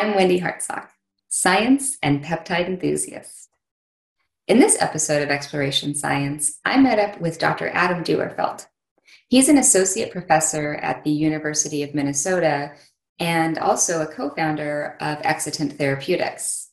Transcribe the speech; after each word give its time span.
I'm 0.00 0.14
Wendy 0.14 0.40
Hartsock, 0.40 0.90
science 1.28 1.98
and 2.04 2.24
peptide 2.24 2.68
enthusiast. 2.68 3.48
In 4.46 4.60
this 4.60 4.80
episode 4.80 5.24
of 5.24 5.28
Exploration 5.28 5.92
Science, 5.92 6.60
I 6.64 6.78
met 6.78 7.00
up 7.00 7.20
with 7.20 7.40
Dr. 7.40 7.68
Adam 7.70 8.04
Duerfeldt. 8.04 8.68
He's 9.26 9.48
an 9.48 9.58
associate 9.58 10.12
professor 10.12 10.76
at 10.76 11.02
the 11.02 11.10
University 11.10 11.82
of 11.82 11.96
Minnesota 11.96 12.74
and 13.18 13.58
also 13.58 14.00
a 14.00 14.06
co 14.06 14.30
founder 14.30 14.96
of 15.00 15.18
Excitant 15.24 15.72
Therapeutics. 15.72 16.70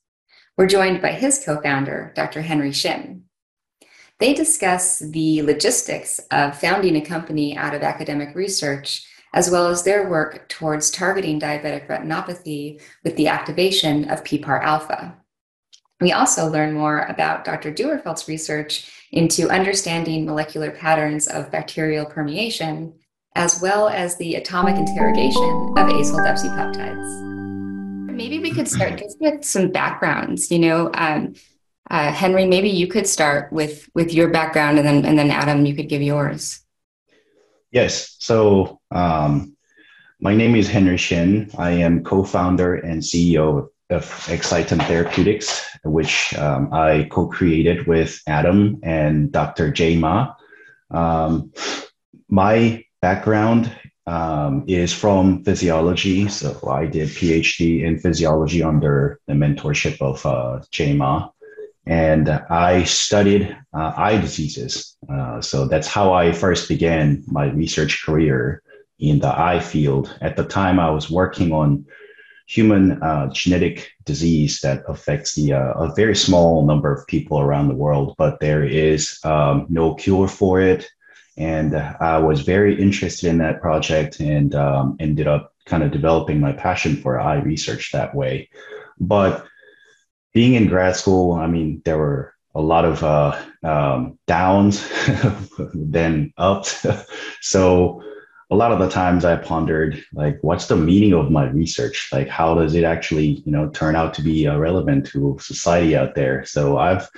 We're 0.56 0.68
joined 0.68 1.02
by 1.02 1.14
his 1.14 1.44
co 1.44 1.60
founder, 1.60 2.14
Dr. 2.16 2.44
Henry 2.44 2.72
Shin. 2.72 3.24
They 4.20 4.36
discuss 4.36 5.00
the 5.00 5.42
logistics 5.42 6.20
of 6.30 6.60
founding 6.62 6.96
a 6.96 7.02
company 7.02 7.58
out 7.58 7.74
of 7.74 7.82
academic 7.82 8.36
research, 8.36 9.08
as 9.36 9.52
well 9.52 9.68
as 9.68 9.84
their 9.84 10.10
work 10.10 10.48
towards 10.48 10.90
targeting 10.90 11.40
diabetic 11.40 11.88
retinopathy 11.88 12.82
with 13.04 13.16
the 13.18 13.28
activation 13.28 14.10
of 14.10 14.24
PPAR 14.24 14.64
alpha. 14.64 15.16
We 16.00 16.14
also 16.14 16.48
learn 16.48 16.74
more 16.74 17.02
about 17.02 17.44
Dr. 17.44 17.72
Duerfeldt's 17.72 18.28
research 18.28 18.92
into 19.12 19.50
understanding 19.50 20.26
molecular 20.26 20.72
patterns 20.72 21.28
of 21.28 21.52
bacterial 21.52 22.06
permeation, 22.06 22.94
as 23.36 23.62
well 23.62 23.90
as 23.90 24.18
the 24.18 24.36
atomic 24.36 24.78
interrogation 24.78 25.44
of 25.78 25.88
acyl 25.88 26.24
peptides. 26.56 28.14
Maybe 28.14 28.40
we 28.40 28.52
could 28.52 28.68
start 28.68 28.98
just 28.98 29.18
with 29.20 29.44
some 29.44 29.70
backgrounds. 29.70 30.50
You 30.50 30.60
know, 30.60 30.92
um, 30.94 31.36
uh, 31.90 32.12
Henry, 32.12 32.46
maybe 32.46 32.70
you 32.70 32.88
could 32.88 33.06
start 33.06 33.52
with 33.52 33.90
with 33.94 34.14
your 34.14 34.30
background, 34.30 34.78
and 34.78 34.88
then 34.88 35.06
and 35.06 35.20
then 35.20 35.32
Adam, 35.32 35.66
you 35.66 35.76
could 35.76 35.90
give 35.90 36.02
yours. 36.02 36.65
Yes. 37.76 38.16
So 38.20 38.80
um, 38.92 39.58
my 40.22 40.34
name 40.34 40.56
is 40.56 40.70
Henry 40.70 40.96
Shin. 40.96 41.52
I 41.58 41.72
am 41.72 42.06
co-founder 42.06 42.76
and 42.76 43.02
CEO 43.02 43.68
of 43.90 44.28
Excitant 44.30 44.82
Therapeutics, 44.84 45.62
which 45.84 46.34
um, 46.36 46.70
I 46.72 47.10
co-created 47.12 47.86
with 47.86 48.22
Adam 48.28 48.80
and 48.82 49.30
Dr. 49.30 49.72
Jay 49.72 49.98
Ma. 49.98 50.36
Um, 50.90 51.52
my 52.30 52.86
background 53.02 53.70
um, 54.08 54.64
is 54.68 54.94
from 54.94 55.44
physiology, 55.44 56.30
so 56.30 56.58
I 56.70 56.86
did 56.86 57.10
PhD 57.10 57.84
in 57.84 58.00
physiology 58.00 58.64
under 58.64 59.20
the 59.28 59.34
mentorship 59.34 60.02
of 60.02 60.26
uh, 60.26 60.64
Jay 60.72 60.94
Ma 60.94 61.28
and 61.86 62.30
I 62.30 62.84
studied 62.84 63.56
uh, 63.74 63.94
eye 63.96 64.18
diseases. 64.18 64.98
Uh, 65.08 65.42
so 65.42 65.68
that's 65.68 65.88
how 65.88 66.14
I 66.14 66.32
first 66.32 66.68
began 66.68 67.24
my 67.28 67.46
research 67.52 68.04
career 68.04 68.64
in 69.00 69.20
the 69.20 69.40
eye 69.40 69.60
field. 69.60 70.18
At 70.22 70.36
the 70.36 70.46
time, 70.46 70.80
I 70.80 70.90
was 70.90 71.12
working 71.12 71.52
on 71.52 71.86
human 72.48 73.04
uh, 73.04 73.28
genetic 73.32 73.92
disease 74.04 74.60
that 74.62 74.84
affects 74.88 75.36
the 75.36 75.54
uh, 75.54 75.74
a 75.74 75.94
very 75.96 76.16
small 76.16 76.66
number 76.66 76.94
of 76.94 77.08
people 77.08 77.40
around 77.40 77.68
the 77.68 77.76
world, 77.76 78.16
but 78.18 78.40
there 78.40 78.64
is 78.64 79.20
um, 79.24 79.66
no 79.70 79.94
cure 79.96 80.28
for 80.28 80.62
it. 80.62 80.88
And 81.38 81.76
I 81.76 82.18
was 82.20 82.42
very 82.42 82.80
interested 82.82 83.30
in 83.30 83.40
that 83.40 83.62
project 83.62 84.22
and 84.22 84.56
um, 84.56 84.96
ended 85.00 85.28
up 85.28 85.54
kind 85.66 85.84
of 85.84 85.92
developing 85.92 86.40
my 86.40 86.54
passion 86.54 86.96
for 86.96 87.20
eye 87.20 87.40
research 87.40 87.92
that 87.92 88.16
way. 88.16 88.50
But 89.00 89.46
being 90.36 90.54
in 90.56 90.68
grad 90.68 90.98
school, 90.98 91.32
I 91.32 91.48
mean, 91.48 91.82
there 91.86 91.98
were 91.98 92.36
a 92.54 92.62
lot 92.62 92.84
of 92.84 93.02
uh, 93.04 93.42
um, 93.64 94.20
downs, 94.28 94.86
then 95.74 96.34
ups. 96.38 96.86
so 97.42 98.04
a 98.52 98.56
lot 98.56 98.74
of 98.74 98.80
the 98.80 98.90
times 98.90 99.24
I 99.24 99.38
pondered, 99.38 100.04
like, 100.14 100.38
what's 100.42 100.68
the 100.68 100.76
meaning 100.76 101.14
of 101.14 101.32
my 101.32 101.46
research? 101.50 102.10
Like, 102.12 102.28
how 102.28 102.54
does 102.54 102.76
it 102.76 102.84
actually, 102.84 103.44
you 103.46 103.52
know, 103.52 103.70
turn 103.70 103.96
out 103.96 104.14
to 104.16 104.22
be 104.22 104.46
uh, 104.46 104.58
relevant 104.58 105.08
to 105.08 105.38
society 105.40 105.96
out 105.96 106.16
there? 106.16 106.46
So 106.46 106.78
I've 106.78 107.10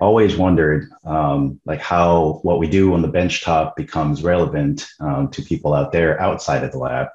always 0.00 0.36
wondered, 0.36 0.90
um, 1.04 1.60
like, 1.66 1.80
how 1.80 2.40
what 2.42 2.58
we 2.58 2.68
do 2.68 2.94
on 2.94 3.00
the 3.00 3.08
benchtop 3.08 3.76
becomes 3.76 4.24
relevant 4.24 4.88
um, 4.98 5.28
to 5.30 5.40
people 5.40 5.72
out 5.72 5.92
there 5.92 6.20
outside 6.20 6.64
of 6.64 6.72
the 6.72 6.78
lab. 6.78 7.08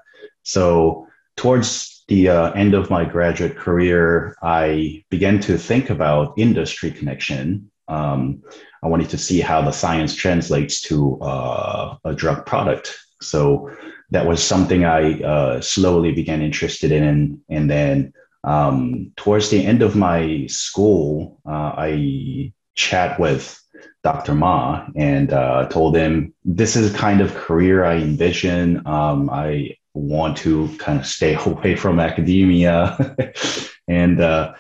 So 0.44 1.08
towards 1.36 2.01
the 2.12 2.28
uh, 2.28 2.52
end 2.52 2.74
of 2.74 2.90
my 2.90 3.06
graduate 3.06 3.56
career, 3.56 4.36
I 4.44 5.02
began 5.10 5.40
to 5.48 5.58
think 5.58 5.90
about 5.90 6.34
industry 6.38 6.92
connection. 6.92 7.72
Um, 7.88 8.44
I 8.84 8.88
wanted 8.88 9.10
to 9.12 9.18
see 9.18 9.40
how 9.40 9.62
the 9.62 9.72
science 9.72 10.14
translates 10.14 10.82
to 10.90 11.18
uh, 11.22 11.96
a 12.04 12.14
drug 12.14 12.46
product. 12.46 12.98
So 13.22 13.72
that 14.10 14.26
was 14.26 14.44
something 14.44 14.84
I 14.84 15.22
uh, 15.22 15.62
slowly 15.62 16.12
began 16.12 16.42
interested 16.42 16.92
in. 16.92 17.40
And 17.48 17.70
then 17.70 18.14
um, 18.44 19.14
towards 19.16 19.50
the 19.50 19.66
end 19.66 19.82
of 19.82 19.96
my 19.96 20.48
school, 20.48 21.40
uh, 21.46 21.72
I 21.78 22.52
chat 22.76 23.22
with 23.22 23.58
Dr. 24.04 24.34
Ma 24.34 24.86
and 24.98 25.32
uh, 25.32 25.70
told 25.70 25.96
him 25.96 26.34
this 26.44 26.76
is 26.76 26.92
the 26.92 26.98
kind 26.98 27.22
of 27.22 27.36
career 27.36 27.86
I 27.86 27.96
envision. 27.96 28.86
Um, 28.86 29.30
I 29.30 29.78
want 29.94 30.38
to 30.38 30.70
kind 30.78 31.00
of 31.00 31.06
stay 31.06 31.36
away 31.46 31.76
from 31.76 32.00
academia. 32.00 33.16
and 33.88 34.20
uh, 34.20 34.54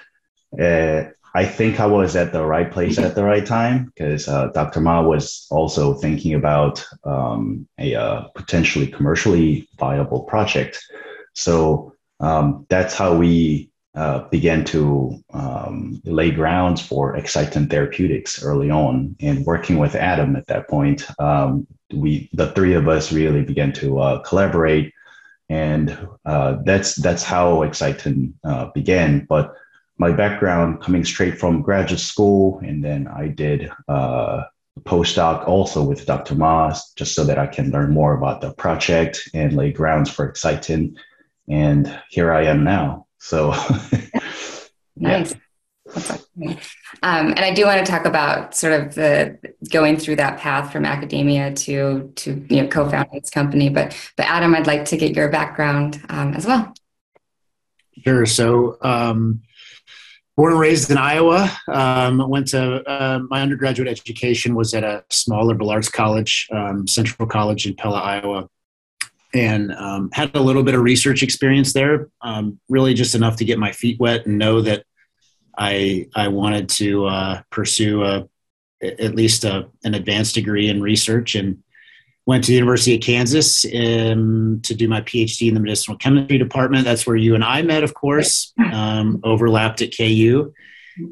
uh, 0.59 1.03
I 1.33 1.45
think 1.45 1.79
I 1.79 1.85
was 1.85 2.15
at 2.15 2.33
the 2.33 2.45
right 2.45 2.69
place 2.69 2.97
at 2.97 3.15
the 3.15 3.23
right 3.23 3.45
time 3.45 3.85
because 3.85 4.27
uh, 4.27 4.47
Dr. 4.47 4.81
Ma 4.81 5.01
was 5.01 5.47
also 5.49 5.93
thinking 5.93 6.33
about 6.33 6.85
um, 7.05 7.67
a 7.79 7.95
uh, 7.95 8.21
potentially 8.35 8.87
commercially 8.87 9.69
viable 9.79 10.23
project. 10.23 10.83
So 11.33 11.93
um, 12.19 12.65
that's 12.69 12.93
how 12.93 13.15
we 13.15 13.71
uh, 13.95 14.27
began 14.29 14.65
to 14.65 15.21
um, 15.33 16.01
lay 16.05 16.31
grounds 16.31 16.81
for 16.81 17.15
Excitant 17.15 17.69
Therapeutics 17.69 18.43
early 18.43 18.69
on. 18.69 19.15
And 19.21 19.45
working 19.45 19.77
with 19.77 19.95
Adam 19.95 20.35
at 20.35 20.47
that 20.47 20.69
point, 20.69 21.07
um, 21.19 21.65
we 21.93 22.29
the 22.33 22.51
three 22.51 22.73
of 22.73 22.87
us 22.87 23.11
really 23.11 23.43
began 23.43 23.73
to 23.73 23.99
uh, 23.99 24.19
collaborate 24.19 24.93
and 25.51 26.07
uh, 26.25 26.55
that's 26.63 26.95
that's 26.95 27.23
how 27.23 27.63
Excitant 27.63 28.33
uh, 28.45 28.67
began. 28.73 29.25
But 29.27 29.53
my 29.97 30.13
background 30.13 30.81
coming 30.81 31.03
straight 31.03 31.37
from 31.37 31.61
graduate 31.61 31.99
school, 31.99 32.59
and 32.63 32.81
then 32.81 33.07
I 33.07 33.27
did 33.27 33.69
uh, 33.89 34.43
postdoc 34.83 35.45
also 35.45 35.83
with 35.83 36.05
Dr. 36.05 36.35
Mas, 36.35 36.93
just 36.93 37.13
so 37.13 37.25
that 37.25 37.37
I 37.37 37.47
can 37.47 37.69
learn 37.69 37.91
more 37.91 38.13
about 38.15 38.39
the 38.39 38.53
project 38.53 39.29
and 39.33 39.53
lay 39.53 39.73
grounds 39.73 40.09
for 40.09 40.25
Excitant. 40.25 40.97
And 41.49 41.99
here 42.09 42.31
I 42.31 42.45
am 42.45 42.63
now. 42.63 43.07
So, 43.19 43.53
nice. 44.95 45.35
Um, 47.03 47.27
and 47.29 47.39
I 47.39 47.53
do 47.53 47.65
want 47.65 47.85
to 47.85 47.91
talk 47.91 48.05
about 48.05 48.55
sort 48.55 48.73
of 48.73 48.95
the 48.95 49.37
going 49.69 49.97
through 49.97 50.17
that 50.17 50.39
path 50.39 50.71
from 50.71 50.85
academia 50.85 51.53
to 51.53 52.11
to 52.15 52.45
you 52.49 52.61
know 52.61 52.67
co-founding 52.67 53.19
this 53.19 53.29
company. 53.29 53.69
But 53.69 53.95
but 54.17 54.25
Adam, 54.25 54.55
I'd 54.55 54.67
like 54.67 54.85
to 54.85 54.97
get 54.97 55.15
your 55.15 55.29
background 55.29 56.01
um, 56.09 56.33
as 56.33 56.45
well. 56.45 56.73
Sure. 58.03 58.25
So. 58.25 58.77
Um, 58.81 59.41
born 60.37 60.53
and 60.53 60.61
raised 60.61 60.89
in 60.89 60.97
Iowa. 60.97 61.51
Um, 61.67 62.17
went 62.29 62.47
to 62.47 62.81
uh, 62.89 63.19
my 63.29 63.41
undergraduate 63.41 63.87
education 63.87 64.55
was 64.55 64.73
at 64.73 64.83
a 64.83 65.03
small 65.09 65.45
liberal 65.45 65.69
arts 65.69 65.89
college, 65.89 66.47
um, 66.51 66.87
Central 66.87 67.27
College 67.27 67.67
in 67.67 67.75
Pella, 67.75 67.99
Iowa, 67.99 68.49
and 69.35 69.71
um, 69.73 70.09
had 70.13 70.33
a 70.35 70.41
little 70.41 70.63
bit 70.63 70.73
of 70.73 70.81
research 70.81 71.21
experience 71.21 71.73
there. 71.73 72.09
Really, 72.69 72.93
just 72.93 73.13
enough 73.13 73.35
to 73.35 73.45
get 73.45 73.59
my 73.59 73.71
feet 73.71 73.99
wet 73.99 74.25
and 74.25 74.37
know 74.37 74.61
that 74.61 74.85
I 75.57 76.07
I 76.15 76.27
wanted 76.27 76.69
to 76.69 77.05
uh, 77.05 77.41
pursue 77.49 78.03
a 78.03 78.27
at 78.81 79.15
least 79.15 79.43
a, 79.43 79.69
an 79.83 79.93
advanced 79.93 80.35
degree 80.35 80.69
in 80.69 80.81
research 80.81 81.35
and 81.35 81.61
went 82.25 82.43
to 82.43 82.51
the 82.51 82.55
University 82.55 82.95
of 82.95 83.01
Kansas 83.01 83.65
um, 83.65 84.59
to 84.63 84.73
do 84.73 84.87
my 84.87 85.01
PhD 85.01 85.47
in 85.47 85.53
the 85.53 85.59
medicinal 85.59 85.97
chemistry 85.97 86.37
department. 86.37 86.85
That's 86.85 87.05
where 87.05 87.15
you 87.15 87.35
and 87.35 87.43
I 87.43 87.61
met, 87.61 87.83
of 87.83 87.93
course, 87.93 88.53
um, 88.71 89.19
overlapped 89.23 89.81
at 89.81 89.95
KU. 89.95 90.53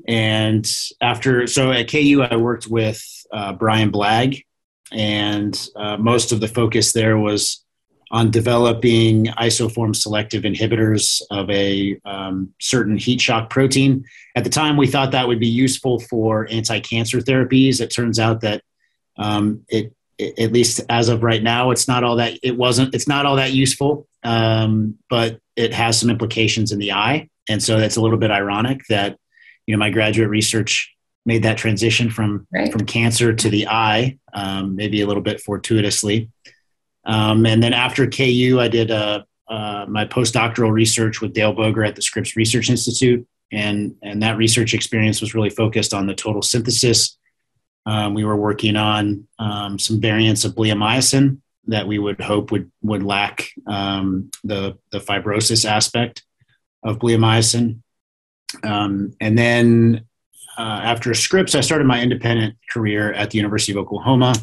And 0.07 0.69
after, 1.01 1.47
so 1.47 1.71
at 1.71 1.89
KU, 1.89 2.25
I 2.29 2.35
worked 2.35 2.67
with 2.67 3.01
uh, 3.31 3.53
Brian 3.53 3.91
Blagg, 3.91 4.43
and 4.91 5.69
uh, 5.75 5.97
most 5.97 6.31
of 6.31 6.39
the 6.39 6.47
focus 6.47 6.93
there 6.93 7.17
was 7.17 7.63
on 8.11 8.31
developing 8.31 9.25
isoform 9.25 9.95
selective 9.95 10.43
inhibitors 10.43 11.21
of 11.29 11.49
a 11.49 11.99
um, 12.05 12.53
certain 12.59 12.97
heat 12.97 13.21
shock 13.21 13.49
protein. 13.49 14.03
At 14.35 14.43
the 14.43 14.49
time, 14.49 14.77
we 14.77 14.87
thought 14.87 15.11
that 15.11 15.27
would 15.27 15.39
be 15.39 15.47
useful 15.47 15.99
for 15.99 16.47
anti-cancer 16.49 17.19
therapies. 17.19 17.81
It 17.81 17.89
turns 17.89 18.19
out 18.19 18.41
that 18.41 18.63
um, 19.17 19.63
it, 19.69 19.93
it, 20.17 20.39
at 20.39 20.51
least 20.51 20.81
as 20.89 21.09
of 21.09 21.23
right 21.23 21.43
now, 21.43 21.71
it's 21.71 21.87
not 21.87 22.03
all 22.03 22.15
that 22.15 22.39
it 22.41 22.57
wasn't. 22.57 22.95
It's 22.95 23.07
not 23.07 23.25
all 23.25 23.35
that 23.35 23.53
useful, 23.53 24.07
um, 24.23 24.97
but 25.09 25.39
it 25.55 25.73
has 25.73 25.99
some 25.99 26.09
implications 26.09 26.71
in 26.71 26.79
the 26.79 26.93
eye, 26.93 27.29
and 27.47 27.61
so 27.61 27.79
that's 27.79 27.97
a 27.97 28.01
little 28.01 28.17
bit 28.17 28.31
ironic 28.31 28.81
that 28.89 29.17
you 29.67 29.75
know 29.75 29.79
my 29.79 29.89
graduate 29.89 30.29
research 30.29 30.95
made 31.25 31.43
that 31.43 31.57
transition 31.57 32.09
from 32.09 32.47
right. 32.51 32.71
from 32.71 32.85
cancer 32.85 33.33
to 33.33 33.49
the 33.49 33.67
eye, 33.67 34.17
um, 34.33 34.75
maybe 34.75 35.01
a 35.01 35.07
little 35.07 35.21
bit 35.21 35.41
fortuitously. 35.41 36.29
Um, 37.09 37.47
and 37.47 37.61
then 37.61 37.73
after 37.73 38.07
KU, 38.07 38.59
I 38.61 38.67
did 38.67 38.91
a, 38.91 39.25
uh, 39.49 39.85
my 39.89 40.05
postdoctoral 40.05 40.71
research 40.71 41.21
with 41.21 41.33
Dale 41.33 41.53
Boger 41.53 41.83
at 41.83 41.95
the 41.95 42.03
Scripps 42.03 42.35
Research 42.35 42.69
Institute, 42.69 43.27
and 43.51 43.95
and 44.03 44.21
that 44.21 44.37
research 44.37 44.75
experience 44.75 45.19
was 45.19 45.33
really 45.33 45.49
focused 45.49 45.91
on 45.91 46.05
the 46.05 46.13
total 46.13 46.43
synthesis. 46.43 47.17
Um, 47.87 48.13
we 48.13 48.23
were 48.23 48.35
working 48.35 48.75
on 48.75 49.27
um, 49.39 49.79
some 49.79 49.99
variants 49.99 50.45
of 50.45 50.53
bleomycin 50.53 51.39
that 51.65 51.87
we 51.87 51.97
would 51.97 52.21
hope 52.21 52.51
would 52.51 52.71
would 52.83 53.01
lack 53.01 53.49
um, 53.65 54.29
the 54.43 54.77
the 54.91 54.99
fibrosis 54.99 55.67
aspect 55.67 56.23
of 56.83 56.99
bleomycin. 56.99 57.81
Um, 58.63 59.13
and 59.19 59.35
then 59.35 60.05
uh, 60.59 60.81
after 60.83 61.15
Scripps, 61.15 61.55
I 61.55 61.61
started 61.61 61.87
my 61.87 62.03
independent 62.03 62.55
career 62.71 63.13
at 63.13 63.31
the 63.31 63.39
University 63.39 63.71
of 63.71 63.79
Oklahoma 63.79 64.35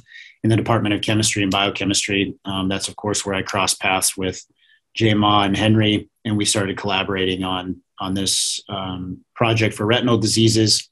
in 0.46 0.50
the 0.50 0.56
Department 0.56 0.94
of 0.94 1.00
Chemistry 1.00 1.42
and 1.42 1.50
Biochemistry. 1.50 2.32
Um, 2.44 2.68
that's, 2.68 2.86
of 2.86 2.94
course, 2.94 3.26
where 3.26 3.34
I 3.34 3.42
crossed 3.42 3.80
paths 3.80 4.16
with 4.16 4.46
Jay 4.94 5.12
Ma 5.12 5.42
and 5.42 5.56
Henry, 5.56 6.08
and 6.24 6.36
we 6.36 6.44
started 6.44 6.78
collaborating 6.78 7.42
on, 7.42 7.82
on 7.98 8.14
this 8.14 8.62
um, 8.68 9.24
project 9.34 9.74
for 9.74 9.84
retinal 9.84 10.18
diseases. 10.18 10.88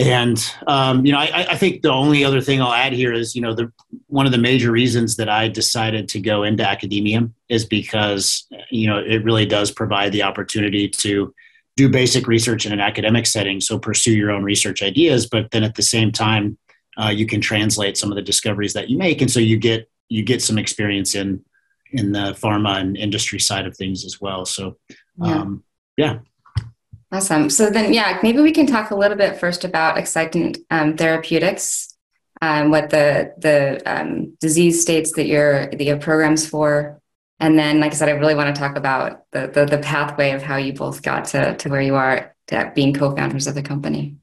And 0.00 0.44
um, 0.66 1.06
you 1.06 1.12
know, 1.12 1.18
I, 1.18 1.46
I, 1.50 1.56
think 1.56 1.82
the 1.82 1.90
only 1.90 2.24
other 2.24 2.40
thing 2.40 2.60
I'll 2.60 2.72
add 2.72 2.92
here 2.92 3.12
is, 3.12 3.34
you 3.34 3.42
know, 3.42 3.54
the 3.54 3.72
one 4.06 4.26
of 4.26 4.32
the 4.32 4.38
major 4.38 4.70
reasons 4.70 5.16
that 5.16 5.28
I 5.28 5.48
decided 5.48 6.08
to 6.10 6.20
go 6.20 6.44
into 6.44 6.64
academia 6.64 7.28
is 7.48 7.64
because 7.64 8.46
you 8.70 8.86
know 8.86 8.98
it 8.98 9.24
really 9.24 9.44
does 9.44 9.72
provide 9.72 10.12
the 10.12 10.22
opportunity 10.22 10.88
to 10.88 11.34
do 11.76 11.88
basic 11.88 12.28
research 12.28 12.64
in 12.64 12.72
an 12.72 12.78
academic 12.78 13.26
setting. 13.26 13.60
So 13.60 13.76
pursue 13.76 14.12
your 14.12 14.30
own 14.30 14.44
research 14.44 14.82
ideas, 14.84 15.26
but 15.26 15.50
then 15.50 15.64
at 15.64 15.74
the 15.74 15.82
same 15.82 16.12
time, 16.12 16.58
uh, 16.98 17.10
you 17.10 17.26
can 17.26 17.40
translate 17.40 17.96
some 17.96 18.10
of 18.10 18.16
the 18.16 18.22
discoveries 18.22 18.72
that 18.72 18.90
you 18.90 18.98
make, 18.98 19.20
and 19.20 19.30
so 19.30 19.40
you 19.40 19.56
get 19.56 19.88
you 20.08 20.22
get 20.22 20.42
some 20.42 20.58
experience 20.58 21.14
in 21.14 21.44
in 21.92 22.12
the 22.12 22.36
pharma 22.40 22.80
and 22.80 22.96
industry 22.96 23.38
side 23.38 23.66
of 23.66 23.76
things 23.76 24.04
as 24.04 24.20
well. 24.20 24.44
So, 24.44 24.76
um, 25.20 25.64
yeah. 25.96 26.18
yeah. 26.56 26.64
Awesome. 27.10 27.48
So 27.48 27.70
then, 27.70 27.94
yeah, 27.94 28.18
maybe 28.22 28.40
we 28.40 28.52
can 28.52 28.66
talk 28.66 28.90
a 28.90 28.94
little 28.94 29.16
bit 29.16 29.40
first 29.40 29.64
about 29.64 29.96
Excitant 29.96 30.58
um, 30.70 30.94
Therapeutics, 30.94 31.96
um, 32.42 32.70
what 32.70 32.90
the 32.90 33.32
the 33.38 33.80
um, 33.86 34.36
disease 34.40 34.82
states 34.82 35.12
that 35.12 35.26
you're 35.26 35.70
that 35.70 35.80
you 35.80 35.92
have 35.92 36.00
programs 36.00 36.46
for, 36.46 37.00
and 37.40 37.58
then, 37.58 37.80
like 37.80 37.92
I 37.92 37.94
said, 37.94 38.08
I 38.08 38.12
really 38.12 38.34
want 38.34 38.54
to 38.54 38.60
talk 38.60 38.76
about 38.76 39.22
the 39.32 39.46
the, 39.46 39.64
the 39.64 39.78
pathway 39.78 40.32
of 40.32 40.42
how 40.42 40.56
you 40.56 40.72
both 40.74 41.02
got 41.02 41.26
to 41.26 41.56
to 41.56 41.68
where 41.70 41.80
you 41.80 41.94
are, 41.94 42.34
to 42.48 42.72
being 42.74 42.92
co-founders 42.92 43.46
of 43.46 43.54
the 43.54 43.62
company. 43.62 44.16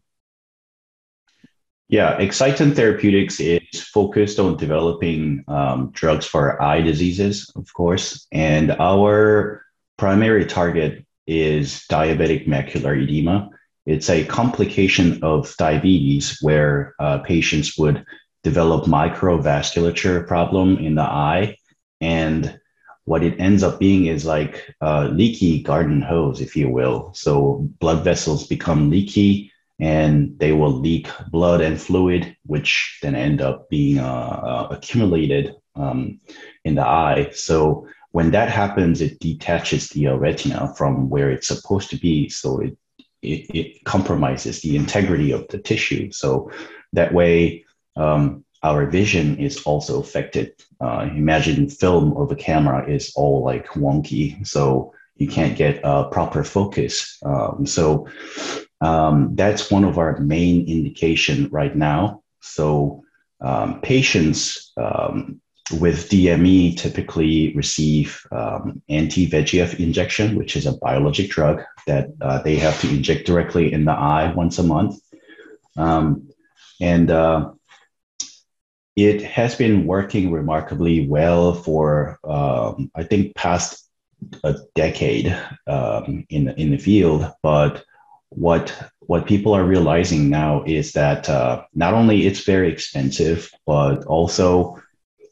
Yeah, 1.87 2.17
Excitant 2.17 2.75
Therapeutics 2.75 3.39
is 3.39 3.81
focused 3.81 4.39
on 4.39 4.57
developing 4.57 5.43
um, 5.47 5.91
drugs 5.91 6.25
for 6.25 6.61
eye 6.61 6.81
diseases, 6.81 7.51
of 7.55 7.71
course, 7.73 8.25
and 8.31 8.71
our 8.71 9.63
primary 9.97 10.45
target 10.45 11.05
is 11.27 11.85
diabetic 11.89 12.47
macular 12.47 13.01
edema. 13.01 13.49
It's 13.85 14.09
a 14.09 14.25
complication 14.25 15.23
of 15.23 15.55
diabetes 15.57 16.39
where 16.41 16.95
uh, 16.99 17.19
patients 17.19 17.77
would 17.77 18.03
develop 18.43 18.85
microvasculature 18.85 20.27
problem 20.27 20.77
in 20.79 20.95
the 20.95 21.03
eye. 21.03 21.57
And 22.01 22.59
what 23.03 23.23
it 23.23 23.39
ends 23.39 23.61
up 23.61 23.79
being 23.79 24.07
is 24.07 24.25
like 24.25 24.73
a 24.81 25.05
leaky 25.05 25.61
garden 25.61 26.01
hose, 26.01 26.41
if 26.41 26.55
you 26.55 26.67
will. 26.67 27.11
So 27.13 27.69
blood 27.79 28.03
vessels 28.03 28.47
become 28.47 28.89
leaky 28.89 29.51
and 29.79 30.37
they 30.39 30.53
will 30.53 30.71
leak 30.71 31.09
blood 31.29 31.61
and 31.61 31.79
fluid, 31.79 32.35
which 32.45 32.99
then 33.01 33.15
end 33.15 33.41
up 33.41 33.69
being 33.69 33.99
uh, 33.99 34.03
uh, 34.03 34.67
accumulated 34.71 35.55
um, 35.75 36.19
in 36.63 36.75
the 36.75 36.85
eye. 36.85 37.29
So 37.33 37.87
when 38.11 38.31
that 38.31 38.49
happens, 38.49 39.01
it 39.01 39.19
detaches 39.19 39.89
the 39.89 40.07
uh, 40.07 40.15
retina 40.15 40.73
from 40.75 41.09
where 41.09 41.29
it's 41.29 41.47
supposed 41.47 41.89
to 41.89 41.97
be. 41.97 42.29
So 42.29 42.61
it, 42.61 42.77
it, 43.21 43.55
it, 43.55 43.83
compromises 43.83 44.61
the 44.61 44.77
integrity 44.77 45.31
of 45.31 45.47
the 45.49 45.57
tissue. 45.57 46.11
So 46.11 46.49
that 46.93 47.13
way, 47.13 47.65
um, 47.97 48.45
our 48.63 48.85
vision 48.89 49.37
is 49.37 49.61
also 49.63 49.99
affected. 49.99 50.53
Uh, 50.79 51.09
imagine 51.11 51.69
film 51.69 52.15
of 52.17 52.31
a 52.31 52.35
camera 52.35 52.89
is 52.89 53.11
all 53.15 53.43
like 53.43 53.67
wonky. 53.69 54.45
So 54.47 54.93
you 55.17 55.27
can't 55.27 55.57
get 55.57 55.81
a 55.83 56.05
proper 56.05 56.43
focus. 56.43 57.17
Um, 57.25 57.65
so 57.65 58.07
um, 58.85 59.35
that's 59.35 59.71
one 59.71 59.83
of 59.83 59.97
our 59.97 60.19
main 60.19 60.67
indication 60.67 61.49
right 61.51 61.75
now. 61.75 62.21
So 62.41 63.03
um, 63.41 63.81
patients 63.81 64.71
um, 64.77 65.41
with 65.79 66.09
DME 66.09 66.77
typically 66.77 67.53
receive 67.55 68.21
um, 68.31 68.83
anti-VEGF 68.87 69.79
injection, 69.79 70.35
which 70.35 70.55
is 70.55 70.67
a 70.67 70.77
biologic 70.77 71.31
drug 71.31 71.63
that 71.87 72.09
uh, 72.21 72.43
they 72.43 72.57
have 72.57 72.79
to 72.81 72.89
inject 72.89 73.25
directly 73.25 73.73
in 73.73 73.85
the 73.85 73.91
eye 73.91 74.31
once 74.33 74.59
a 74.59 74.63
month. 74.63 74.99
Um, 75.77 76.29
and 76.79 77.09
uh, 77.09 77.53
it 78.95 79.23
has 79.23 79.55
been 79.55 79.87
working 79.87 80.31
remarkably 80.31 81.07
well 81.07 81.55
for, 81.55 82.19
um, 82.23 82.91
I 82.95 83.03
think, 83.03 83.35
past 83.35 83.89
a 84.43 84.55
decade 84.75 85.27
in, 86.29 86.49
in 86.49 86.71
the 86.71 86.77
field. 86.77 87.31
But 87.41 87.83
what 88.35 88.73
what 89.07 89.27
people 89.27 89.53
are 89.53 89.63
realizing 89.63 90.29
now 90.29 90.63
is 90.65 90.93
that 90.93 91.29
uh, 91.29 91.63
not 91.73 91.93
only 91.93 92.25
it's 92.25 92.43
very 92.43 92.71
expensive, 92.71 93.49
but 93.65 94.03
also 94.05 94.81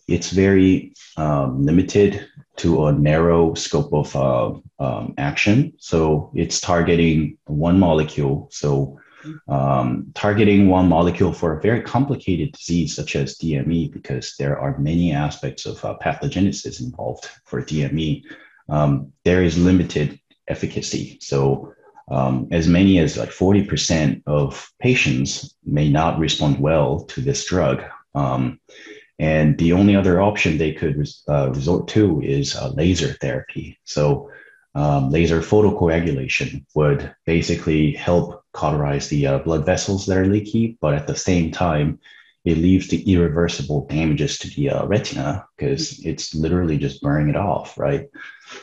it's 0.07 0.29
very 0.29 0.93
um, 1.17 1.65
limited 1.65 2.27
to 2.57 2.85
a 2.85 2.91
narrow 2.91 3.53
scope 3.55 3.91
of 3.93 4.15
uh, 4.15 4.53
um, 4.79 5.13
action. 5.17 5.73
So 5.79 6.31
it's 6.35 6.59
targeting 6.59 7.37
one 7.45 7.79
molecule. 7.79 8.47
So 8.51 8.99
um, 9.47 10.11
targeting 10.13 10.69
one 10.69 10.87
molecule 10.87 11.33
for 11.33 11.57
a 11.57 11.61
very 11.61 11.81
complicated 11.81 12.51
disease 12.51 12.95
such 12.95 13.15
as 13.15 13.37
DME, 13.37 13.91
because 13.91 14.35
there 14.37 14.59
are 14.59 14.77
many 14.77 15.13
aspects 15.13 15.65
of 15.65 15.83
uh, 15.83 15.97
pathogenesis 16.01 16.81
involved 16.81 17.27
for 17.45 17.61
DME, 17.61 18.23
um, 18.69 19.11
there 19.23 19.43
is 19.43 19.57
limited 19.57 20.19
efficacy. 20.47 21.17
So 21.21 21.73
um, 22.09 22.47
as 22.51 22.67
many 22.67 22.99
as 22.99 23.17
like 23.17 23.29
40% 23.29 24.23
of 24.27 24.71
patients 24.79 25.55
may 25.65 25.89
not 25.89 26.19
respond 26.19 26.59
well 26.59 27.01
to 27.05 27.21
this 27.21 27.45
drug. 27.45 27.83
Um, 28.15 28.59
and 29.19 29.57
the 29.57 29.73
only 29.73 29.95
other 29.95 30.21
option 30.21 30.57
they 30.57 30.73
could 30.73 31.07
uh, 31.29 31.51
resort 31.51 31.87
to 31.89 32.21
is 32.21 32.55
uh, 32.55 32.69
laser 32.69 33.13
therapy. 33.13 33.79
So, 33.85 34.29
um, 34.75 35.11
laser 35.11 35.39
photocoagulation 35.39 36.65
would 36.73 37.13
basically 37.25 37.93
help 37.93 38.43
cauterize 38.53 39.07
the 39.07 39.27
uh, 39.27 39.37
blood 39.39 39.67
vessels 39.67 40.07
that 40.07 40.17
are 40.17 40.25
leaky, 40.25 40.77
but 40.81 40.95
at 40.95 41.05
the 41.05 41.15
same 41.15 41.51
time, 41.51 41.99
it 42.43 42.57
leaves 42.57 42.87
the 42.87 43.01
irreversible 43.03 43.85
damages 43.85 44.39
to 44.39 44.49
the 44.49 44.71
uh, 44.71 44.85
retina 44.85 45.45
because 45.55 46.03
it's 46.03 46.33
literally 46.33 46.77
just 46.77 47.01
burning 47.01 47.29
it 47.29 47.37
off, 47.37 47.77
right? 47.77 48.09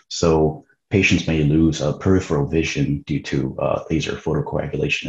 So, 0.09 0.67
patients 0.91 1.27
may 1.27 1.45
lose 1.45 1.81
uh, 1.81 1.93
peripheral 1.99 2.47
vision 2.47 3.03
due 3.07 3.23
to 3.23 3.57
uh, 3.59 3.85
laser 3.91 4.13
photocoagulation, 4.13 5.07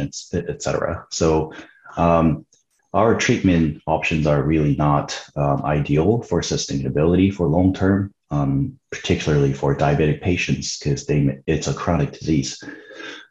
et, 0.48 0.62
cetera. 0.62 1.06
So, 1.10 1.52
um, 1.96 2.46
our 2.94 3.16
treatment 3.16 3.82
options 3.86 4.26
are 4.26 4.42
really 4.42 4.76
not 4.76 5.18
um, 5.34 5.64
ideal 5.64 6.22
for 6.22 6.42
sustainability 6.42 7.32
for 7.32 7.46
long 7.46 7.72
term, 7.72 8.12
um, 8.30 8.78
particularly 8.90 9.54
for 9.54 9.74
diabetic 9.74 10.20
patients 10.20 10.78
because 10.78 11.06
it's 11.08 11.68
a 11.68 11.74
chronic 11.74 12.12
disease. 12.12 12.62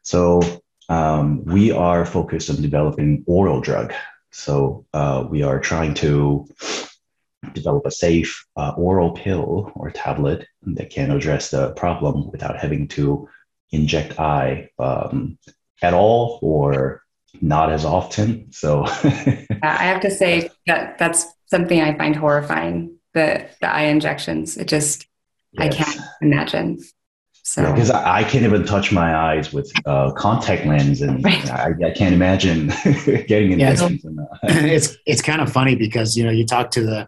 So 0.01 0.41
um, 0.89 1.45
we 1.45 1.71
are 1.71 2.05
focused 2.05 2.49
on 2.49 2.61
developing 2.61 3.23
oral 3.27 3.61
drug. 3.61 3.93
So 4.31 4.85
uh, 4.93 5.27
we 5.29 5.43
are 5.43 5.59
trying 5.59 5.93
to 5.95 6.47
develop 7.53 7.85
a 7.85 7.91
safe 7.91 8.45
uh, 8.55 8.73
oral 8.77 9.11
pill 9.11 9.71
or 9.75 9.91
tablet 9.91 10.47
that 10.63 10.89
can 10.89 11.11
address 11.11 11.51
the 11.51 11.71
problem 11.73 12.29
without 12.31 12.57
having 12.57 12.87
to 12.87 13.27
inject 13.71 14.19
eye 14.19 14.69
um, 14.79 15.37
at 15.81 15.93
all 15.93 16.39
or 16.41 17.03
not 17.41 17.71
as 17.71 17.85
often. 17.85 18.51
So 18.51 18.85
I 19.63 19.83
have 19.83 20.01
to 20.01 20.11
say 20.11 20.49
that 20.67 20.97
that's 20.97 21.25
something 21.47 21.81
I 21.81 21.97
find 21.97 22.15
horrifying. 22.15 22.97
The 23.13 23.47
the 23.59 23.67
eye 23.67 23.83
injections. 23.83 24.57
It 24.57 24.67
just 24.67 25.05
yes. 25.53 25.65
I 25.65 25.69
can't 25.69 26.01
imagine. 26.21 26.79
So 27.43 27.69
because 27.73 27.89
yeah, 27.89 27.99
I, 27.99 28.19
I, 28.19 28.23
can't 28.23 28.45
even 28.45 28.65
touch 28.65 28.91
my 28.91 29.15
eyes 29.15 29.51
with 29.51 29.69
uh, 29.85 30.11
contact 30.11 30.65
lens, 30.65 31.01
and 31.01 31.23
right. 31.25 31.49
I, 31.49 31.73
I, 31.87 31.91
can't 31.91 32.13
imagine 32.13 32.67
getting 33.27 33.51
injections. 33.51 34.05
Yeah, 34.05 34.43
it's 34.43 34.95
it's 35.05 35.21
kind 35.21 35.41
of 35.41 35.51
funny 35.51 35.75
because 35.75 36.15
you 36.15 36.23
know 36.23 36.31
you 36.31 36.45
talk 36.45 36.71
to 36.71 36.83
the 36.83 37.07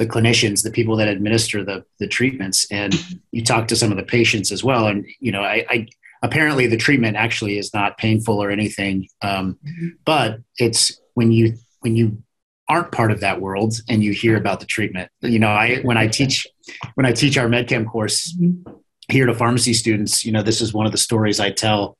the 0.00 0.06
clinicians, 0.06 0.62
the 0.64 0.70
people 0.70 0.96
that 0.96 1.08
administer 1.08 1.62
the 1.62 1.84
the 2.00 2.08
treatments, 2.08 2.66
and 2.70 2.94
you 3.30 3.44
talk 3.44 3.68
to 3.68 3.76
some 3.76 3.90
of 3.92 3.98
the 3.98 4.02
patients 4.02 4.50
as 4.50 4.64
well. 4.64 4.86
And 4.86 5.06
you 5.20 5.30
know, 5.30 5.42
I, 5.42 5.64
I 5.68 5.86
apparently 6.22 6.66
the 6.66 6.76
treatment 6.76 7.16
actually 7.16 7.58
is 7.58 7.72
not 7.74 7.98
painful 7.98 8.42
or 8.42 8.50
anything 8.50 9.08
um, 9.22 9.58
mm-hmm. 9.64 9.88
but 10.04 10.38
it's 10.58 11.00
when 11.14 11.32
you 11.32 11.54
when 11.80 11.96
you 11.96 12.22
aren't 12.68 12.92
part 12.92 13.10
of 13.10 13.20
that 13.20 13.40
world 13.40 13.72
and 13.88 14.04
you 14.04 14.12
hear 14.12 14.36
about 14.36 14.60
the 14.60 14.66
treatment 14.66 15.10
you 15.22 15.38
know 15.38 15.48
i 15.48 15.76
when 15.76 15.96
i 15.96 16.06
teach 16.06 16.46
when 16.94 17.06
i 17.06 17.12
teach 17.12 17.38
our 17.38 17.48
medchem 17.48 17.86
course 17.86 18.36
mm-hmm. 18.38 18.70
here 19.08 19.26
to 19.26 19.34
pharmacy 19.34 19.74
students, 19.74 20.24
you 20.24 20.32
know, 20.32 20.42
this 20.42 20.60
is 20.60 20.72
one 20.72 20.86
of 20.86 20.92
the 20.92 20.98
stories 20.98 21.40
I 21.40 21.50
tell 21.50 21.96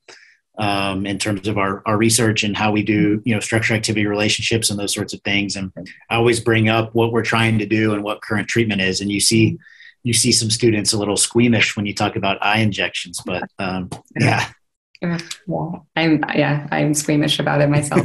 um, 0.60 1.06
in 1.06 1.18
terms 1.18 1.48
of 1.48 1.56
our, 1.56 1.82
our 1.86 1.96
research 1.96 2.42
and 2.44 2.54
how 2.54 2.70
we 2.70 2.82
do, 2.82 3.22
you 3.24 3.34
know, 3.34 3.40
structure 3.40 3.72
activity 3.72 4.06
relationships 4.06 4.68
and 4.68 4.78
those 4.78 4.92
sorts 4.92 5.14
of 5.14 5.20
things. 5.22 5.56
And 5.56 5.72
I 6.10 6.16
always 6.16 6.38
bring 6.38 6.68
up 6.68 6.94
what 6.94 7.12
we're 7.12 7.24
trying 7.24 7.58
to 7.58 7.66
do 7.66 7.94
and 7.94 8.04
what 8.04 8.20
current 8.20 8.46
treatment 8.46 8.82
is. 8.82 9.00
And 9.00 9.10
you 9.10 9.20
see, 9.20 9.58
you 10.02 10.12
see 10.12 10.32
some 10.32 10.50
students 10.50 10.92
a 10.92 10.98
little 10.98 11.16
squeamish 11.16 11.76
when 11.76 11.86
you 11.86 11.94
talk 11.94 12.14
about 12.14 12.44
eye 12.44 12.58
injections, 12.58 13.22
but 13.24 13.42
um, 13.58 13.88
yeah. 14.18 14.50
Yeah, 15.02 15.18
I'm 15.96 16.22
yeah, 16.34 16.68
I'm 16.70 16.92
squeamish 16.92 17.38
about 17.38 17.62
it 17.62 17.70
myself. 17.70 18.02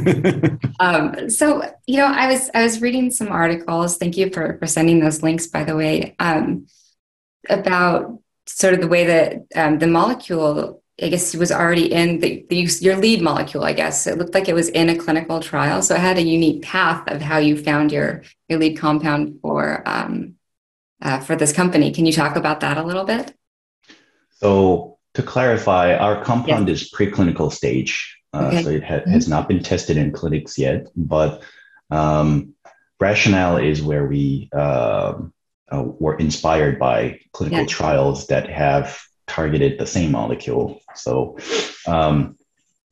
um, 0.80 1.28
so 1.28 1.62
you 1.86 1.98
know, 1.98 2.06
I 2.06 2.26
was 2.26 2.48
I 2.54 2.62
was 2.62 2.80
reading 2.80 3.10
some 3.10 3.28
articles. 3.28 3.98
Thank 3.98 4.16
you 4.16 4.30
for 4.30 4.56
for 4.58 4.66
sending 4.66 5.00
those 5.00 5.22
links, 5.22 5.46
by 5.46 5.62
the 5.62 5.76
way, 5.76 6.16
um, 6.18 6.68
about 7.50 8.18
sort 8.46 8.72
of 8.72 8.80
the 8.80 8.88
way 8.88 9.04
that 9.04 9.44
um, 9.54 9.78
the 9.78 9.86
molecule 9.86 10.82
I 11.02 11.10
guess 11.10 11.34
it 11.34 11.38
was 11.38 11.52
already 11.52 11.92
in 11.92 12.20
the, 12.20 12.46
the, 12.48 12.56
your 12.80 12.96
lead 12.96 13.20
molecule. 13.20 13.64
I 13.64 13.74
guess 13.74 14.06
it 14.06 14.16
looked 14.16 14.32
like 14.34 14.48
it 14.48 14.54
was 14.54 14.70
in 14.70 14.88
a 14.88 14.96
clinical 14.96 15.40
trial, 15.40 15.82
so 15.82 15.94
it 15.94 16.00
had 16.00 16.16
a 16.16 16.22
unique 16.22 16.62
path 16.62 17.06
of 17.08 17.20
how 17.20 17.36
you 17.36 17.56
found 17.56 17.92
your 17.92 18.22
your 18.48 18.58
lead 18.58 18.78
compound 18.78 19.38
for 19.42 19.82
um, 19.86 20.36
uh, 21.02 21.20
for 21.20 21.36
this 21.36 21.52
company. 21.52 21.92
Can 21.92 22.06
you 22.06 22.12
talk 22.12 22.36
about 22.36 22.60
that 22.60 22.78
a 22.78 22.82
little 22.82 23.04
bit? 23.04 23.34
So 24.30 24.98
to 25.14 25.22
clarify, 25.22 25.94
our 25.94 26.22
compound 26.24 26.68
yes. 26.68 26.82
is 26.82 26.90
preclinical 26.90 27.52
stage, 27.52 28.18
uh, 28.32 28.46
okay. 28.46 28.62
so 28.62 28.70
it 28.70 28.84
ha- 28.84 29.04
has 29.06 29.28
not 29.28 29.48
been 29.48 29.62
tested 29.62 29.98
in 29.98 30.12
clinics 30.12 30.56
yet. 30.56 30.86
But 30.96 31.42
um, 31.90 32.54
rationale 32.98 33.58
is 33.58 33.82
where 33.82 34.06
we 34.06 34.48
uh, 34.54 35.20
uh, 35.70 35.82
were 35.82 36.16
inspired 36.16 36.78
by 36.78 37.20
clinical 37.32 37.66
trials 37.66 38.28
that 38.28 38.48
have 38.48 38.98
targeted 39.26 39.78
the 39.78 39.86
same 39.86 40.12
molecule. 40.12 40.80
So 40.94 41.38
um, 41.86 42.38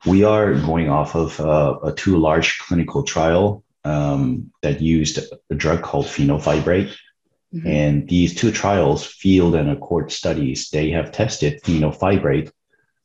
we 0.06 0.24
are 0.24 0.54
going 0.54 0.90
off 0.90 1.14
of 1.14 1.40
uh, 1.40 1.78
a 1.84 1.92
two 1.92 2.16
large 2.16 2.58
clinical 2.58 3.02
trial 3.02 3.64
um, 3.84 4.50
that 4.62 4.80
used 4.80 5.18
a 5.50 5.54
drug 5.54 5.82
called 5.82 6.06
fenofibrate. 6.06 6.94
Mm-hmm. 7.54 7.66
And 7.66 8.08
these 8.08 8.34
two 8.34 8.50
trials, 8.50 9.06
field 9.06 9.54
and 9.54 9.70
accord 9.70 10.10
studies, 10.10 10.70
they 10.70 10.90
have 10.90 11.12
tested 11.12 11.62
fenofibrate 11.62 12.50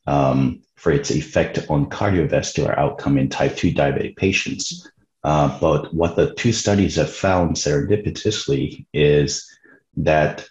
um, 0.06 0.62
for 0.76 0.90
its 0.90 1.10
effect 1.10 1.58
on 1.68 1.88
cardiovascular 1.88 2.76
outcome 2.76 3.18
in 3.18 3.28
type 3.28 3.56
2 3.56 3.72
diabetic 3.72 4.16
patients. 4.16 4.90
Uh, 5.22 5.58
but 5.60 5.92
what 5.92 6.16
the 6.16 6.34
two 6.34 6.52
studies 6.52 6.96
have 6.96 7.12
found 7.12 7.54
serendipitously 7.56 8.86
is 8.92 9.46
that 9.96 10.48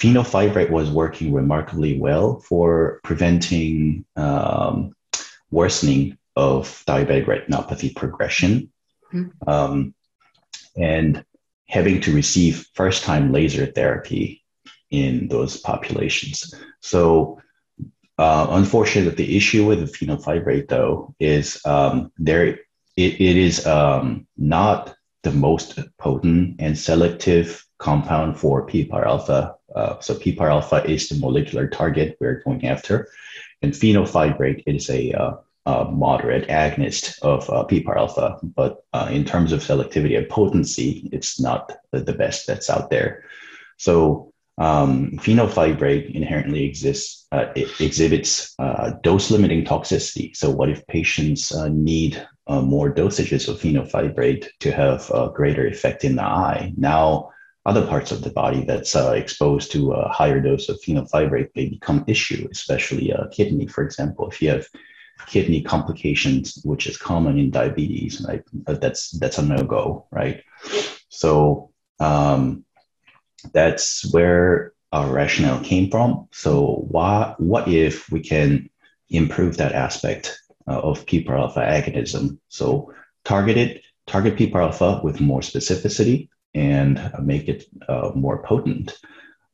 fenofibrate 0.00 0.70
was 0.70 0.90
working 0.90 1.32
remarkably 1.32 1.98
well 1.98 2.40
for 2.40 3.00
preventing 3.04 4.04
um, 4.16 4.94
worsening 5.50 6.16
of 6.36 6.82
diabetic 6.86 7.26
retinopathy 7.26 7.94
progression 7.94 8.72
mm-hmm. 9.12 9.48
um, 9.48 9.94
and 10.76 11.24
having 11.68 12.00
to 12.00 12.14
receive 12.14 12.66
first 12.74 13.04
time 13.04 13.30
laser 13.30 13.66
therapy 13.66 14.42
in 14.90 15.28
those 15.28 15.58
populations. 15.58 16.52
So, 16.80 17.40
uh, 18.18 18.46
unfortunately, 18.50 19.14
the 19.14 19.36
issue 19.36 19.66
with 19.66 19.80
the 19.80 19.86
fenofibrate, 19.86 20.68
though, 20.68 21.14
is 21.20 21.60
um, 21.64 22.12
there 22.18 22.46
it, 22.46 22.58
it 22.96 23.36
is 23.36 23.66
um, 23.66 24.26
not 24.36 24.94
the 25.22 25.30
most 25.30 25.78
potent 25.98 26.56
and 26.58 26.76
selective 26.76 27.64
compound 27.78 28.38
for 28.38 28.66
PPAR 28.66 29.06
alpha. 29.06 29.54
Uh, 29.74 30.00
so 30.00 30.14
PPAR 30.14 30.50
alpha 30.50 30.84
is 30.84 31.08
the 31.08 31.18
molecular 31.18 31.68
target 31.68 32.16
we're 32.20 32.42
going 32.42 32.66
after, 32.66 33.08
and 33.62 33.72
fenofibrate 33.72 34.62
is 34.66 34.90
a, 34.90 35.12
uh, 35.12 35.36
a 35.66 35.84
moderate 35.90 36.48
agonist 36.48 37.20
of 37.22 37.48
uh, 37.50 37.64
PPAR 37.64 37.96
alpha. 37.96 38.38
But 38.42 38.84
uh, 38.92 39.08
in 39.10 39.24
terms 39.24 39.52
of 39.52 39.60
selectivity 39.60 40.16
and 40.16 40.28
potency, 40.28 41.08
it's 41.12 41.40
not 41.40 41.72
the, 41.92 42.12
best 42.12 42.46
that's 42.46 42.70
out 42.70 42.90
there. 42.90 43.24
So 43.76 44.32
um, 44.58 45.12
fenofibrate 45.12 46.14
inherently 46.14 46.64
exists, 46.64 47.26
uh, 47.32 47.46
it 47.54 47.80
exhibits 47.80 48.54
uh, 48.58 48.92
dose 49.02 49.30
limiting 49.30 49.64
toxicity. 49.64 50.36
So, 50.36 50.50
what 50.50 50.68
if 50.68 50.86
patients 50.86 51.54
need 51.70 52.26
more 52.48 52.92
dosages 52.92 53.48
of 53.48 53.60
fenofibrate 53.60 54.48
to 54.58 54.72
have 54.72 55.08
a 55.10 55.30
greater 55.32 55.66
effect 55.66 56.04
in 56.04 56.16
the 56.16 56.24
eye? 56.24 56.74
Now, 56.76 57.30
other 57.66 57.86
parts 57.86 58.10
of 58.10 58.22
the 58.22 58.30
body 58.30 58.64
that's 58.64 58.96
uh, 58.96 59.12
exposed 59.12 59.70
to 59.72 59.92
a 59.92 60.08
higher 60.08 60.40
dose 60.40 60.68
of 60.68 60.80
fenofibrate 60.80 61.50
may 61.54 61.68
become 61.68 62.04
issue, 62.06 62.48
especially 62.50 63.10
a 63.10 63.28
kidney, 63.30 63.66
for 63.66 63.84
example. 63.84 64.28
If 64.28 64.40
you 64.40 64.48
have 64.50 64.66
kidney 65.26 65.62
complications, 65.62 66.60
which 66.64 66.86
is 66.86 66.96
common 66.96 67.38
in 67.38 67.50
diabetes, 67.50 68.24
right? 68.26 68.42
Uh, 68.66 68.74
that's 68.74 69.10
that's 69.12 69.38
a 69.38 69.42
no 69.42 69.62
go, 69.62 70.06
right? 70.10 70.42
So 71.08 71.70
um, 71.98 72.64
that's 73.52 74.10
where 74.12 74.72
our 74.92 75.10
rationale 75.10 75.62
came 75.62 75.90
from. 75.90 76.28
So 76.32 76.86
why, 76.88 77.34
what 77.38 77.68
if 77.68 78.10
we 78.10 78.20
can 78.20 78.70
improve 79.10 79.58
that 79.58 79.72
aspect 79.72 80.40
uh, 80.66 80.80
of 80.80 81.04
PPAR 81.04 81.38
alpha 81.38 81.60
agonism? 81.60 82.38
So 82.48 82.94
target 83.24 83.56
it, 83.58 83.84
target 84.06 84.36
PPAR 84.36 84.62
alpha 84.62 85.00
with 85.04 85.20
more 85.20 85.40
specificity 85.40 86.30
and 86.54 87.12
make 87.22 87.48
it 87.48 87.64
uh, 87.88 88.12
more 88.14 88.42
potent. 88.42 88.98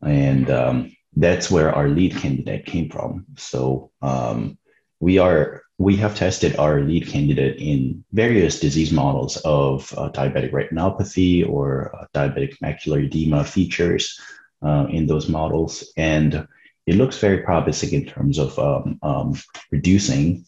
And 0.03 0.51
um, 0.51 0.97
that's 1.15 1.51
where 1.51 1.75
our 1.75 1.89
lead 1.89 2.17
candidate 2.17 2.67
came 2.67 2.91
from. 2.91 3.27
So 3.37 3.91
um, 4.03 4.59
we 5.01 5.19
are 5.19 5.63
we 5.79 5.97
have 5.97 6.15
tested 6.17 6.57
our 6.57 6.81
lead 6.81 7.07
candidate 7.07 7.59
in 7.59 8.03
various 8.13 8.61
disease 8.61 8.93
models 8.93 9.37
of 9.39 9.93
uh, 9.97 10.09
diabetic 10.11 10.51
retinopathy 10.51 11.47
or 11.47 11.95
uh, 11.95 12.07
diabetic 12.15 12.57
macular 12.63 13.05
edema 13.05 13.45
features 13.45 14.19
uh, 14.63 14.87
in 14.89 15.07
those 15.07 15.29
models, 15.29 15.93
and 15.99 16.49
it 16.87 16.95
looks 16.95 17.19
very 17.19 17.43
promising 17.43 17.93
in 17.93 18.07
terms 18.07 18.39
of 18.39 18.59
um, 18.59 18.99
um 19.03 19.35
reducing 19.71 20.47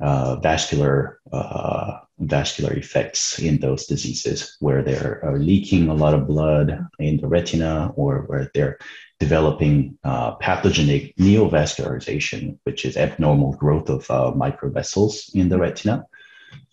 uh, 0.00 0.36
vascular 0.36 1.20
uh, 1.30 1.98
vascular 2.20 2.72
effects 2.74 3.38
in 3.38 3.58
those 3.58 3.86
diseases 3.86 4.56
where 4.60 4.82
they're 4.82 5.24
uh, 5.24 5.36
leaking 5.36 5.88
a 5.88 5.94
lot 5.94 6.14
of 6.14 6.26
blood 6.26 6.86
in 6.98 7.16
the 7.16 7.26
retina 7.26 7.92
or 7.96 8.22
where 8.26 8.50
they're 8.54 8.78
developing 9.18 9.98
uh, 10.04 10.34
pathogenic 10.36 11.16
neovascularization, 11.16 12.58
which 12.64 12.84
is 12.84 12.96
abnormal 12.96 13.52
growth 13.54 13.88
of 13.88 14.10
uh, 14.10 14.32
microvessels 14.36 15.34
in 15.34 15.48
the 15.48 15.58
retina. 15.58 16.04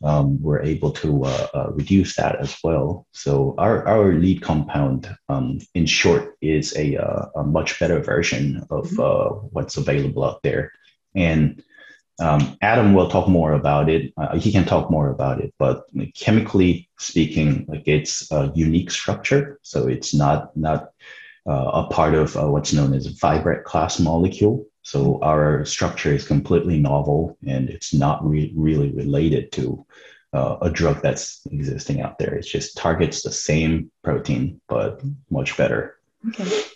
Um, 0.03 0.41
we're 0.41 0.61
able 0.61 0.91
to 0.91 1.25
uh, 1.25 1.47
uh, 1.53 1.71
reduce 1.71 2.15
that 2.15 2.35
as 2.39 2.55
well. 2.63 3.05
So 3.11 3.55
our, 3.57 3.87
our 3.87 4.13
lead 4.13 4.41
compound, 4.41 5.15
um, 5.29 5.59
in 5.73 5.85
short, 5.85 6.35
is 6.41 6.75
a, 6.75 6.95
a 7.35 7.43
much 7.43 7.79
better 7.79 7.99
version 7.99 8.65
of 8.69 8.89
mm-hmm. 8.89 9.47
what's 9.51 9.77
available 9.77 10.23
out 10.23 10.41
there. 10.43 10.71
And 11.15 11.63
um, 12.19 12.57
Adam 12.61 12.93
will 12.93 13.09
talk 13.09 13.27
more 13.27 13.53
about 13.53 13.89
it. 13.89 14.13
Uh, 14.17 14.37
he 14.37 14.51
can 14.51 14.65
talk 14.65 14.89
more 14.89 15.09
about 15.09 15.39
it, 15.39 15.53
but 15.59 15.85
chemically 16.15 16.89
speaking, 16.97 17.65
like 17.67 17.83
it's 17.87 18.31
a 18.31 18.51
unique 18.55 18.89
structure. 18.91 19.59
So 19.61 19.87
it's 19.87 20.13
not 20.13 20.55
not 20.57 20.89
uh, 21.47 21.85
a 21.85 21.87
part 21.87 22.15
of 22.15 22.35
uh, 22.35 22.47
what's 22.47 22.73
known 22.73 22.93
as 22.93 23.05
a 23.05 23.11
fibrate 23.11 23.63
class 23.63 23.99
molecule. 23.99 24.65
So 24.81 25.19
our 25.21 25.65
structure 25.65 26.13
is 26.13 26.25
completely 26.25 26.79
novel, 26.79 27.37
and 27.45 27.69
it's 27.69 27.93
not 27.93 28.25
re- 28.27 28.53
really 28.55 28.91
related 28.91 29.51
to 29.53 29.85
uh, 30.33 30.57
a 30.61 30.69
drug 30.69 31.01
that's 31.01 31.41
existing 31.51 32.01
out 32.01 32.17
there. 32.17 32.35
It 32.35 32.43
just 32.43 32.77
targets 32.77 33.21
the 33.21 33.31
same 33.31 33.91
protein, 34.03 34.59
but 34.67 35.01
much 35.29 35.55
better. 35.57 35.97
Okay. 36.29 36.66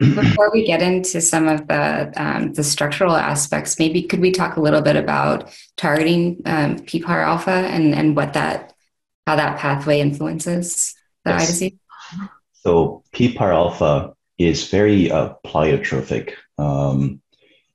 Before 0.00 0.50
we 0.50 0.64
get 0.64 0.80
into 0.80 1.20
some 1.20 1.46
of 1.46 1.68
the 1.68 2.12
um, 2.16 2.54
the 2.54 2.64
structural 2.64 3.14
aspects, 3.14 3.78
maybe 3.78 4.02
could 4.02 4.20
we 4.20 4.30
talk 4.30 4.56
a 4.56 4.60
little 4.60 4.80
bit 4.80 4.96
about 4.96 5.54
targeting 5.76 6.40
um, 6.46 6.76
PPAR 6.76 7.22
alpha 7.22 7.50
and 7.50 7.94
and 7.94 8.16
what 8.16 8.32
that 8.32 8.72
how 9.26 9.36
that 9.36 9.58
pathway 9.58 10.00
influences 10.00 10.94
the 11.24 11.32
yes. 11.32 11.42
eye 11.42 11.46
disease? 11.46 11.72
So 12.54 13.02
PPAR 13.12 13.52
alpha 13.52 14.14
is 14.38 14.70
very 14.70 15.10
uh, 15.10 15.34
pleiotropic. 15.44 16.32
Um, 16.56 17.20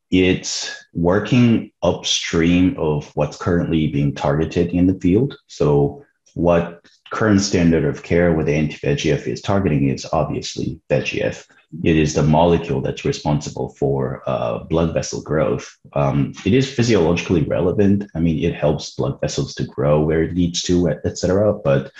it's 0.10 0.84
working 0.94 1.72
upstream 1.84 2.75
of 2.79 3.12
what's 3.15 3.38
currently 3.38 3.88
being 3.88 4.15
targeted 4.15 4.70
in 4.70 4.88
the 4.88 5.00
field. 5.00 5.38
So 5.48 6.03
what 6.34 6.86
current 7.12 7.41
standard 7.41 7.86
of 7.86 8.03
care 8.03 8.34
with 8.34 8.50
anti-VEGF 8.50 9.27
is 9.27 9.41
targeting 9.41 9.89
is 9.89 10.05
obviously 10.12 10.79
VEGF 10.89 11.46
it 11.84 11.96
is 11.96 12.13
the 12.13 12.24
molecule 12.24 12.82
that's 12.82 13.05
responsible 13.05 13.70
for 13.70 14.22
uh, 14.27 14.60
blood 14.60 14.94
vessel 14.94 15.22
growth. 15.22 15.77
Um, 15.94 16.34
it 16.46 16.53
is 16.53 16.72
physiologically 16.72 17.44
relevant. 17.44 18.05
I 18.15 18.20
mean, 18.20 18.44
it 18.44 18.55
helps 18.55 18.96
blood 18.96 19.20
vessels 19.22 19.53
to 19.55 19.65
grow 19.65 20.01
where 20.01 20.24
it 20.24 20.34
needs 20.34 20.62
to, 20.63 20.89
etc. 20.89 21.53
But 21.53 21.91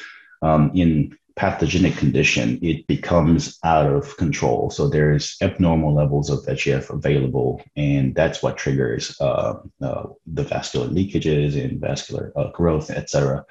um, 0.41 0.72
in 0.74 1.17
pathogenic 1.36 1.98
condition, 1.98 2.60
it 2.62 2.88
becomes 2.88 3.58
out 3.63 3.91
of 3.91 4.15
control. 4.17 4.70
So 4.70 4.88
there's 4.88 5.36
abnormal 5.41 5.94
levels 5.94 6.29
of 6.29 6.46
VEGF 6.46 6.89
available, 6.89 7.62
and 7.75 8.15
that's 8.15 8.41
what 8.41 8.58
triggers 8.58 9.20
uh, 9.20 9.55
uh, 9.82 10.03
the 10.25 10.44
vascular 10.44 10.88
leakages 10.88 11.62
and 11.62 11.79
vascular 11.79 12.32
uh, 12.36 12.51
growth, 12.51 12.89
etc. 12.89 13.46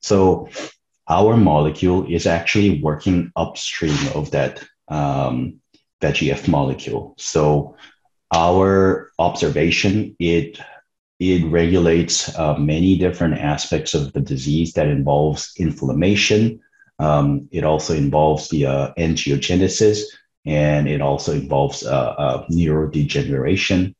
So 0.00 0.48
our 1.08 1.36
molecule 1.36 2.06
is 2.08 2.26
actually 2.26 2.80
working 2.80 3.32
upstream 3.34 3.98
of 4.14 4.30
that 4.30 4.64
um, 4.90 5.60
VEGF 6.02 6.48
molecule. 6.48 7.14
So 7.18 7.76
our 8.34 9.10
observation, 9.18 10.16
it 10.18 10.58
it 11.18 11.44
regulates 11.44 12.34
uh, 12.38 12.56
many 12.56 12.96
different 12.96 13.38
aspects 13.38 13.92
of 13.92 14.12
the 14.14 14.20
disease 14.20 14.72
that 14.72 14.88
involves 14.88 15.52
inflammation. 15.58 16.60
Um, 16.98 17.48
it 17.52 17.62
also 17.62 17.94
involves 17.94 18.48
the 18.48 18.66
uh, 18.66 18.92
angiogenesis, 18.98 20.00
and 20.46 20.88
it 20.88 21.02
also 21.02 21.32
involves 21.32 21.84
uh, 21.84 22.14
uh 22.18 22.46
neurodegeneration 22.48 23.94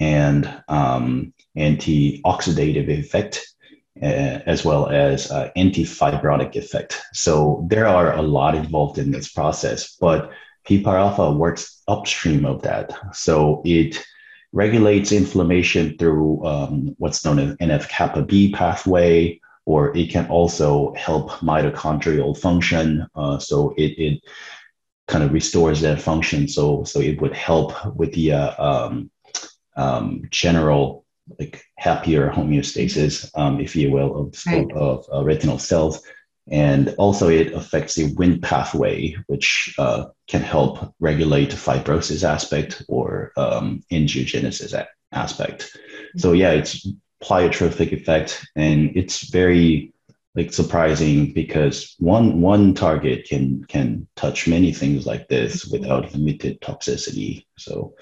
and 0.00 0.62
um, 0.68 1.32
antioxidative 1.56 2.88
effect, 2.88 3.53
as 4.00 4.64
well 4.64 4.88
as 4.88 5.30
uh, 5.30 5.50
antifibrotic 5.56 6.56
effect. 6.56 7.00
So 7.12 7.64
there 7.68 7.86
are 7.86 8.14
a 8.14 8.22
lot 8.22 8.54
involved 8.54 8.98
in 8.98 9.10
this 9.10 9.30
process, 9.30 9.96
but 10.00 10.30
PPAR 10.68 10.98
alpha 10.98 11.32
works 11.32 11.82
upstream 11.86 12.44
of 12.44 12.62
that. 12.62 12.92
So 13.14 13.62
it 13.64 14.04
regulates 14.52 15.12
inflammation 15.12 15.96
through 15.98 16.44
um, 16.46 16.94
what's 16.98 17.24
known 17.24 17.38
as 17.38 17.56
NF 17.56 17.88
kappa 17.88 18.22
B 18.22 18.52
pathway, 18.52 19.40
or 19.66 19.96
it 19.96 20.10
can 20.10 20.26
also 20.28 20.94
help 20.94 21.30
mitochondrial 21.40 22.36
function. 22.36 23.06
Uh, 23.14 23.38
so 23.38 23.74
it, 23.76 23.98
it 23.98 24.22
kind 25.06 25.24
of 25.24 25.32
restores 25.32 25.80
that 25.82 26.00
function. 26.00 26.48
So, 26.48 26.84
so 26.84 27.00
it 27.00 27.20
would 27.20 27.34
help 27.34 27.72
with 27.94 28.12
the 28.14 28.32
uh, 28.32 28.64
um, 28.86 29.10
um, 29.76 30.22
general 30.30 31.03
like 31.38 31.62
happier 31.76 32.30
homeostasis, 32.30 33.30
um, 33.34 33.60
if 33.60 33.74
you 33.76 33.90
will, 33.90 34.18
of, 34.18 34.42
right. 34.46 34.70
of, 34.72 34.76
of 34.76 35.06
uh, 35.12 35.24
retinal 35.24 35.58
cells. 35.58 36.02
And 36.50 36.94
also, 36.98 37.28
it 37.28 37.54
affects 37.54 37.94
the 37.94 38.14
Wnt 38.14 38.42
pathway, 38.42 39.16
which 39.28 39.74
uh, 39.78 40.06
can 40.28 40.42
help 40.42 40.94
regulate 41.00 41.50
fibrosis 41.50 42.22
aspect 42.22 42.82
or 42.86 43.32
um, 43.36 43.82
angiogenesis 43.90 44.74
aspect. 45.12 45.74
So 46.18 46.32
yeah, 46.32 46.50
it's 46.50 46.86
pleiotropic 47.22 47.92
effect, 47.92 48.46
and 48.56 48.94
it's 48.94 49.30
very 49.30 49.94
like 50.34 50.52
surprising 50.52 51.32
because 51.32 51.94
one 51.98 52.42
one 52.42 52.74
target 52.74 53.26
can 53.26 53.64
can 53.64 54.06
touch 54.16 54.46
many 54.46 54.72
things 54.72 55.06
like 55.06 55.28
this 55.28 55.64
without 55.66 56.12
limited 56.12 56.60
toxicity. 56.60 57.46
So 57.56 57.94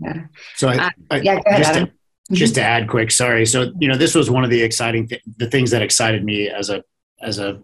yeah. 0.00 0.24
So 0.56 0.68
I, 0.68 0.76
uh, 0.76 0.90
I, 1.10 1.20
yeah, 1.20 1.40
ahead, 1.46 1.62
just, 1.62 1.74
to, 1.74 1.90
just 2.32 2.54
to 2.56 2.62
add 2.62 2.88
quick, 2.88 3.10
sorry. 3.10 3.46
So 3.46 3.72
you 3.78 3.88
know, 3.88 3.96
this 3.96 4.14
was 4.14 4.30
one 4.30 4.44
of 4.44 4.50
the 4.50 4.62
exciting 4.62 5.08
th- 5.08 5.22
the 5.36 5.48
things 5.48 5.70
that 5.70 5.82
excited 5.82 6.24
me 6.24 6.48
as 6.48 6.70
a 6.70 6.84
as 7.20 7.38
a 7.38 7.60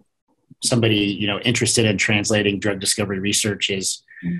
somebody 0.63 0.97
you 0.97 1.27
know 1.27 1.39
interested 1.39 1.85
in 1.85 1.97
translating 1.97 2.59
drug 2.59 2.79
discovery 2.79 3.19
research 3.19 3.69
is 3.69 4.03
mm-hmm. 4.23 4.37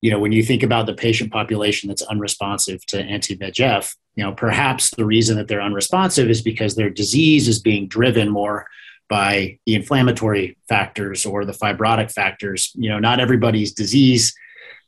you 0.00 0.10
know 0.10 0.18
when 0.18 0.32
you 0.32 0.42
think 0.42 0.62
about 0.62 0.86
the 0.86 0.94
patient 0.94 1.32
population 1.32 1.88
that's 1.88 2.02
unresponsive 2.02 2.84
to 2.86 3.00
anti-VEGF 3.00 3.94
you 4.16 4.24
know 4.24 4.32
perhaps 4.32 4.90
the 4.90 5.04
reason 5.04 5.36
that 5.36 5.48
they're 5.48 5.62
unresponsive 5.62 6.28
is 6.28 6.42
because 6.42 6.74
their 6.74 6.90
disease 6.90 7.48
is 7.48 7.60
being 7.60 7.86
driven 7.86 8.28
more 8.28 8.66
by 9.08 9.58
the 9.66 9.74
inflammatory 9.74 10.56
factors 10.68 11.26
or 11.26 11.44
the 11.44 11.52
fibrotic 11.52 12.12
factors 12.12 12.72
you 12.74 12.88
know 12.88 12.98
not 12.98 13.20
everybody's 13.20 13.72
disease 13.72 14.34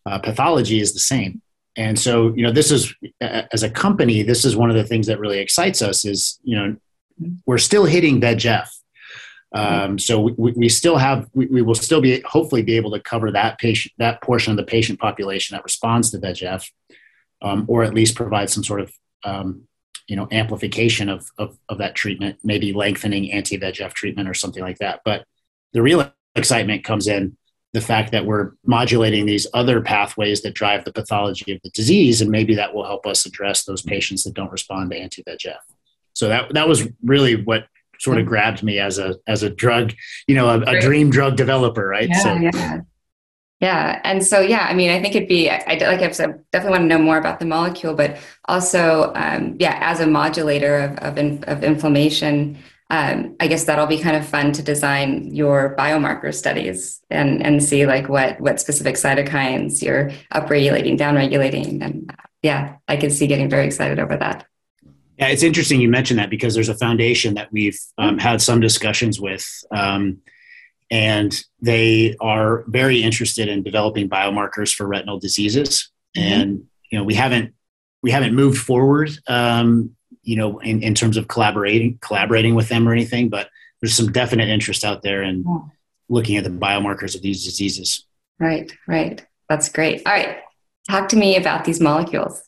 uh, 0.07 0.19
pathology 0.19 0.81
is 0.81 0.93
the 0.93 1.01
same 1.01 1.41
and 1.76 1.99
so 1.99 2.35
you 2.35 2.43
know 2.43 2.52
this 2.52 2.71
is 2.71 2.95
as 3.21 3.62
a 3.62 3.70
company 3.70 4.23
this 4.23 4.44
is 4.44 4.57
one 4.57 4.70
of 4.70 4.77
the 4.77 4.85
things 4.85 5.07
that 5.07 5.18
really 5.18 5.38
excites 5.38 5.83
us 5.83 6.05
is 6.05 6.38
you 6.42 6.57
know 6.57 6.77
we're 7.46 7.59
still 7.59 7.85
hitting 7.85 8.20
VEGF 8.20 8.68
um, 9.55 9.99
so 9.99 10.20
we, 10.20 10.53
we 10.53 10.68
still 10.68 10.96
have 10.96 11.29
we, 11.35 11.46
we, 11.46 11.62
will 11.62 11.75
still 11.75 12.01
be 12.01 12.23
hopefully 12.23 12.62
be 12.62 12.77
able 12.77 12.90
to 12.92 13.01
cover 13.01 13.31
that 13.33 13.59
patient 13.59 13.92
that 13.99 14.23
portion 14.23 14.51
of 14.51 14.57
the 14.57 14.64
patient 14.64 14.99
population 14.99 15.55
that 15.55 15.64
responds 15.64 16.11
to 16.11 16.18
VEGF, 16.18 16.70
um, 17.42 17.66
or 17.68 17.83
at 17.83 17.92
least 17.92 18.16
provide 18.16 18.49
some 18.49 18.64
sort 18.64 18.81
of 18.81 18.92
um, 19.25 19.68
you 20.09 20.16
know 20.16 20.27
amplification 20.31 21.11
of, 21.11 21.27
of, 21.37 21.59
of 21.68 21.79
that 21.79 21.94
treatment, 21.94 22.38
maybe 22.42 22.73
lengthening 22.73 23.31
anti-VEGF 23.31 23.92
treatment 23.92 24.29
or 24.29 24.35
something 24.35 24.62
like 24.62 24.79
that. 24.79 25.01
But 25.05 25.27
the 25.75 25.83
real 25.83 26.11
excitement 26.35 26.83
comes 26.83 27.07
in 27.07 27.37
the 27.72 27.80
fact 27.80 28.12
that 28.12 28.26
we're 28.26 28.52
modulating 28.66 29.24
these 29.24 29.46
other 29.54 29.80
pathways 29.80 30.42
that 30.42 30.54
drive 30.54 30.85
the 30.85 30.92
pathology 30.92 31.52
of 31.52 31.61
the 31.62 31.70
disease, 31.70 32.20
and 32.20 32.30
maybe 32.30 32.54
that 32.54 32.74
will 32.74 32.85
help 32.85 33.06
us 33.06 33.24
address 33.24 33.64
those 33.64 33.82
patients 33.82 34.24
that 34.24 34.35
don't 34.35 34.52
respond 34.52 34.90
to 34.90 34.96
anti-VEGF. 34.96 35.56
So 36.14 36.28
that 36.28 36.52
that 36.54 36.68
was 36.68 36.87
really 37.02 37.42
what 37.42 37.66
sort 37.98 38.18
of 38.18 38.26
grabbed 38.26 38.62
me 38.62 38.78
as 38.78 38.98
a 38.98 39.16
as 39.26 39.42
a 39.42 39.50
drug, 39.50 39.94
you 40.26 40.35
know, 40.35 40.48
a, 40.48 40.61
a 40.61 40.80
dream 40.80 41.11
drug 41.11 41.37
developer, 41.37 41.87
right? 41.87 42.08
Yeah, 42.08 42.18
so. 42.18 42.35
yeah. 42.35 42.80
Yeah, 43.61 44.00
and 44.02 44.26
so 44.26 44.40
yeah, 44.40 44.66
I 44.68 44.74
mean, 44.74 44.90
I 44.90 45.00
think 45.00 45.14
it'd 45.14 45.28
be 45.28 45.48
I, 45.48 45.74
like 45.74 46.00
I've 46.00 46.16
said, 46.16 46.42
definitely 46.50 46.80
want 46.80 46.90
to 46.90 46.98
know 46.98 47.02
more 47.02 47.16
about 47.16 47.38
the 47.38 47.46
molecule, 47.46 47.94
but 47.94 48.18
also, 48.46 49.12
um, 49.14 49.56
yeah, 49.61 49.78
as 49.80 50.00
a 50.00 50.06
modulator 50.06 50.78
of 50.78 50.98
of, 50.98 51.16
in, 51.16 51.44
of 51.44 51.62
inflammation, 51.62 52.58
um, 52.92 53.37
I 53.40 53.48
guess 53.48 53.64
that'll 53.64 53.87
be 53.87 53.98
kind 53.98 54.16
of 54.16 54.28
fun 54.28 54.52
to 54.52 54.62
design 54.62 55.35
your 55.35 55.74
biomarker 55.78 56.33
studies 56.33 57.00
and 57.09 57.44
and 57.44 57.64
see 57.64 57.87
like 57.87 58.07
what 58.11 58.38
what 58.38 58.61
specific 58.61 58.96
cytokines 58.96 59.83
you're 59.83 60.11
upregulating, 60.33 60.98
downregulating, 60.98 61.83
and 61.83 62.11
uh, 62.11 62.22
yeah, 62.42 62.76
I 62.87 62.98
can 62.98 63.09
see 63.09 63.26
getting 63.26 63.48
very 63.48 63.64
excited 63.64 63.98
over 63.98 64.18
that. 64.18 64.46
Yeah, 65.18 65.28
it's 65.28 65.42
interesting 65.42 65.81
you 65.81 65.88
mentioned 65.88 66.18
that 66.18 66.28
because 66.28 66.55
there's 66.55 66.68
a 66.68 66.74
foundation 66.74 67.35
that 67.35 67.50
we've 67.50 67.78
um, 67.96 68.18
had 68.18 68.42
some 68.42 68.61
discussions 68.61 69.18
with, 69.18 69.46
um, 69.70 70.18
and 70.90 71.42
they 71.62 72.14
are 72.20 72.62
very 72.66 73.02
interested 73.02 73.48
in 73.48 73.62
developing 73.62 74.11
biomarkers 74.11 74.74
for 74.74 74.87
retinal 74.87 75.18
diseases. 75.18 75.90
Mm-hmm. 76.14 76.28
And 76.28 76.64
you 76.90 76.98
know, 76.98 77.05
we 77.05 77.14
haven't 77.14 77.55
we 78.02 78.11
haven't 78.11 78.35
moved 78.35 78.59
forward, 78.59 79.12
um, 79.28 79.96
you 80.22 80.37
know, 80.37 80.58
in, 80.61 80.82
in 80.82 80.94
terms 80.94 81.16
of 81.16 81.28
collaborating 81.28 81.98
collaborating 82.00 82.54
with 82.54 82.68
them 82.68 82.88
or 82.88 82.92
anything, 82.92 83.28
but 83.28 83.48
there's 83.80 83.94
some 83.94 84.12
definite 84.12 84.48
interest 84.48 84.85
out 84.85 85.02
there 85.02 85.22
in 85.22 85.44
yeah. 85.46 85.58
looking 86.08 86.37
at 86.37 86.44
the 86.44 86.50
biomarkers 86.50 87.14
of 87.14 87.22
these 87.22 87.44
diseases. 87.44 88.04
Right, 88.38 88.72
right. 88.87 89.24
That's 89.48 89.68
great. 89.68 90.02
All 90.06 90.12
right, 90.12 90.38
talk 90.88 91.08
to 91.11 91.16
me 91.16 91.37
about 91.37 91.64
these 91.64 91.80
molecules. 91.80 92.42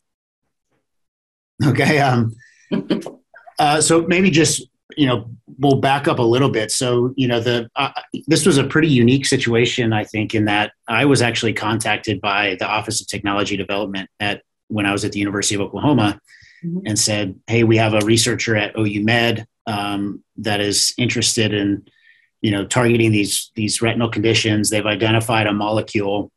Okay. 1.64 1.98
Um, 1.98 2.34
uh, 3.58 3.80
so 3.80 4.02
maybe 4.02 4.30
just 4.30 4.66
you 4.96 5.06
know 5.06 5.30
we'll 5.58 5.80
back 5.80 6.08
up 6.08 6.18
a 6.18 6.22
little 6.22 6.48
bit. 6.48 6.70
So 6.70 7.12
you 7.16 7.28
know 7.28 7.40
the 7.40 7.68
uh, 7.76 7.90
this 8.26 8.46
was 8.46 8.58
a 8.58 8.64
pretty 8.64 8.88
unique 8.88 9.26
situation, 9.26 9.92
I 9.92 10.04
think, 10.04 10.34
in 10.34 10.46
that 10.46 10.72
I 10.88 11.04
was 11.04 11.22
actually 11.22 11.52
contacted 11.52 12.20
by 12.20 12.56
the 12.58 12.66
Office 12.66 13.00
of 13.00 13.06
Technology 13.06 13.56
Development 13.56 14.08
at 14.20 14.42
when 14.68 14.86
I 14.86 14.92
was 14.92 15.04
at 15.04 15.12
the 15.12 15.18
University 15.18 15.54
of 15.54 15.60
Oklahoma, 15.60 16.20
mm-hmm. 16.64 16.86
and 16.86 16.98
said, 16.98 17.38
"Hey, 17.46 17.64
we 17.64 17.76
have 17.76 17.94
a 17.94 18.04
researcher 18.04 18.56
at 18.56 18.76
OU 18.78 19.04
Med 19.04 19.46
um, 19.66 20.22
that 20.38 20.60
is 20.60 20.94
interested 20.98 21.52
in." 21.52 21.86
you 22.44 22.50
know 22.50 22.66
targeting 22.66 23.10
these 23.10 23.50
these 23.54 23.80
retinal 23.80 24.10
conditions 24.10 24.68
they've 24.68 24.84
identified 24.84 25.46
a 25.46 25.52
molecule 25.52 26.30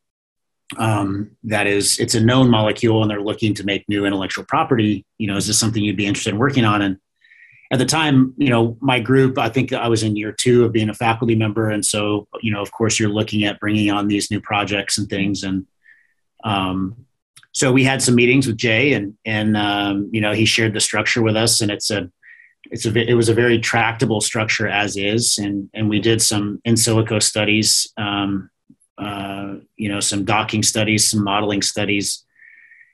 um, 0.77 1.31
that 1.43 1.67
is 1.67 1.99
it's 1.99 2.15
a 2.15 2.21
known 2.21 2.49
molecule 2.49 3.01
and 3.01 3.11
they're 3.11 3.21
looking 3.21 3.53
to 3.53 3.65
make 3.65 3.87
new 3.89 4.05
intellectual 4.05 4.45
property 4.45 5.05
you 5.17 5.27
know 5.27 5.35
is 5.35 5.47
this 5.47 5.59
something 5.59 5.83
you'd 5.83 5.97
be 5.97 6.05
interested 6.05 6.33
in 6.33 6.39
working 6.39 6.63
on 6.63 6.81
and 6.81 6.97
at 7.73 7.79
the 7.79 7.85
time 7.85 8.33
you 8.37 8.49
know 8.49 8.77
my 8.79 9.01
group 9.01 9.37
i 9.37 9.49
think 9.49 9.73
i 9.73 9.89
was 9.89 10.01
in 10.01 10.15
year 10.15 10.31
two 10.31 10.63
of 10.63 10.71
being 10.71 10.89
a 10.89 10.93
faculty 10.93 11.35
member 11.35 11.69
and 11.69 11.85
so 11.85 12.25
you 12.41 12.53
know 12.53 12.61
of 12.61 12.71
course 12.71 12.97
you're 12.97 13.09
looking 13.09 13.43
at 13.43 13.59
bringing 13.59 13.91
on 13.91 14.07
these 14.07 14.31
new 14.31 14.39
projects 14.39 14.97
and 14.97 15.09
things 15.09 15.43
and 15.43 15.67
um, 16.45 16.95
so 17.57 17.71
we 17.71 17.83
had 17.83 18.01
some 18.01 18.15
meetings 18.15 18.47
with 18.47 18.57
jay 18.57 18.93
and 18.93 19.15
and 19.25 19.57
um, 19.57 20.09
you 20.11 20.21
know 20.21 20.33
he 20.33 20.45
shared 20.45 20.73
the 20.73 20.79
structure 20.79 21.21
with 21.21 21.35
us 21.35 21.61
and 21.61 21.71
it's 21.71 21.89
a 21.91 22.09
it's 22.71 22.85
a 22.85 23.09
it 23.09 23.13
was 23.13 23.29
a 23.29 23.33
very 23.33 23.59
tractable 23.59 24.21
structure 24.21 24.67
as 24.67 24.97
is 24.97 25.37
and 25.37 25.69
and 25.73 25.89
we 25.89 25.99
did 25.99 26.21
some 26.21 26.61
in 26.65 26.75
silico 26.75 27.21
studies 27.21 27.91
um, 27.97 28.49
uh, 28.97 29.55
you 29.75 29.89
know, 29.89 29.99
some 29.99 30.25
docking 30.25 30.63
studies, 30.63 31.11
some 31.11 31.23
modeling 31.23 31.61
studies, 31.61 32.25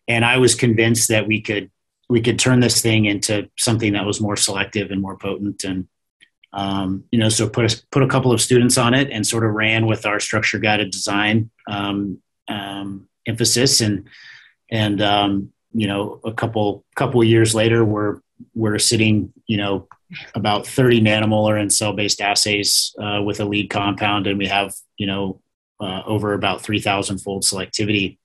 and 0.08 0.26
I 0.26 0.38
was 0.38 0.54
convinced 0.54 1.08
that 1.08 1.28
we 1.28 1.42
could 1.42 1.72
we 2.10 2.22
could 2.22 2.38
turn 2.38 2.60
this 2.60 2.82
thing 2.82 3.06
into 3.06 3.50
something 3.58 3.94
that 3.94 4.06
was 4.06 4.20
more 4.20 4.36
selective 4.36 4.92
and 4.92 5.02
more 5.02 5.18
potent. 5.18 5.64
And 5.64 5.88
um, 6.52 7.06
you 7.10 7.20
know, 7.20 7.30
so 7.30 7.48
put 7.48 7.74
a, 7.74 7.84
put 7.90 8.04
a 8.04 8.08
couple 8.08 8.34
of 8.34 8.42
students 8.42 8.78
on 8.78 8.94
it 8.94 9.10
and 9.12 9.26
sort 9.26 9.46
of 9.46 9.54
ran 9.54 9.86
with 9.86 10.06
our 10.06 10.20
structure 10.20 10.60
guided 10.60 10.92
design 10.92 11.50
um, 11.68 12.22
um, 12.50 13.08
emphasis 13.26 13.80
and 13.80 14.10
and 14.72 15.02
um, 15.02 15.54
you 15.74 15.88
know, 15.88 16.20
a 16.24 16.32
couple 16.32 16.86
couple 16.96 17.24
years 17.24 17.56
later, 17.56 17.84
we're 17.84 18.20
we're 18.54 18.80
sitting, 18.80 19.34
you 19.48 19.58
know, 19.58 19.88
about 20.36 20.68
30 20.68 21.02
nanomolar 21.02 21.60
in 21.60 21.70
cell-based 21.70 22.22
assays 22.22 22.96
uh, 23.02 23.22
with 23.24 23.40
a 23.40 23.46
lead 23.46 23.70
compound, 23.70 24.28
and 24.28 24.38
we 24.38 24.48
have, 24.48 24.74
you 24.98 25.08
know, 25.08 25.42
uh, 25.80 26.02
over 26.06 26.34
about 26.34 26.62
3,000 26.62 27.20
fold 27.20 27.44
selectivity. 27.44 28.18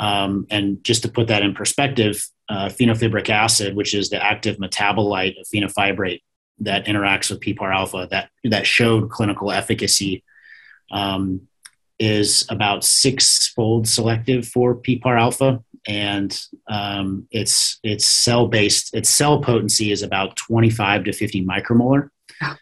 Um, 0.00 0.46
and 0.50 0.82
just 0.82 1.02
to 1.02 1.08
put 1.08 1.28
that 1.28 1.42
in 1.42 1.54
perspective, 1.54 2.26
uh, 2.48 2.66
fenofibric 2.66 3.28
acid, 3.28 3.76
which 3.76 3.94
is 3.94 4.10
the 4.10 4.22
active 4.22 4.56
metabolite 4.56 5.38
of 5.38 5.46
fenofibrate 5.46 6.22
that 6.60 6.86
interacts 6.86 7.30
with 7.30 7.40
PPAR 7.40 7.74
alpha, 7.74 8.08
that 8.10 8.30
that 8.44 8.66
showed 8.66 9.10
clinical 9.10 9.50
efficacy, 9.50 10.24
um, 10.90 11.48
is 12.04 12.46
about 12.50 12.84
six-fold 12.84 13.88
selective 13.88 14.46
for 14.46 14.74
PPAR 14.74 15.18
alpha, 15.18 15.62
and 15.86 16.38
um, 16.68 17.26
its 17.30 17.78
its 17.82 18.06
cell 18.06 18.46
based 18.46 18.94
its 18.94 19.08
cell 19.08 19.40
potency 19.40 19.90
is 19.90 20.02
about 20.02 20.36
25 20.36 21.04
to 21.04 21.12
50 21.12 21.44
micromolar. 21.44 22.10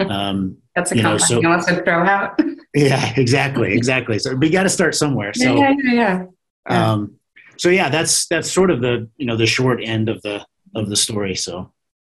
Um, 0.00 0.58
That's 0.76 0.92
a 0.92 0.96
you 0.96 1.02
know, 1.02 1.18
so, 1.18 1.40
to 1.40 1.82
throw 1.82 2.04
out. 2.04 2.38
yeah, 2.74 3.12
exactly, 3.16 3.72
exactly. 3.72 4.20
So 4.20 4.36
we 4.36 4.48
got 4.48 4.62
to 4.62 4.68
start 4.68 4.94
somewhere. 4.94 5.34
So 5.34 5.56
yeah, 5.56 5.74
yeah, 5.82 5.92
yeah. 6.70 6.92
Um, 6.92 7.16
so 7.56 7.68
yeah, 7.68 7.88
that's 7.88 8.28
that's 8.28 8.48
sort 8.48 8.70
of 8.70 8.80
the 8.80 9.10
you 9.16 9.26
know 9.26 9.36
the 9.36 9.44
short 9.44 9.80
end 9.82 10.08
of 10.08 10.22
the 10.22 10.46
of 10.76 10.88
the 10.88 10.94
story. 10.94 11.34
So 11.34 11.72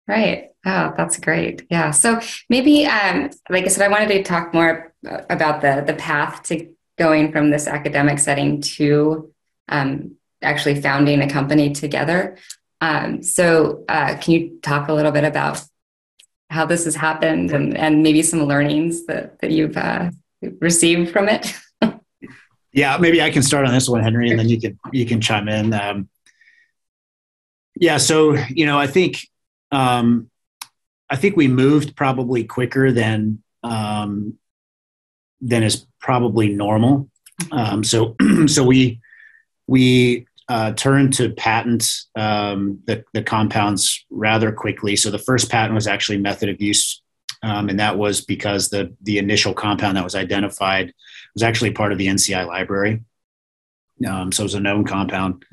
right. 0.08 0.53
Oh, 0.66 0.94
that's 0.96 1.18
great. 1.18 1.66
Yeah. 1.70 1.90
So 1.90 2.20
maybe, 2.48 2.86
um, 2.86 3.30
like 3.50 3.64
I 3.64 3.68
said, 3.68 3.84
I 3.84 3.88
wanted 3.88 4.08
to 4.08 4.22
talk 4.22 4.54
more 4.54 4.92
about 5.04 5.60
the 5.60 5.84
the 5.86 5.94
path 5.94 6.42
to 6.44 6.68
going 6.96 7.32
from 7.32 7.50
this 7.50 7.66
academic 7.66 8.18
setting 8.18 8.60
to 8.60 9.32
um, 9.68 10.16
actually 10.42 10.80
founding 10.80 11.20
a 11.22 11.28
company 11.28 11.72
together. 11.72 12.36
Um, 12.80 13.22
so, 13.22 13.84
uh, 13.88 14.16
can 14.20 14.34
you 14.34 14.58
talk 14.62 14.88
a 14.88 14.92
little 14.92 15.12
bit 15.12 15.24
about 15.24 15.62
how 16.50 16.66
this 16.66 16.84
has 16.84 16.94
happened 16.94 17.50
and, 17.50 17.76
and 17.76 18.02
maybe 18.02 18.22
some 18.22 18.44
learnings 18.44 19.06
that, 19.06 19.38
that 19.40 19.50
you've 19.50 19.76
uh, 19.76 20.10
received 20.60 21.10
from 21.10 21.28
it? 21.28 21.54
yeah, 22.72 22.96
maybe 22.98 23.22
I 23.22 23.30
can 23.30 23.42
start 23.42 23.66
on 23.66 23.72
this 23.72 23.88
one, 23.88 24.02
Henry, 24.02 24.30
and 24.30 24.38
then 24.38 24.48
you 24.48 24.60
can 24.60 24.78
you 24.92 25.06
can 25.06 25.20
chime 25.20 25.48
in. 25.48 25.72
Um, 25.72 26.08
yeah, 27.76 27.96
so 27.96 28.36
you 28.50 28.66
know, 28.66 28.78
I 28.78 28.86
think 28.86 29.26
um, 29.72 30.30
I 31.14 31.16
think 31.16 31.36
we 31.36 31.46
moved 31.46 31.94
probably 31.94 32.42
quicker 32.42 32.90
than 32.90 33.40
um, 33.62 34.36
than 35.40 35.62
is 35.62 35.86
probably 36.00 36.48
normal. 36.48 37.08
Um, 37.52 37.84
so 37.84 38.16
so 38.48 38.64
we 38.64 39.00
we 39.68 40.26
uh, 40.48 40.72
turned 40.72 41.12
to 41.14 41.30
patent 41.30 41.88
um, 42.16 42.80
the, 42.88 43.04
the 43.12 43.22
compounds 43.22 44.04
rather 44.10 44.50
quickly. 44.50 44.96
So 44.96 45.12
the 45.12 45.20
first 45.20 45.48
patent 45.52 45.74
was 45.74 45.86
actually 45.86 46.18
method 46.18 46.48
of 46.48 46.60
use, 46.60 47.00
um, 47.44 47.68
and 47.68 47.78
that 47.78 47.96
was 47.96 48.24
because 48.24 48.70
the 48.70 48.92
the 49.02 49.18
initial 49.18 49.54
compound 49.54 49.96
that 49.96 50.02
was 50.02 50.16
identified 50.16 50.92
was 51.34 51.44
actually 51.44 51.70
part 51.70 51.92
of 51.92 51.98
the 51.98 52.08
NCI 52.08 52.44
library. 52.44 53.04
Um, 54.04 54.32
so 54.32 54.42
it 54.42 54.46
was 54.46 54.54
a 54.54 54.60
known 54.60 54.84
compound, 54.84 55.44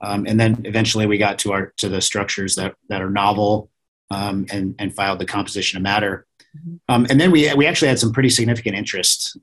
um, 0.00 0.26
and 0.28 0.38
then 0.38 0.62
eventually 0.64 1.06
we 1.06 1.18
got 1.18 1.40
to 1.40 1.50
our 1.54 1.72
to 1.78 1.88
the 1.88 2.00
structures 2.00 2.54
that 2.54 2.76
that 2.88 3.02
are 3.02 3.10
novel 3.10 3.68
um, 4.10 4.46
and 4.50 4.74
and 4.78 4.94
filed 4.94 5.18
the 5.18 5.26
composition 5.26 5.76
of 5.76 5.82
matter. 5.82 6.26
Mm-hmm. 6.56 6.76
Um, 6.88 7.06
and 7.10 7.20
then 7.20 7.30
we 7.30 7.52
we 7.54 7.66
actually 7.66 7.88
had 7.88 7.98
some 7.98 8.12
pretty 8.12 8.30
significant 8.30 8.76
interest 8.76 9.36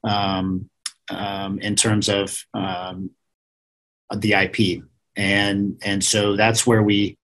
in 1.62 1.76
terms 1.76 2.10
of 2.10 2.46
the 4.14 4.34
IP 4.34 4.84
and 5.16 5.80
and 5.84 6.04
so 6.04 6.36
that's 6.36 6.68
where 6.68 6.84
we 6.84 7.18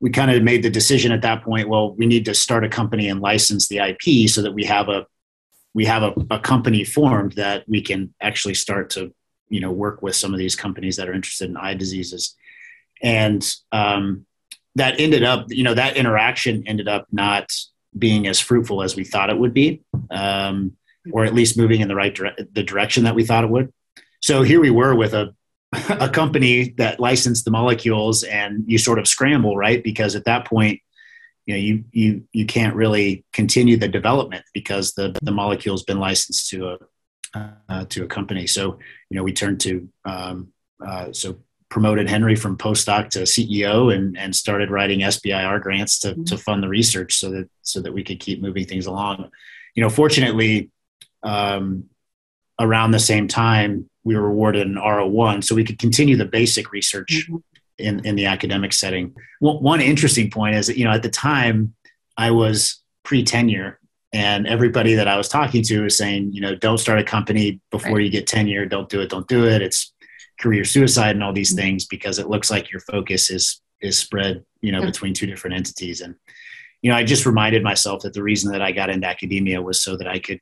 we 0.00 0.10
kind 0.10 0.30
of 0.30 0.42
made 0.42 0.62
the 0.62 0.70
decision 0.70 1.12
at 1.12 1.22
that 1.22 1.42
point 1.42 1.68
well 1.68 1.94
we 1.94 2.06
need 2.06 2.24
to 2.24 2.34
start 2.34 2.64
a 2.64 2.68
company 2.68 3.08
and 3.08 3.20
license 3.20 3.68
the 3.68 3.78
ip 3.78 4.28
so 4.28 4.42
that 4.42 4.52
we 4.52 4.64
have 4.64 4.88
a 4.88 5.06
we 5.72 5.84
have 5.84 6.02
a, 6.02 6.14
a 6.30 6.38
company 6.38 6.84
formed 6.84 7.32
that 7.32 7.64
we 7.68 7.80
can 7.80 8.12
actually 8.20 8.54
start 8.54 8.90
to 8.90 9.12
you 9.48 9.60
know 9.60 9.72
work 9.72 10.02
with 10.02 10.16
some 10.16 10.32
of 10.32 10.38
these 10.38 10.56
companies 10.56 10.96
that 10.96 11.08
are 11.08 11.14
interested 11.14 11.48
in 11.48 11.56
eye 11.56 11.74
diseases 11.74 12.36
and 13.02 13.54
um, 13.72 14.24
that 14.76 15.00
ended 15.00 15.22
up 15.22 15.46
you 15.48 15.62
know 15.62 15.74
that 15.74 15.96
interaction 15.96 16.64
ended 16.66 16.88
up 16.88 17.06
not 17.12 17.50
being 17.96 18.26
as 18.26 18.40
fruitful 18.40 18.82
as 18.82 18.96
we 18.96 19.04
thought 19.04 19.30
it 19.30 19.38
would 19.38 19.54
be 19.54 19.82
um, 20.10 20.76
or 21.12 21.24
at 21.24 21.34
least 21.34 21.56
moving 21.56 21.80
in 21.80 21.88
the 21.88 21.94
right 21.94 22.14
dire- 22.14 22.36
the 22.52 22.62
direction 22.62 23.04
that 23.04 23.14
we 23.14 23.24
thought 23.24 23.44
it 23.44 23.50
would. 23.50 23.72
So 24.20 24.42
here 24.42 24.60
we 24.60 24.70
were 24.70 24.94
with 24.94 25.14
a 25.14 25.34
a 25.88 26.08
company 26.08 26.70
that 26.78 27.00
licensed 27.00 27.44
the 27.44 27.50
molecules 27.50 28.22
and 28.22 28.64
you 28.66 28.78
sort 28.78 28.98
of 28.98 29.08
scramble 29.08 29.56
right? 29.56 29.82
Because 29.82 30.14
at 30.14 30.24
that 30.24 30.46
point 30.46 30.80
you 31.46 31.54
know 31.54 31.60
you 31.60 31.84
you 31.92 32.24
you 32.32 32.46
can't 32.46 32.74
really 32.74 33.24
continue 33.32 33.76
the 33.76 33.88
development 33.88 34.44
because 34.54 34.92
the 34.92 35.16
the 35.22 35.32
molecule's 35.32 35.82
been 35.82 35.98
licensed 35.98 36.48
to 36.50 36.70
a 36.70 36.78
uh, 37.68 37.84
to 37.86 38.04
a 38.04 38.06
company. 38.06 38.46
So 38.46 38.78
you 39.10 39.16
know 39.16 39.22
we 39.22 39.32
turned 39.32 39.60
to 39.60 39.88
um, 40.04 40.52
uh, 40.84 41.12
so 41.12 41.38
promoted 41.74 42.08
henry 42.08 42.36
from 42.36 42.56
postdoc 42.56 43.10
to 43.10 43.20
ceo 43.20 43.92
and 43.92 44.16
and 44.16 44.34
started 44.34 44.70
writing 44.70 45.00
sbir 45.00 45.60
grants 45.60 45.98
to 45.98 46.14
to 46.24 46.38
fund 46.38 46.62
the 46.62 46.68
research 46.68 47.16
so 47.16 47.30
that 47.30 47.48
so 47.62 47.80
that 47.82 47.92
we 47.92 48.04
could 48.04 48.20
keep 48.20 48.40
moving 48.40 48.64
things 48.64 48.86
along 48.86 49.28
you 49.74 49.82
know 49.82 49.90
fortunately 49.90 50.70
um, 51.24 51.84
around 52.60 52.92
the 52.92 52.98
same 53.00 53.26
time 53.26 53.90
we 54.04 54.16
were 54.16 54.28
awarded 54.28 54.66
an 54.66 54.74
R01, 54.74 55.42
so 55.42 55.54
we 55.54 55.64
could 55.64 55.78
continue 55.78 56.16
the 56.16 56.26
basic 56.26 56.70
research 56.70 57.26
mm-hmm. 57.28 57.36
in, 57.78 58.04
in 58.04 58.16
the 58.16 58.26
academic 58.26 58.72
setting. 58.72 59.14
Well, 59.40 59.60
one 59.60 59.80
interesting 59.80 60.30
point 60.30 60.54
is 60.54 60.66
that, 60.68 60.76
you 60.76 60.84
know, 60.84 60.92
at 60.92 61.02
the 61.02 61.08
time 61.08 61.74
I 62.16 62.30
was 62.30 62.82
pre 63.02 63.24
tenure 63.24 63.80
and 64.12 64.46
everybody 64.46 64.94
that 64.94 65.08
I 65.08 65.16
was 65.16 65.28
talking 65.28 65.62
to 65.64 65.82
was 65.82 65.96
saying, 65.96 66.32
you 66.32 66.40
know, 66.40 66.54
don't 66.54 66.78
start 66.78 66.98
a 66.98 67.04
company 67.04 67.60
before 67.70 67.96
right. 67.96 68.04
you 68.04 68.10
get 68.10 68.26
tenure. 68.26 68.66
Don't 68.66 68.88
do 68.88 69.00
it. 69.00 69.08
Don't 69.08 69.26
do 69.26 69.46
it. 69.46 69.62
It's 69.62 69.92
career 70.40 70.64
suicide 70.64 71.12
and 71.12 71.22
all 71.22 71.32
these 71.32 71.50
mm-hmm. 71.50 71.62
things 71.62 71.86
because 71.86 72.18
it 72.18 72.28
looks 72.28 72.50
like 72.50 72.70
your 72.70 72.80
focus 72.80 73.30
is, 73.30 73.60
is 73.80 73.98
spread, 73.98 74.44
you 74.60 74.72
know, 74.72 74.82
between 74.82 75.14
two 75.14 75.26
different 75.26 75.56
entities. 75.56 76.00
And, 76.00 76.14
you 76.82 76.90
know, 76.90 76.96
I 76.96 77.04
just 77.04 77.26
reminded 77.26 77.62
myself 77.62 78.02
that 78.02 78.12
the 78.12 78.22
reason 78.22 78.52
that 78.52 78.62
I 78.62 78.72
got 78.72 78.90
into 78.90 79.06
academia 79.06 79.62
was 79.62 79.82
so 79.82 79.96
that 79.96 80.08
I 80.08 80.18
could 80.18 80.40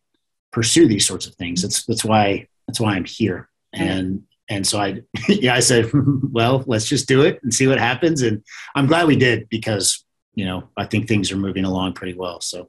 pursue 0.52 0.88
these 0.88 1.06
sorts 1.06 1.26
of 1.26 1.34
things. 1.34 1.62
That's, 1.62 1.84
that's 1.84 2.04
why, 2.04 2.46
that's 2.66 2.80
why 2.80 2.94
I'm 2.94 3.04
here. 3.04 3.48
And 3.74 4.24
and 4.52 4.66
so 4.66 4.78
I 4.78 5.02
yeah 5.28 5.54
I 5.54 5.60
said 5.60 5.90
well 6.30 6.62
let's 6.66 6.86
just 6.86 7.08
do 7.08 7.22
it 7.22 7.40
and 7.42 7.52
see 7.52 7.66
what 7.66 7.78
happens. 7.78 8.22
And 8.22 8.44
I'm 8.74 8.86
glad 8.86 9.06
we 9.06 9.16
did 9.16 9.48
because 9.48 10.04
you 10.34 10.44
know 10.44 10.68
I 10.76 10.86
think 10.86 11.08
things 11.08 11.32
are 11.32 11.36
moving 11.36 11.64
along 11.64 11.94
pretty 11.94 12.14
well. 12.14 12.40
So. 12.40 12.68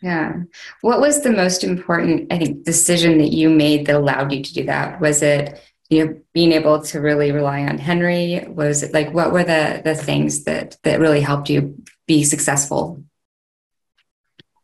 Yeah. 0.00 0.32
What 0.80 1.00
was 1.00 1.22
the 1.22 1.30
most 1.30 1.62
important 1.62 2.32
I 2.32 2.38
think 2.38 2.64
decision 2.64 3.18
that 3.18 3.32
you 3.32 3.48
made 3.48 3.86
that 3.86 3.94
allowed 3.94 4.32
you 4.32 4.42
to 4.42 4.52
do 4.52 4.64
that? 4.64 5.00
Was 5.00 5.22
it 5.22 5.60
you 5.92 6.04
know 6.04 6.20
being 6.32 6.52
able 6.52 6.82
to 6.82 7.00
really 7.00 7.32
rely 7.32 7.62
on 7.62 7.78
Henry 7.78 8.44
was 8.48 8.82
it 8.82 8.92
like 8.92 9.12
what 9.12 9.32
were 9.32 9.44
the 9.44 9.82
the 9.84 9.94
things 9.94 10.44
that 10.44 10.76
that 10.84 11.00
really 11.00 11.20
helped 11.20 11.50
you 11.50 11.76
be 12.06 12.24
successful 12.24 13.02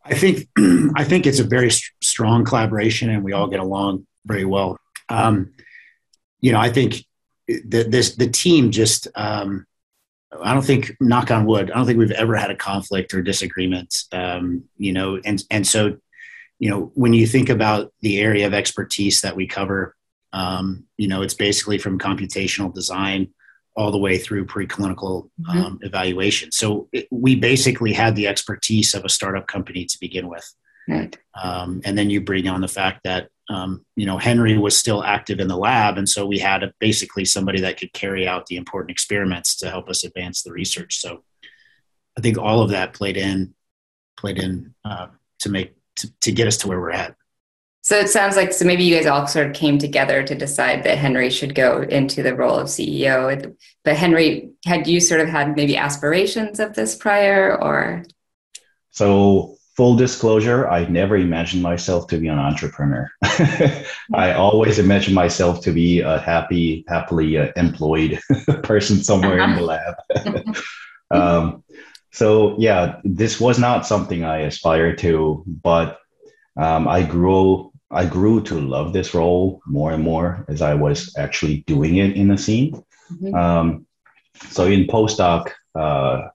I 0.03 0.15
think 0.15 0.47
I 0.95 1.03
think 1.03 1.25
it's 1.25 1.39
a 1.39 1.43
very 1.43 1.69
st- 1.69 2.03
strong 2.03 2.43
collaboration 2.43 3.09
and 3.09 3.23
we 3.23 3.33
all 3.33 3.47
get 3.47 3.59
along 3.59 4.07
very 4.25 4.45
well 4.45 4.77
um, 5.09 5.51
you 6.39 6.51
know, 6.51 6.59
I 6.59 6.69
think 6.69 7.03
the, 7.47 7.83
this 7.83 8.15
the 8.15 8.29
team 8.29 8.71
just 8.71 9.07
um, 9.15 9.65
I 10.41 10.53
don't 10.53 10.65
think 10.65 10.95
knock 10.99 11.31
on 11.31 11.45
wood 11.45 11.71
I 11.71 11.75
don't 11.75 11.85
think 11.85 11.97
we've 11.97 12.11
ever 12.11 12.35
had 12.35 12.51
a 12.51 12.55
conflict 12.55 13.13
or 13.13 13.21
disagreement. 13.21 14.03
Um, 14.11 14.63
you 14.77 14.93
know, 14.93 15.19
and 15.25 15.43
and 15.49 15.67
so 15.67 15.97
you 16.59 16.69
know 16.69 16.91
when 16.93 17.13
you 17.13 17.27
think 17.27 17.49
about 17.49 17.91
the 18.01 18.19
area 18.19 18.47
of 18.47 18.53
expertise 18.53 19.21
that 19.21 19.35
we 19.35 19.47
cover, 19.47 19.95
um, 20.33 20.85
you 20.97 21.07
know, 21.07 21.21
it's 21.21 21.33
basically 21.33 21.77
from 21.77 21.99
computational 21.99 22.73
design 22.73 23.29
all 23.75 23.91
the 23.91 23.97
way 23.97 24.17
through 24.17 24.45
preclinical 24.45 25.29
mm-hmm. 25.41 25.57
um, 25.57 25.79
evaluation. 25.81 26.51
So 26.51 26.89
it, 26.91 27.07
we 27.11 27.35
basically 27.35 27.93
had 27.93 28.15
the 28.15 28.27
expertise 28.27 28.93
of 28.93 29.05
a 29.05 29.09
startup 29.09 29.47
company 29.47 29.85
to 29.85 29.97
begin 29.99 30.27
with. 30.27 30.53
Right. 30.87 31.17
Um, 31.41 31.81
and 31.85 31.97
then 31.97 32.09
you 32.09 32.19
bring 32.19 32.47
on 32.47 32.61
the 32.61 32.67
fact 32.67 33.01
that 33.03 33.29
um, 33.49 33.83
you 33.95 34.05
know, 34.05 34.17
Henry 34.17 34.57
was 34.57 34.77
still 34.77 35.03
active 35.03 35.39
in 35.39 35.47
the 35.47 35.57
lab, 35.57 35.97
and 35.97 36.07
so 36.07 36.25
we 36.25 36.37
had 36.37 36.61
a, 36.61 36.71
basically 36.79 37.25
somebody 37.25 37.59
that 37.61 37.79
could 37.79 37.91
carry 37.93 38.27
out 38.27 38.45
the 38.45 38.57
important 38.57 38.91
experiments 38.91 39.55
to 39.57 39.69
help 39.69 39.89
us 39.89 40.03
advance 40.03 40.43
the 40.43 40.51
research. 40.51 40.99
So, 40.99 41.23
I 42.15 42.21
think 42.21 42.37
all 42.37 42.61
of 42.61 42.69
that 42.69 42.93
played 42.93 43.17
in, 43.17 43.55
played 44.17 44.37
in 44.37 44.75
uh, 44.85 45.07
to 45.39 45.49
make 45.49 45.73
to, 45.97 46.13
to 46.21 46.31
get 46.31 46.47
us 46.47 46.57
to 46.57 46.67
where 46.67 46.79
we're 46.79 46.91
at. 46.91 47.15
So 47.89 47.97
it 47.97 48.07
sounds 48.07 48.35
like 48.35 48.53
so 48.53 48.65
maybe 48.65 48.83
you 48.83 48.95
guys 48.95 49.07
all 49.07 49.25
sort 49.25 49.47
of 49.47 49.53
came 49.53 49.79
together 49.79 50.21
to 50.21 50.35
decide 50.35 50.83
that 50.83 50.99
Henry 50.99 51.31
should 51.31 51.55
go 51.55 51.81
into 51.81 52.21
the 52.21 52.35
role 52.35 52.55
of 52.55 52.67
CEO. 52.67 53.55
But 53.83 53.95
Henry, 53.95 54.51
had 54.63 54.85
you 54.85 54.99
sort 54.99 55.21
of 55.21 55.27
had 55.27 55.55
maybe 55.55 55.75
aspirations 55.75 56.59
of 56.59 56.75
this 56.75 56.93
prior, 56.93 57.59
or? 57.59 58.03
So 58.91 59.55
full 59.75 59.95
disclosure, 59.95 60.69
I 60.69 60.85
never 60.85 61.17
imagined 61.17 61.63
myself 61.63 62.05
to 62.09 62.19
be 62.19 62.27
an 62.27 62.37
entrepreneur. 62.37 63.09
I 64.13 64.33
always 64.33 64.77
imagined 64.77 65.15
myself 65.15 65.63
to 65.63 65.71
be 65.71 66.01
a 66.01 66.19
happy, 66.19 66.85
happily 66.87 67.39
uh, 67.39 67.51
employed 67.55 68.19
person 68.61 68.97
somewhere 68.97 69.41
uh-huh. 69.41 69.51
in 69.51 69.57
the 69.57 69.65
lab. 69.65 70.55
um, 71.09 71.63
so 72.11 72.55
yeah, 72.59 72.99
this 73.03 73.39
was 73.39 73.57
not 73.57 73.87
something 73.87 74.23
I 74.23 74.41
aspired 74.41 74.99
to, 74.99 75.43
but 75.47 75.97
um, 76.55 76.87
I 76.87 77.03
grew 77.03 77.68
I 77.91 78.05
grew 78.05 78.41
to 78.43 78.59
love 78.59 78.93
this 78.93 79.13
role 79.13 79.61
more 79.65 79.91
and 79.91 80.03
more 80.03 80.45
as 80.47 80.61
I 80.61 80.75
was 80.75 81.13
actually 81.17 81.63
doing 81.67 81.97
it 81.97 82.15
in 82.15 82.27
the 82.27 82.37
scene. 82.37 82.83
Mm-hmm. 83.11 83.33
Um, 83.33 83.87
so 84.49 84.65
in 84.65 84.85
postdoc 84.85 85.51
uh, 85.75 86.29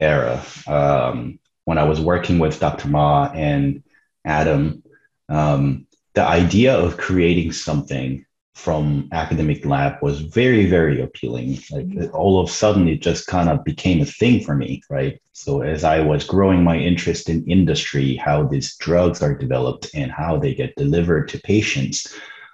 era, 0.00 0.42
um, 0.66 1.38
when 1.64 1.78
I 1.78 1.84
was 1.84 2.00
working 2.00 2.38
with 2.38 2.60
Dr. 2.60 2.88
Ma 2.88 3.30
and 3.34 3.82
Adam, 4.24 4.82
um, 5.28 5.86
the 6.14 6.22
idea 6.22 6.76
of 6.76 6.96
creating 6.96 7.52
something 7.52 8.24
from 8.64 9.08
academic 9.12 9.64
lab 9.64 10.02
was 10.02 10.20
very 10.20 10.66
very 10.66 11.00
appealing. 11.00 11.50
Like 11.70 11.86
mm-hmm. 11.86 12.14
all 12.14 12.40
of 12.40 12.48
a 12.48 12.52
sudden 12.52 12.88
it 12.88 13.00
just 13.00 13.26
kind 13.26 13.48
of 13.48 13.64
became 13.64 14.00
a 14.00 14.12
thing 14.20 14.44
for 14.44 14.54
me 14.54 14.82
right? 14.90 15.20
So 15.32 15.62
as 15.62 15.84
i 15.84 16.00
was 16.00 16.24
growing 16.24 16.62
my 16.64 16.76
interest 16.76 17.28
in 17.28 17.48
industry 17.48 18.16
how 18.16 18.38
these 18.42 18.76
drugs 18.76 19.22
are 19.22 19.34
developed 19.44 19.90
and 19.94 20.10
how 20.10 20.36
they 20.38 20.52
get 20.54 20.74
delivered 20.76 21.28
to 21.28 21.40
patients 21.40 21.98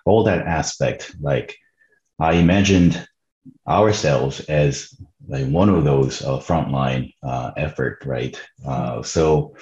all 0.05 0.23
that 0.25 0.47
aspect 0.47 1.17
like 1.19 1.57
i 2.19 2.33
imagined 2.35 3.09
ourselves 3.67 4.41
as 4.41 4.95
like 5.27 5.47
one 5.47 5.69
of 5.69 5.85
those 5.85 6.23
uh, 6.23 6.39
frontline 6.39 7.15
uh, 7.23 7.53
effort 7.57 8.03
right? 8.05 8.41
Uh, 8.67 9.03
so 9.03 9.55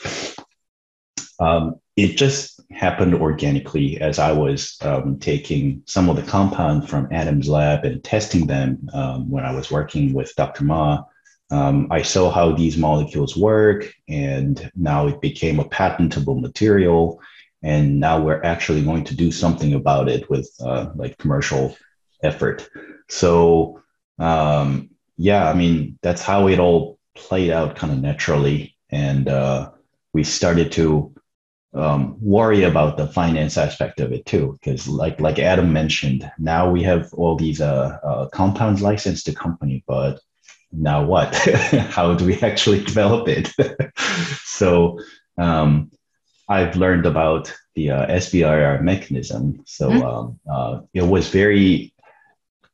um, 1.39 1.77
it 1.97 2.17
just 2.17 2.52
happened 2.73 3.15
organically 3.15 4.01
as 4.01 4.19
I 4.19 4.33
was 4.33 4.77
um, 4.83 5.19
taking 5.19 5.83
some 5.87 6.09
of 6.09 6.17
the 6.17 6.23
compounds 6.23 6.89
from 6.89 7.09
Adam's 7.13 7.49
lab 7.49 7.85
and 7.85 8.03
testing 8.03 8.47
them 8.47 8.89
um, 8.93 9.31
when 9.31 9.45
I 9.45 9.53
was 9.53 9.71
working 9.71 10.13
with 10.13 10.35
Dr. 10.37 10.65
Ma. 10.65 11.05
Um, 11.51 11.89
I 11.91 12.03
saw 12.03 12.31
how 12.31 12.53
these 12.53 12.79
molecules 12.79 13.37
work, 13.37 13.93
and 14.09 14.71
now 14.75 15.07
it 15.07 15.21
became 15.21 15.61
a 15.61 15.69
patentable 15.69 16.41
material. 16.41 17.21
And 17.63 18.01
now 18.01 18.21
we're 18.21 18.43
actually 18.43 18.83
going 18.83 19.05
to 19.05 19.15
do 19.15 19.31
something 19.31 19.75
about 19.75 20.09
it 20.09 20.29
with 20.29 20.51
uh, 20.61 20.91
like 20.97 21.19
commercial 21.19 21.77
effort. 22.23 22.69
So, 23.09 23.83
um, 24.19 24.91
yeah, 25.17 25.49
I 25.49 25.53
mean, 25.55 25.99
that's 26.03 26.23
how 26.23 26.49
it 26.49 26.59
all 26.59 26.99
played 27.15 27.51
out 27.51 27.77
kind 27.77 27.93
of 27.93 28.01
naturally. 28.01 28.75
And 28.91 29.29
uh, 29.29 29.71
we 30.13 30.25
started 30.25 30.73
to 30.73 31.15
um, 31.75 32.17
worry 32.21 32.65
about 32.65 32.97
the 32.97 33.07
finance 33.07 33.57
aspect 33.57 34.01
of 34.01 34.13
it 34.13 34.27
too, 34.27 34.59
because 34.61 34.87
like 34.87 35.21
like 35.21 35.39
Adam 35.39 35.73
mentioned, 35.73 36.31
now 36.39 36.71
we 36.71 36.83
have 36.83 37.13
all 37.15 37.37
these 37.37 37.61
uh, 37.61 37.99
uh, 38.05 38.29
compounds 38.29 38.83
licensed 38.83 39.27
to 39.27 39.35
company, 39.35 39.83
but 39.87 40.21
now 40.73 41.05
what? 41.05 41.35
How 41.91 42.15
do 42.15 42.27
we 42.27 42.39
actually 42.41 42.85
develop 42.85 43.29
it? 43.29 43.51
so 44.45 45.01
um, 45.39 45.91
I've 46.49 46.77
learned 46.77 47.07
about 47.07 47.55
the 47.75 47.91
uh, 47.91 48.07
SBIR 48.07 48.83
mechanism. 48.83 49.63
So 49.67 49.89
mm-hmm. 49.89 50.03
um, 50.03 50.41
uh, 50.51 50.81
it 50.93 51.03
was 51.03 51.29
very 51.29 51.95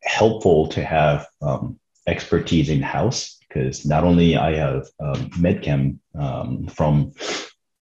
helpful 0.02 0.68
to 0.68 0.84
have 0.84 1.26
um, 1.40 1.78
expertise 2.06 2.68
in 2.68 2.82
house 2.82 3.38
because 3.48 3.86
not 3.86 4.04
only 4.04 4.36
I 4.36 4.54
have 4.54 4.88
um, 5.00 5.30
medchem 5.30 5.98
um, 6.18 6.66
from 6.66 7.12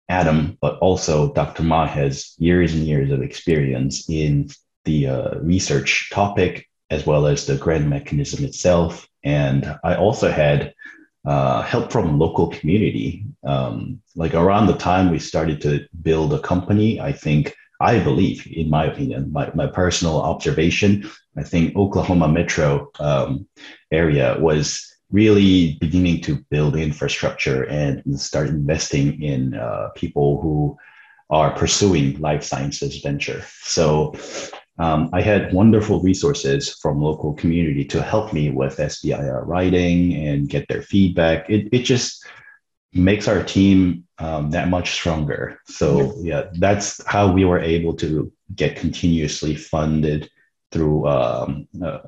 Adam, 0.09 0.57
but 0.61 0.77
also 0.79 1.33
Dr. 1.33 1.63
Ma 1.63 1.87
has 1.87 2.35
years 2.37 2.73
and 2.73 2.83
years 2.85 3.11
of 3.11 3.21
experience 3.21 4.09
in 4.09 4.49
the 4.83 5.07
uh, 5.07 5.39
research 5.39 6.09
topic 6.11 6.67
as 6.89 7.05
well 7.05 7.25
as 7.25 7.45
the 7.45 7.57
grant 7.57 7.87
mechanism 7.87 8.45
itself. 8.45 9.07
And 9.23 9.77
I 9.83 9.95
also 9.95 10.31
had 10.31 10.73
uh, 11.25 11.63
help 11.63 11.91
from 11.91 12.19
local 12.19 12.47
community. 12.47 13.25
Um, 13.43 14.01
like 14.15 14.35
around 14.35 14.67
the 14.67 14.77
time 14.77 15.09
we 15.09 15.19
started 15.19 15.59
to 15.61 15.87
build 16.01 16.33
a 16.33 16.39
company, 16.39 16.99
I 17.01 17.11
think, 17.11 17.55
I 17.81 17.99
believe, 17.99 18.47
in 18.47 18.69
my 18.69 18.85
opinion, 18.85 19.31
my, 19.31 19.51
my 19.55 19.67
personal 19.67 20.21
observation, 20.21 21.09
I 21.35 21.43
think 21.43 21.75
Oklahoma 21.75 22.27
metro 22.27 22.91
um, 22.99 23.47
area 23.91 24.37
was 24.39 24.94
really 25.15 25.77
beginning 25.79 26.19
to 26.21 26.35
build 26.51 26.75
infrastructure 26.75 27.63
and 27.63 28.03
start 28.19 28.49
investing 28.49 29.21
in 29.23 29.55
uh, 29.55 29.87
people 29.95 30.41
who 30.41 30.77
are 31.29 31.51
pursuing 31.55 32.19
life 32.19 32.43
sciences 32.43 32.99
venture. 33.01 33.41
So 33.61 34.13
um, 34.77 35.09
I 35.13 35.21
had 35.21 35.53
wonderful 35.53 36.01
resources 36.01 36.75
from 36.81 37.01
local 37.01 37.33
community 37.33 37.85
to 37.85 38.03
help 38.03 38.33
me 38.33 38.51
with 38.51 38.75
SBIR 38.75 39.47
writing 39.47 40.13
and 40.27 40.49
get 40.49 40.67
their 40.67 40.81
feedback. 40.81 41.49
It, 41.49 41.69
it 41.71 41.83
just 41.83 42.25
makes 42.91 43.27
our 43.29 43.41
team 43.41 44.03
um, 44.19 44.51
that 44.51 44.67
much 44.67 44.91
stronger. 44.91 45.59
So 45.65 46.13
yeah, 46.21 46.43
that's 46.59 46.87
how 47.07 47.31
we 47.31 47.45
were 47.45 47.59
able 47.75 47.95
to 48.03 48.31
get 48.53 48.75
continuously 48.75 49.55
funded 49.55 50.29
through 50.71 51.07
um, 51.07 51.67
uh, 51.83 51.99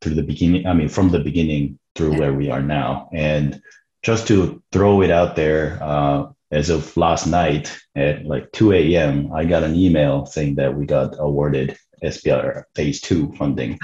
through 0.00 0.14
the 0.14 0.22
beginning. 0.22 0.66
I 0.66 0.72
mean, 0.72 0.88
from 0.88 1.10
the 1.10 1.20
beginning 1.20 1.78
through 1.94 2.18
where 2.18 2.32
we 2.32 2.50
are 2.50 2.62
now. 2.62 3.08
And 3.12 3.60
just 4.02 4.26
to 4.28 4.62
throw 4.72 5.02
it 5.02 5.10
out 5.10 5.36
there, 5.36 5.78
uh, 5.82 6.26
as 6.50 6.68
of 6.68 6.96
last 6.96 7.26
night 7.26 7.76
at 7.96 8.24
like 8.26 8.50
2 8.52 8.72
a.m., 8.72 9.32
I 9.32 9.44
got 9.44 9.62
an 9.62 9.74
email 9.74 10.26
saying 10.26 10.56
that 10.56 10.74
we 10.74 10.86
got 10.86 11.14
awarded 11.18 11.76
SBIR 12.02 12.64
phase 12.74 13.00
two 13.00 13.32
funding. 13.34 13.78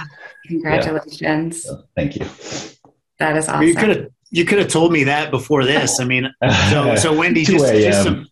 Congratulations. 0.47 1.65
Yeah. 1.65 1.71
So, 1.71 1.85
thank 1.97 2.17
you. 2.17 2.27
That 3.19 3.37
is 3.37 3.49
awesome. 3.49 3.63
You 3.63 3.75
could 3.75 3.89
have 3.89 4.07
you 4.31 4.45
could 4.45 4.59
have 4.59 4.69
told 4.69 4.93
me 4.93 5.05
that 5.05 5.31
before 5.31 5.65
this. 5.65 6.01
I 6.01 6.05
mean, 6.05 6.31
so 6.71 6.95
so 6.97 7.17
Wendy, 7.17 7.45
just, 7.45 7.65
just 7.65 8.03
some 8.03 8.29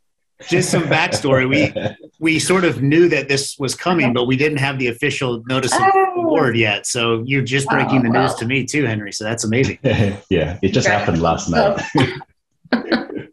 just 0.49 0.71
some 0.71 0.85
backstory. 0.85 1.49
We 1.49 1.97
we 2.19 2.39
sort 2.39 2.65
of 2.65 2.83
knew 2.83 3.09
that 3.09 3.29
this 3.29 3.59
was 3.59 3.75
coming, 3.75 4.13
but 4.13 4.27
we 4.27 4.37
didn't 4.37 4.59
have 4.59 4.79
the 4.79 4.89
official 4.89 5.43
notice 5.47 5.73
of 5.75 5.81
oh. 5.83 6.15
award 6.17 6.57
yet. 6.57 6.87
So 6.87 7.23
you're 7.27 7.43
just 7.43 7.69
breaking 7.69 8.01
oh, 8.01 8.03
the 8.03 8.09
news 8.09 8.35
to 8.37 8.47
me 8.47 8.65
too, 8.65 8.85
Henry. 8.85 9.13
So 9.13 9.25
that's 9.25 9.45
amazing. 9.45 9.79
yeah, 9.85 10.59
it 10.63 10.73
just 10.73 10.87
happened 10.87 11.23
last 11.23 11.49
night. 11.49 11.83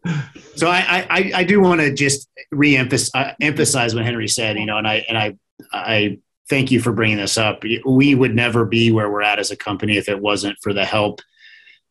so 0.55 0.69
I, 0.69 1.05
I, 1.09 1.31
I 1.35 1.43
do 1.43 1.59
want 1.59 1.81
to 1.81 1.93
just 1.93 2.29
re-emphasize 2.51 3.11
uh, 3.13 3.33
emphasize 3.41 3.95
what 3.95 4.05
Henry 4.05 4.27
said, 4.27 4.57
you 4.57 4.65
know, 4.65 4.77
and 4.77 4.87
I 4.87 5.05
and 5.07 5.17
I 5.17 5.37
I 5.71 6.19
thank 6.49 6.71
you 6.71 6.79
for 6.79 6.91
bringing 6.91 7.17
this 7.17 7.37
up. 7.37 7.63
We 7.85 8.15
would 8.15 8.35
never 8.35 8.65
be 8.65 8.91
where 8.91 9.09
we're 9.09 9.23
at 9.23 9.39
as 9.39 9.51
a 9.51 9.57
company 9.57 9.97
if 9.97 10.07
it 10.07 10.19
wasn't 10.19 10.57
for 10.61 10.73
the 10.73 10.85
help 10.85 11.21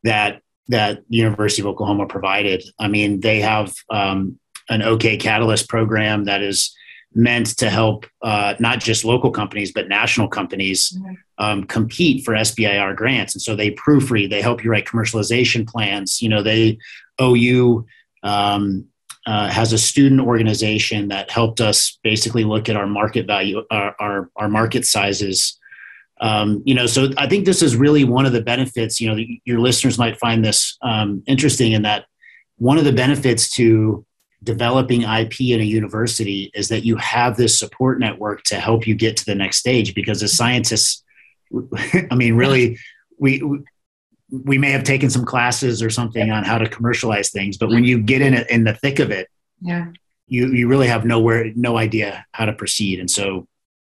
that 0.05 0.41
that 0.69 1.03
University 1.09 1.63
of 1.63 1.67
Oklahoma 1.67 2.07
provided. 2.07 2.65
I 2.79 2.89
mean, 2.89 3.21
they 3.21 3.41
have 3.41 3.75
um, 3.91 4.39
an 4.69 4.83
OK 4.83 5.17
Catalyst 5.17 5.69
program 5.69 6.25
that 6.25 6.43
is 6.43 6.75
meant 7.15 7.59
to 7.59 7.69
help 7.69 8.07
uh, 8.23 8.55
not 8.59 8.81
just 8.81 9.05
local 9.05 9.31
companies 9.31 9.73
but 9.73 9.89
national 9.89 10.29
companies 10.29 10.97
mm-hmm. 10.97 11.15
um, 11.39 11.65
compete 11.65 12.25
for 12.25 12.35
SBIR 12.35 12.97
grants. 12.97 13.35
And 13.35 13.43
so 13.43 13.55
they 13.55 13.73
proofread, 13.73 14.31
they 14.31 14.41
help 14.41 14.65
you 14.65 14.71
write 14.71 14.87
commercialization 14.87 15.69
plans. 15.69 16.23
You 16.23 16.29
know, 16.29 16.43
they 16.43 16.79
OU 17.21 17.87
um, 18.23 18.87
uh, 19.27 19.49
has 19.49 19.73
a 19.73 19.79
student 19.79 20.21
organization 20.21 21.09
that 21.09 21.31
helped 21.31 21.61
us 21.61 21.99
basically 22.03 22.45
look 22.45 22.69
at 22.69 22.77
our 22.77 22.87
market 22.87 23.27
value, 23.27 23.63
our 23.71 23.95
our, 24.01 24.31
our 24.37 24.49
market 24.49 24.87
sizes. 24.87 25.59
Um, 26.21 26.63
you 26.65 26.75
know, 26.75 26.87
so 26.87 27.11
I 27.17 27.29
think 27.29 27.45
this 27.45 27.63
is 27.63 27.77
really 27.77 28.05
one 28.05 28.27
of 28.27 28.33
the 28.33 28.43
benefits. 28.43 29.01
You 29.01 29.15
know, 29.15 29.25
your 29.45 29.59
listeners 29.59 29.99
might 29.99 30.19
find 30.19 30.45
this 30.45 30.77
um, 30.83 31.23
interesting 31.27 31.73
in 31.73 31.83
that 31.83 32.07
one 32.59 32.79
of 32.79 32.85
the 32.85 32.93
benefits 32.93 33.51
to 33.57 34.05
developing 34.43 35.03
IP 35.03 35.41
in 35.41 35.61
a 35.61 35.65
university 35.65 36.51
is 36.55 36.69
that 36.69 36.85
you 36.85 36.97
have 36.97 37.37
this 37.37 37.59
support 37.59 37.99
network 37.99 38.43
to 38.45 38.57
help 38.57 38.87
you 38.87 38.95
get 38.95 39.17
to 39.19 39.25
the 39.25 39.35
next 39.35 39.59
stage. 39.59 39.95
Because 39.95 40.23
as 40.23 40.37
scientists, 40.37 41.05
I 42.11 42.15
mean, 42.15 42.35
really, 42.35 42.79
we 43.19 43.43
we 44.31 44.57
may 44.57 44.71
have 44.71 44.85
taken 44.85 45.11
some 45.11 45.27
classes 45.27 45.83
or 45.83 45.91
something 45.91 46.31
on 46.31 46.45
how 46.45 46.59
to 46.59 46.69
commercialize 46.69 47.31
things, 47.31 47.59
but 47.59 47.69
when 47.69 47.85
you 47.85 47.99
get 47.99 48.23
in 48.23 48.33
it 48.33 48.49
in 48.49 48.65
the 48.65 48.75
thick 48.75 48.99
of 48.99 49.11
it, 49.11 49.29
yeah, 49.61 49.89
you 50.27 50.49
you 50.49 50.69
really 50.69 50.89
have 50.89 51.05
nowhere 51.05 51.53
no 51.55 51.77
idea 51.77 52.25
how 52.33 52.47
to 52.47 52.53
proceed. 52.53 52.99
And 52.99 53.11
so 53.11 53.47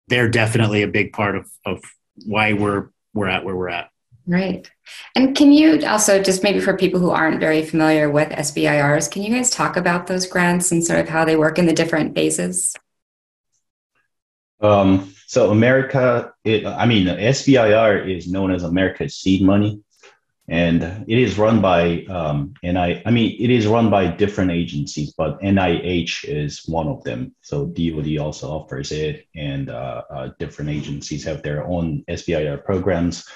they're 0.09 0.28
definitely 0.28 0.83
a 0.83 0.88
big 0.88 1.12
part 1.12 1.37
of 1.37 1.48
of 1.64 1.80
why 2.26 2.52
we're 2.52 2.88
we're 3.14 3.28
at 3.28 3.44
where 3.44 3.57
we're 3.57 3.68
at. 3.68 3.90
Right. 4.26 4.70
And 5.14 5.37
can 5.37 5.52
you 5.52 5.84
also, 5.87 6.22
just 6.22 6.42
maybe 6.42 6.60
for 6.60 6.76
people 6.76 6.98
who 6.98 7.10
aren't 7.10 7.40
very 7.40 7.62
familiar 7.62 8.10
with 8.10 8.30
SBIRs, 8.30 9.10
can 9.10 9.22
you 9.22 9.34
guys 9.34 9.50
talk 9.50 9.76
about 9.76 10.06
those 10.06 10.26
grants 10.26 10.72
and 10.72 10.82
sort 10.82 11.00
of 11.00 11.08
how 11.08 11.24
they 11.24 11.37
work 11.37 11.58
in 11.58 11.66
the 11.66 11.74
different 11.74 12.14
phases? 12.14 12.74
Um, 14.60 15.14
so 15.26 15.50
America, 15.50 16.32
it, 16.44 16.64
I 16.64 16.87
mean, 16.87 17.06
SBIR 17.06 18.16
is 18.16 18.30
known 18.30 18.50
as 18.50 18.62
America's 18.62 19.16
seed 19.16 19.42
money, 19.42 19.80
and 20.48 20.82
it 20.82 21.18
is 21.18 21.38
run 21.38 21.60
by 21.60 22.04
um, 22.04 22.54
NI. 22.62 23.02
I 23.04 23.10
mean, 23.10 23.37
it 23.38 23.50
is 23.50 23.66
run 23.66 23.90
by 23.90 24.06
different 24.06 24.50
agencies, 24.50 25.12
but 25.16 25.40
NIH 25.40 26.24
is 26.24 26.62
one 26.66 26.88
of 26.88 27.02
them. 27.04 27.34
So 27.42 27.66
DoD 27.66 28.18
also 28.18 28.50
offers 28.50 28.92
it, 28.92 29.26
and 29.34 29.70
uh, 29.70 30.02
uh, 30.10 30.30
different 30.38 30.70
agencies 30.70 31.24
have 31.24 31.42
their 31.42 31.66
own 31.66 32.04
SBIR 32.08 32.64
programs. 32.64 33.26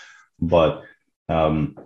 But 0.41 0.83
um, 1.29 1.77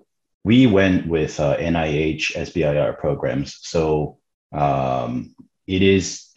we 0.44 0.66
went 0.66 1.06
with 1.06 1.38
uh, 1.38 1.56
NIH 1.56 2.34
SBIR 2.34 2.98
programs. 2.98 3.58
So 3.62 4.18
um, 4.52 5.34
it 5.66 5.82
is 5.82 6.28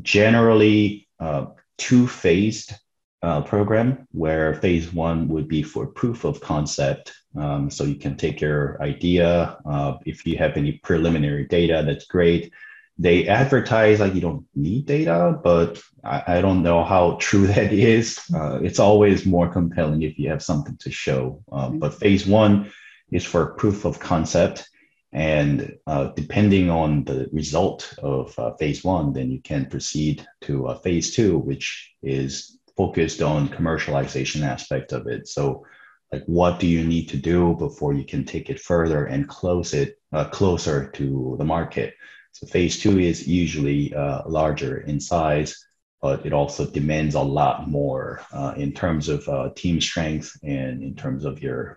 generally 0.00 1.08
uh, 1.20 1.46
two 1.78 2.06
phased 2.06 2.74
uh, 3.22 3.40
program 3.42 4.08
where 4.10 4.54
phase 4.54 4.92
one 4.92 5.28
would 5.28 5.48
be 5.48 5.62
for 5.62 5.86
proof 5.86 6.24
of 6.24 6.40
concept. 6.40 7.12
Um, 7.36 7.70
so 7.70 7.84
you 7.84 7.94
can 7.94 8.16
take 8.16 8.40
your 8.40 8.82
idea. 8.82 9.58
Uh, 9.64 9.98
if 10.04 10.26
you 10.26 10.36
have 10.38 10.56
any 10.56 10.72
preliminary 10.72 11.46
data, 11.46 11.82
that's 11.86 12.06
great. 12.06 12.52
They 12.98 13.26
advertise 13.26 14.00
like 14.00 14.14
you 14.14 14.20
don't 14.20 14.46
need 14.54 14.86
data, 14.86 15.38
but 15.42 15.80
I, 16.04 16.22
I 16.26 16.40
don't 16.40 16.62
know 16.62 16.84
how 16.84 17.16
true 17.20 17.46
that 17.54 17.72
is. 17.72 18.20
Uh, 18.34 18.60
it's 18.62 18.78
always 18.78 19.26
more 19.26 19.48
compelling 19.48 20.02
if 20.02 20.18
you 20.18 20.28
have 20.30 20.42
something 20.42 20.76
to 20.78 20.90
show. 20.90 21.42
Uh. 21.50 21.70
But 21.70 21.94
phase 21.94 22.26
one 22.26 22.70
is 23.10 23.24
for 23.24 23.54
proof 23.54 23.84
of 23.84 23.98
concept. 23.98 24.68
And 25.12 25.76
uh, 25.86 26.08
depending 26.16 26.70
on 26.70 27.04
the 27.04 27.28
result 27.32 27.94
of 28.02 28.36
uh, 28.38 28.54
phase 28.54 28.82
one, 28.82 29.12
then 29.12 29.30
you 29.30 29.40
can 29.42 29.66
proceed 29.66 30.26
to 30.42 30.68
uh, 30.68 30.78
phase 30.78 31.14
two, 31.14 31.36
which 31.36 31.92
is 32.02 32.58
focused 32.78 33.20
on 33.20 33.50
commercialization 33.50 34.42
aspect 34.42 34.92
of 34.92 35.06
it. 35.06 35.28
So, 35.28 35.66
like, 36.10 36.24
what 36.24 36.60
do 36.60 36.66
you 36.66 36.82
need 36.84 37.10
to 37.10 37.18
do 37.18 37.54
before 37.58 37.92
you 37.92 38.04
can 38.04 38.24
take 38.24 38.48
it 38.48 38.60
further 38.60 39.04
and 39.04 39.28
close 39.28 39.74
it 39.74 39.98
uh, 40.12 40.24
closer 40.26 40.90
to 40.92 41.36
the 41.38 41.44
market? 41.44 41.94
So, 42.32 42.46
phase 42.46 42.80
two 42.80 42.98
is 42.98 43.28
usually 43.28 43.94
uh, 43.94 44.22
larger 44.26 44.80
in 44.80 45.00
size, 45.00 45.64
but 46.00 46.26
it 46.26 46.32
also 46.32 46.66
demands 46.66 47.14
a 47.14 47.20
lot 47.20 47.68
more 47.68 48.22
uh, 48.32 48.54
in 48.56 48.72
terms 48.72 49.08
of 49.08 49.54
team 49.54 49.80
strength 49.80 50.36
and 50.42 50.82
in 50.82 50.94
terms 50.96 51.24
of 51.24 51.42
your 51.42 51.76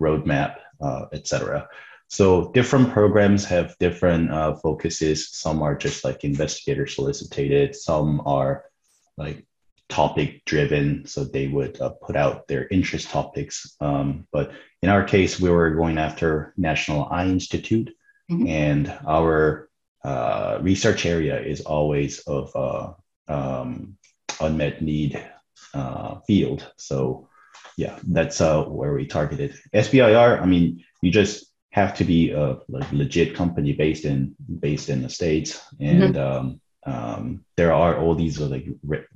roadmap, 0.00 0.56
et 1.12 1.26
cetera. 1.26 1.68
So 2.08 2.50
different 2.52 2.92
programs 2.92 3.46
have 3.46 3.74
different 3.78 4.30
uh, 4.30 4.54
focuses. 4.56 5.30
Some 5.30 5.62
are 5.62 5.74
just 5.74 6.04
like 6.04 6.24
investigator 6.24 6.86
solicited. 6.86 7.74
Some 7.74 8.20
are 8.26 8.66
like 9.16 9.46
topic 9.88 10.44
driven. 10.44 11.06
So 11.06 11.24
they 11.24 11.48
would 11.48 11.80
uh, 11.80 11.94
put 12.04 12.14
out 12.14 12.48
their 12.48 12.68
interest 12.68 13.08
topics. 13.08 13.76
Um, 13.80 14.26
but 14.30 14.52
in 14.82 14.90
our 14.90 15.04
case, 15.04 15.40
we 15.40 15.48
were 15.48 15.70
going 15.70 15.96
after 15.96 16.52
National 16.58 17.08
Eye 17.10 17.28
Institute, 17.28 17.88
mm-hmm. 18.30 18.46
and 18.46 18.92
our 19.06 19.70
uh, 20.04 20.58
research 20.60 21.06
area 21.06 21.40
is 21.40 21.60
always 21.62 22.20
of 22.20 22.54
uh, 22.56 22.92
um, 23.28 23.96
unmet 24.40 24.82
need 24.82 25.22
uh, 25.74 26.20
field. 26.26 26.70
So 26.76 27.28
yeah, 27.76 27.98
that's 28.06 28.40
uh, 28.40 28.64
where 28.64 28.94
we 28.94 29.06
targeted. 29.06 29.54
SBIR, 29.74 30.40
I 30.40 30.46
mean, 30.46 30.84
you 31.00 31.10
just 31.10 31.52
have 31.72 31.94
to 31.94 32.04
be 32.04 32.30
a 32.30 32.58
legit 32.92 33.34
company 33.34 33.72
based 33.72 34.04
in 34.04 34.34
based 34.60 34.88
in 34.88 35.02
the 35.02 35.08
states 35.08 35.60
and 35.80 36.14
mm-hmm. 36.14 36.46
um, 36.46 36.60
um, 36.84 37.44
there 37.56 37.72
are 37.72 37.96
all 37.98 38.14
these 38.14 38.40
uh, 38.40 38.46
like 38.46 38.66
re- 38.82 39.06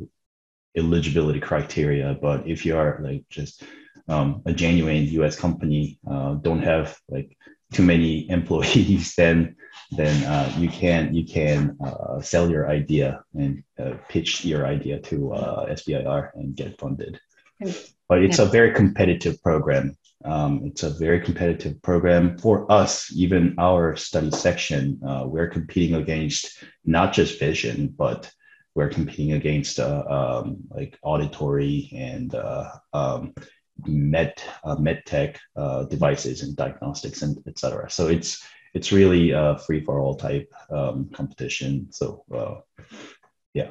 eligibility 0.76 1.38
criteria 1.38 2.16
but 2.20 2.46
if 2.46 2.64
you 2.64 2.76
are 2.76 2.98
like 3.02 3.24
just 3.28 3.62
um, 4.08 4.42
a 4.46 4.52
genuine 4.52 5.04
us 5.22 5.36
company 5.36 5.98
uh, 6.10 6.34
don't 6.34 6.62
have 6.62 6.98
like 7.08 7.36
too 7.76 7.82
many 7.82 8.28
employees 8.38 9.14
then 9.16 9.56
then 9.92 10.16
uh, 10.24 10.52
you 10.58 10.68
can 10.68 11.14
you 11.14 11.24
can 11.24 11.76
uh, 11.84 12.20
sell 12.20 12.50
your 12.50 12.68
idea 12.68 13.22
and 13.34 13.62
uh, 13.78 13.94
pitch 14.08 14.44
your 14.44 14.66
idea 14.66 14.98
to 14.98 15.32
uh, 15.32 15.66
SBIR 15.66 16.30
and 16.34 16.56
get 16.56 16.78
funded. 16.80 17.20
But 18.08 18.22
it's 18.22 18.40
a 18.40 18.46
very 18.46 18.72
competitive 18.72 19.40
program 19.42 19.96
um, 20.26 20.62
it's 20.64 20.82
a 20.82 20.90
very 20.90 21.20
competitive 21.20 21.80
program 21.82 22.38
for 22.38 22.70
us. 22.70 23.12
Even 23.12 23.54
our 23.58 23.96
study 23.96 24.30
section, 24.32 25.00
uh, 25.06 25.24
we're 25.26 25.48
competing 25.48 25.94
against 25.94 26.64
not 26.84 27.12
just 27.12 27.38
vision, 27.38 27.94
but 27.96 28.30
we're 28.74 28.88
competing 28.88 29.32
against 29.32 29.78
uh, 29.78 30.04
um, 30.08 30.58
like 30.70 30.98
auditory 31.02 31.90
and 31.94 32.34
uh, 32.34 32.70
um, 32.92 33.34
med 33.84 34.32
uh, 34.64 34.78
med 34.78 35.02
tech 35.06 35.38
uh, 35.56 35.82
devices 35.84 36.42
and 36.42 36.56
diagnostics 36.56 37.22
and 37.22 37.38
etc. 37.46 37.90
So 37.90 38.08
it's 38.08 38.42
it's 38.74 38.92
really 38.92 39.30
a 39.32 39.58
free 39.66 39.84
for 39.84 40.00
all 40.00 40.14
type 40.14 40.52
um, 40.70 41.10
competition. 41.12 41.88
So 41.90 42.24
uh, 42.34 42.60
yeah. 43.54 43.70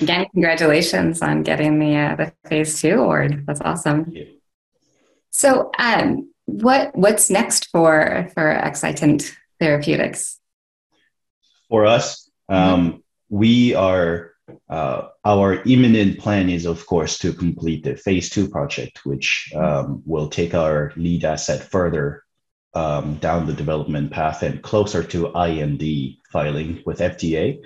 Again, 0.00 0.26
congratulations 0.32 1.22
on 1.22 1.42
getting 1.42 1.78
the 1.78 2.14
the 2.16 2.48
phase 2.48 2.80
two 2.80 3.00
award. 3.00 3.44
That's 3.46 3.60
awesome. 3.60 4.12
So, 5.30 5.70
um, 5.78 6.30
what 6.44 6.94
what's 6.94 7.30
next 7.30 7.70
for 7.70 8.28
for 8.34 8.50
Excitant 8.50 9.34
Therapeutics? 9.60 10.38
For 11.68 11.86
us, 11.86 12.30
um, 12.48 12.58
mm-hmm. 12.58 12.96
we 13.30 13.74
are 13.74 14.31
uh, 14.68 15.08
our 15.24 15.62
imminent 15.62 16.18
plan 16.18 16.48
is, 16.48 16.66
of 16.66 16.86
course, 16.86 17.18
to 17.18 17.32
complete 17.32 17.84
the 17.84 17.96
phase 17.96 18.30
two 18.30 18.48
project, 18.48 19.04
which 19.04 19.52
um, 19.54 20.02
will 20.06 20.28
take 20.28 20.54
our 20.54 20.92
lead 20.96 21.24
asset 21.24 21.70
further 21.70 22.24
um, 22.74 23.16
down 23.16 23.46
the 23.46 23.52
development 23.52 24.10
path 24.10 24.42
and 24.42 24.62
closer 24.62 25.02
to 25.02 25.32
IND 25.34 26.16
filing 26.30 26.82
with 26.86 27.00
FDA. 27.00 27.60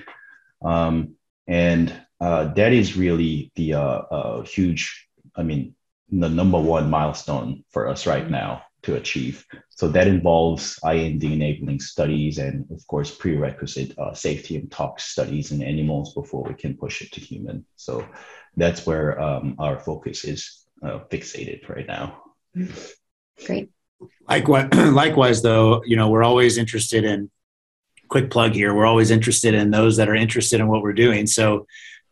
Um, 0.62 1.14
and 1.46 1.92
uh, 2.20 2.52
that 2.54 2.72
is 2.72 2.96
really 2.96 3.52
the 3.54 3.74
uh, 3.74 3.80
uh, 3.80 4.42
huge, 4.42 5.08
I 5.36 5.42
mean, 5.42 5.74
the 6.10 6.28
number 6.28 6.60
one 6.60 6.90
milestone 6.90 7.64
for 7.70 7.88
us 7.88 8.06
right 8.06 8.28
now 8.28 8.65
to 8.86 8.94
achieve. 8.94 9.44
So 9.70 9.88
that 9.88 10.06
involves 10.06 10.78
IND 10.84 11.22
enabling 11.22 11.80
studies 11.80 12.38
and, 12.38 12.64
of 12.70 12.86
course, 12.86 13.10
prerequisite 13.14 13.98
uh, 13.98 14.14
safety 14.14 14.56
and 14.56 14.70
tox 14.70 15.04
studies 15.04 15.52
in 15.52 15.62
animals 15.62 16.14
before 16.14 16.44
we 16.44 16.54
can 16.54 16.76
push 16.76 17.02
it 17.02 17.12
to 17.12 17.20
human. 17.20 17.66
So 17.76 18.06
that's 18.56 18.86
where 18.86 19.20
um, 19.20 19.56
our 19.58 19.78
focus 19.78 20.24
is 20.24 20.66
uh, 20.82 21.00
fixated 21.10 21.68
right 21.68 21.86
now. 21.86 22.22
Great. 23.44 23.70
Likewise, 24.28 24.68
likewise, 24.74 25.42
though, 25.42 25.82
you 25.84 25.96
know, 25.96 26.08
we're 26.08 26.24
always 26.24 26.56
interested 26.56 27.04
in 27.04 27.30
quick 28.08 28.30
plug 28.30 28.52
here. 28.54 28.72
We're 28.72 28.86
always 28.86 29.10
interested 29.10 29.52
in 29.52 29.70
those 29.70 29.96
that 29.96 30.08
are 30.08 30.14
interested 30.14 30.60
in 30.60 30.68
what 30.68 30.82
we're 30.82 30.92
doing. 30.92 31.26
So, 31.26 31.66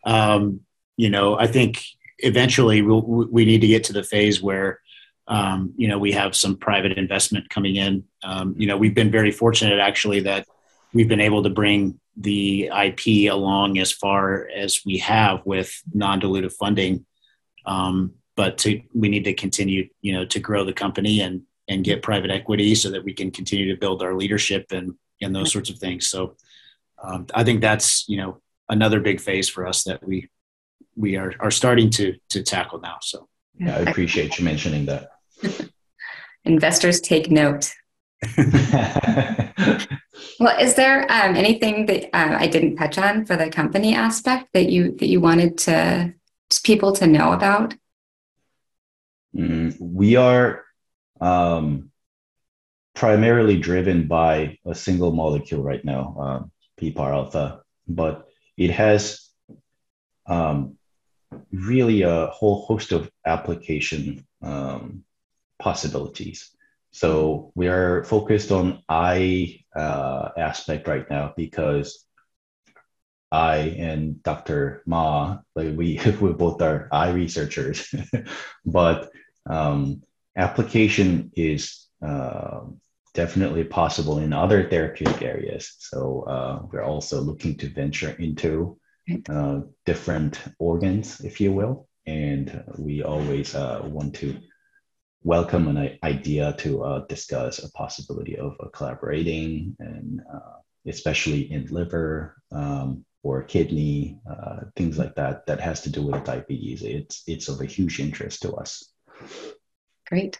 um, 0.04 0.60
you 0.96 1.08
know, 1.08 1.38
I 1.38 1.46
think 1.46 1.82
eventually 2.18 2.82
we'll, 2.82 3.02
we 3.02 3.44
need 3.44 3.60
to 3.60 3.68
get 3.68 3.84
to 3.84 3.92
the 3.92 4.02
phase 4.02 4.42
where 4.42 4.80
um, 5.26 5.72
you 5.76 5.88
know 5.88 5.98
we 5.98 6.12
have 6.12 6.36
some 6.36 6.56
private 6.56 6.92
investment 6.98 7.48
coming 7.48 7.76
in 7.76 8.04
um, 8.22 8.54
you 8.58 8.66
know 8.66 8.76
we've 8.76 8.94
been 8.94 9.10
very 9.10 9.30
fortunate 9.30 9.78
actually 9.78 10.20
that 10.20 10.46
we've 10.92 11.08
been 11.08 11.20
able 11.20 11.42
to 11.42 11.50
bring 11.50 11.98
the 12.16 12.70
ip 12.84 13.32
along 13.32 13.78
as 13.78 13.90
far 13.90 14.48
as 14.54 14.80
we 14.84 14.98
have 14.98 15.44
with 15.44 15.82
non-dilutive 15.92 16.52
funding 16.52 17.04
um, 17.66 18.12
but 18.36 18.58
to, 18.58 18.80
we 18.92 19.08
need 19.08 19.24
to 19.24 19.34
continue 19.34 19.88
you 20.02 20.12
know 20.12 20.24
to 20.24 20.38
grow 20.38 20.64
the 20.64 20.72
company 20.72 21.20
and 21.20 21.42
and 21.68 21.84
get 21.84 22.02
private 22.02 22.30
equity 22.30 22.74
so 22.74 22.90
that 22.90 23.04
we 23.04 23.14
can 23.14 23.30
continue 23.30 23.72
to 23.72 23.80
build 23.80 24.02
our 24.02 24.14
leadership 24.14 24.66
and 24.70 24.94
and 25.22 25.34
those 25.34 25.50
sorts 25.50 25.70
of 25.70 25.78
things 25.78 26.08
so 26.08 26.36
um, 27.02 27.26
i 27.34 27.42
think 27.42 27.60
that's 27.60 28.08
you 28.08 28.16
know 28.16 28.40
another 28.68 29.00
big 29.00 29.20
phase 29.20 29.48
for 29.48 29.66
us 29.66 29.84
that 29.84 30.06
we 30.06 30.28
we 30.96 31.16
are 31.16 31.32
are 31.40 31.50
starting 31.50 31.90
to 31.90 32.16
to 32.30 32.42
tackle 32.42 32.80
now. 32.80 32.98
So 33.00 33.28
yeah, 33.58 33.76
I 33.76 33.80
appreciate 33.80 34.38
you 34.38 34.44
mentioning 34.44 34.86
that. 34.86 35.10
Investors 36.44 37.00
take 37.00 37.30
note. 37.30 37.72
well, 40.40 40.58
is 40.60 40.74
there 40.74 41.02
um, 41.10 41.36
anything 41.36 41.86
that 41.86 42.04
uh, 42.14 42.36
I 42.38 42.46
didn't 42.46 42.76
touch 42.76 42.98
on 42.98 43.24
for 43.24 43.36
the 43.36 43.50
company 43.50 43.94
aspect 43.94 44.48
that 44.52 44.70
you 44.70 44.96
that 44.96 45.08
you 45.08 45.20
wanted 45.20 45.58
to, 45.58 46.14
to 46.50 46.62
people 46.62 46.92
to 46.92 47.06
know 47.06 47.32
about? 47.32 47.74
Mm, 49.36 49.76
we 49.80 50.16
are 50.16 50.64
um, 51.20 51.90
primarily 52.94 53.58
driven 53.58 54.06
by 54.06 54.58
a 54.64 54.74
single 54.74 55.12
molecule 55.12 55.62
right 55.62 55.84
now, 55.84 56.16
um, 56.18 56.52
PPAR 56.80 57.12
alpha, 57.12 57.62
but 57.88 58.28
it 58.56 58.70
has 58.70 59.28
um, 60.26 60.78
really 61.52 62.02
a 62.02 62.26
whole 62.26 62.64
host 62.64 62.92
of 62.92 63.10
application 63.26 64.26
um, 64.42 65.04
possibilities. 65.58 66.50
So 66.90 67.52
we 67.54 67.68
are 67.68 68.04
focused 68.04 68.52
on 68.52 68.82
eye 68.88 69.64
uh, 69.74 70.28
aspect 70.36 70.86
right 70.86 71.08
now 71.10 71.34
because 71.36 72.06
I 73.32 73.74
and 73.78 74.22
Dr. 74.22 74.82
Ma, 74.86 75.38
like 75.56 75.76
we 75.76 75.98
we 76.20 76.32
both 76.32 76.62
are 76.62 76.88
eye 76.92 77.10
researchers, 77.10 77.92
but 78.64 79.10
um, 79.50 80.02
application 80.36 81.32
is 81.34 81.88
uh, 82.00 82.60
definitely 83.12 83.64
possible 83.64 84.18
in 84.18 84.32
other 84.32 84.68
therapeutic 84.68 85.22
areas. 85.22 85.74
So 85.78 86.22
uh, 86.28 86.66
we're 86.70 86.84
also 86.84 87.20
looking 87.20 87.56
to 87.58 87.68
venture 87.68 88.10
into 88.10 88.78
uh, 89.28 89.60
different 89.84 90.40
organs, 90.58 91.20
if 91.20 91.40
you 91.40 91.52
will. 91.52 91.88
And 92.06 92.62
we 92.78 93.02
always 93.02 93.54
uh, 93.54 93.80
want 93.84 94.14
to 94.16 94.38
welcome 95.24 95.74
an 95.74 95.98
idea 96.02 96.54
to 96.58 96.84
uh, 96.84 96.98
discuss 97.06 97.58
a 97.58 97.72
possibility 97.72 98.36
of 98.36 98.54
uh, 98.60 98.68
collaborating, 98.68 99.74
and 99.80 100.20
uh, 100.32 100.58
especially 100.86 101.50
in 101.50 101.66
liver 101.66 102.36
um, 102.52 103.04
or 103.22 103.42
kidney, 103.42 104.18
uh, 104.30 104.60
things 104.76 104.98
like 104.98 105.14
that, 105.14 105.46
that 105.46 105.60
has 105.60 105.80
to 105.80 105.90
do 105.90 106.02
with 106.02 106.24
diabetes. 106.24 106.82
It's 106.82 107.22
it's 107.26 107.48
of 107.48 107.60
a 107.60 107.66
huge 107.66 107.98
interest 107.98 108.42
to 108.42 108.52
us. 108.52 108.92
Great. 110.06 110.38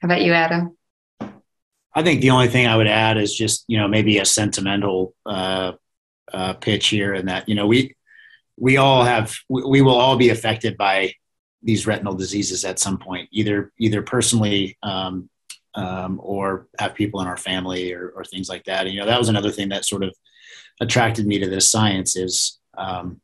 How 0.00 0.06
about 0.06 0.20
you, 0.20 0.34
Adam? 0.34 0.76
I 1.92 2.02
think 2.02 2.20
the 2.20 2.30
only 2.30 2.48
thing 2.48 2.66
I 2.66 2.76
would 2.76 2.86
add 2.86 3.16
is 3.16 3.34
just 3.34 3.64
you 3.66 3.78
know 3.78 3.88
maybe 3.88 4.18
a 4.18 4.26
sentimental 4.26 5.14
uh, 5.24 5.72
uh, 6.32 6.52
pitch 6.54 6.88
here, 6.88 7.14
and 7.14 7.28
that 7.28 7.48
you 7.48 7.54
know 7.54 7.66
we 7.66 7.96
we 8.58 8.76
all 8.76 9.04
have 9.04 9.34
we, 9.48 9.62
we 9.64 9.80
will 9.80 9.96
all 9.96 10.18
be 10.18 10.28
affected 10.28 10.76
by 10.76 11.14
these 11.62 11.86
retinal 11.86 12.14
diseases 12.14 12.64
at 12.64 12.78
some 12.78 12.98
point, 12.98 13.28
either 13.32 13.72
either 13.78 14.02
personally 14.02 14.78
um, 14.82 15.28
um, 15.74 16.20
or 16.22 16.66
have 16.78 16.94
people 16.94 17.20
in 17.20 17.26
our 17.26 17.36
family 17.36 17.92
or, 17.92 18.10
or, 18.16 18.24
things 18.24 18.48
like 18.48 18.64
that. 18.64 18.86
And, 18.86 18.94
you 18.94 19.00
know, 19.00 19.06
that 19.06 19.18
was 19.18 19.28
another 19.28 19.52
thing 19.52 19.68
that 19.68 19.84
sort 19.84 20.02
of 20.02 20.12
attracted 20.80 21.26
me 21.26 21.38
to 21.38 21.48
this 21.48 21.70
science 21.70 22.16
is, 22.16 22.58
um, 22.76 23.20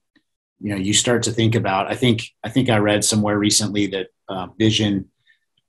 you 0.60 0.70
know, 0.70 0.76
you 0.76 0.92
start 0.92 1.24
to 1.24 1.32
think 1.32 1.54
about. 1.54 1.90
I 1.90 1.94
think 1.94 2.30
I 2.44 2.48
think 2.48 2.70
I 2.70 2.78
read 2.78 3.04
somewhere 3.04 3.38
recently 3.38 3.86
that 3.88 4.08
uh, 4.28 4.46
vision 4.58 5.10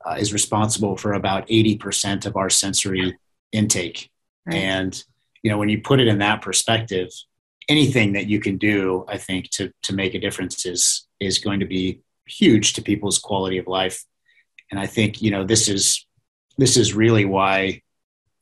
uh, 0.06 0.16
is 0.20 0.34
responsible 0.34 0.96
for 0.96 1.14
about 1.14 1.46
eighty 1.50 1.78
percent 1.78 2.26
of 2.26 2.38
our 2.38 2.50
sensory 2.50 3.18
intake, 3.52 4.10
right. 4.46 4.56
and 4.56 5.04
you 5.44 5.52
know, 5.52 5.58
when 5.58 5.70
you 5.70 5.82
put 5.82 6.00
it 6.00 6.08
in 6.08 6.20
that 6.20 6.42
perspective, 6.42 7.10
anything 7.68 8.14
that 8.14 8.28
you 8.28 8.40
can 8.40 8.58
do, 8.58 9.04
I 9.10 9.18
think, 9.18 9.50
to 9.52 9.74
to 9.84 9.94
make 9.94 10.14
a 10.14 10.20
difference 10.20 10.66
is 10.66 11.06
is 11.20 11.40
going 11.40 11.60
to 11.60 11.66
be 11.66 12.02
huge 12.28 12.74
to 12.74 12.82
people's 12.82 13.20
quality 13.20 13.58
of 13.58 13.68
life. 13.68 14.04
And 14.72 14.80
I 14.80 14.88
think 14.88 15.22
you 15.22 15.32
know 15.32 15.44
this 15.44 15.68
is 15.70 16.06
this 16.58 16.78
is 16.78 16.94
really 16.94 17.26
why 17.26 17.82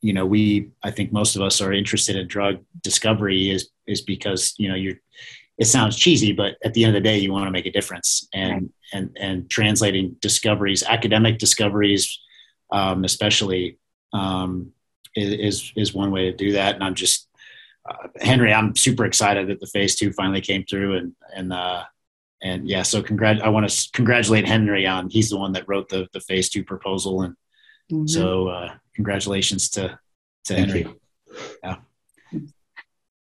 you 0.00 0.12
know 0.12 0.26
we 0.26 0.70
I 0.82 0.90
think 0.90 1.12
most 1.12 1.36
of 1.36 1.42
us 1.42 1.60
are 1.60 1.72
interested 1.72 2.16
in 2.16 2.26
drug 2.26 2.58
discovery 2.82 3.50
is 3.50 3.70
is 3.86 4.00
because 4.00 4.54
you 4.58 4.68
know 4.68 4.74
you're 4.74 4.96
it 5.58 5.66
sounds 5.66 5.96
cheesy, 5.96 6.32
but 6.32 6.56
at 6.64 6.74
the 6.74 6.84
end 6.84 6.94
of 6.94 7.02
the 7.02 7.08
day, 7.08 7.18
you 7.18 7.32
want 7.32 7.46
to 7.46 7.50
make 7.50 7.66
a 7.66 7.72
difference, 7.72 8.28
and 8.34 8.52
right. 8.52 8.70
and 8.92 9.16
and 9.18 9.50
translating 9.50 10.16
discoveries, 10.20 10.82
academic 10.82 11.38
discoveries, 11.38 12.18
um, 12.70 13.04
especially, 13.04 13.78
um, 14.12 14.72
is 15.14 15.72
is 15.76 15.94
one 15.94 16.10
way 16.10 16.30
to 16.30 16.36
do 16.36 16.52
that. 16.52 16.74
And 16.74 16.84
I'm 16.84 16.94
just 16.94 17.28
uh, 17.88 18.08
Henry, 18.20 18.52
I'm 18.52 18.76
super 18.76 19.06
excited 19.06 19.48
that 19.48 19.60
the 19.60 19.66
phase 19.66 19.96
two 19.96 20.12
finally 20.12 20.42
came 20.42 20.64
through, 20.64 20.96
and 20.96 21.12
and 21.34 21.52
uh, 21.52 21.84
and 22.46 22.68
yeah, 22.68 22.82
so 22.82 23.02
congrat. 23.02 23.42
I 23.42 23.48
want 23.48 23.68
to 23.68 23.90
congratulate 23.92 24.46
Henry 24.46 24.86
on. 24.86 25.10
He's 25.10 25.30
the 25.30 25.36
one 25.36 25.52
that 25.52 25.68
wrote 25.68 25.88
the 25.88 26.08
the 26.12 26.20
phase 26.20 26.48
two 26.48 26.64
proposal, 26.64 27.22
and 27.22 27.34
mm-hmm. 27.90 28.06
so 28.06 28.48
uh, 28.48 28.74
congratulations 28.94 29.68
to 29.70 29.98
to 30.44 30.54
Thank 30.54 30.68
Henry. 30.68 30.80
You. 30.82 31.00
Yeah. 31.62 31.76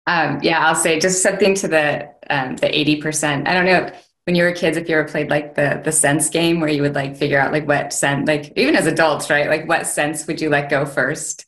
Um, 0.08 0.40
yeah, 0.44 0.68
I'll 0.68 0.76
say 0.76 1.00
just 1.00 1.24
something 1.24 1.56
to 1.56 1.68
the 1.68 2.10
um, 2.30 2.58
the 2.58 2.78
eighty 2.78 3.02
percent. 3.02 3.48
I 3.48 3.54
don't 3.54 3.66
know 3.66 3.92
when 4.26 4.36
you 4.36 4.44
were 4.44 4.52
kids 4.52 4.76
if 4.78 4.90
you 4.90 4.98
ever 4.98 5.08
played 5.08 5.30
like 5.30 5.56
the 5.56 5.82
the 5.84 5.92
sense 5.92 6.30
game 6.30 6.60
where 6.60 6.70
you 6.70 6.82
would 6.82 6.96
like 6.96 7.16
figure 7.16 7.40
out 7.40 7.52
like 7.52 7.68
what 7.68 7.94
sense, 7.94 8.28
like 8.28 8.52
even 8.56 8.76
as 8.76 8.86
adults, 8.86 9.30
right? 9.30 9.48
Like 9.48 9.68
what 9.68 9.88
sense 9.88 10.28
would 10.28 10.42
you 10.42 10.50
let 10.50 10.70
go 10.70 10.86
first? 10.86 11.46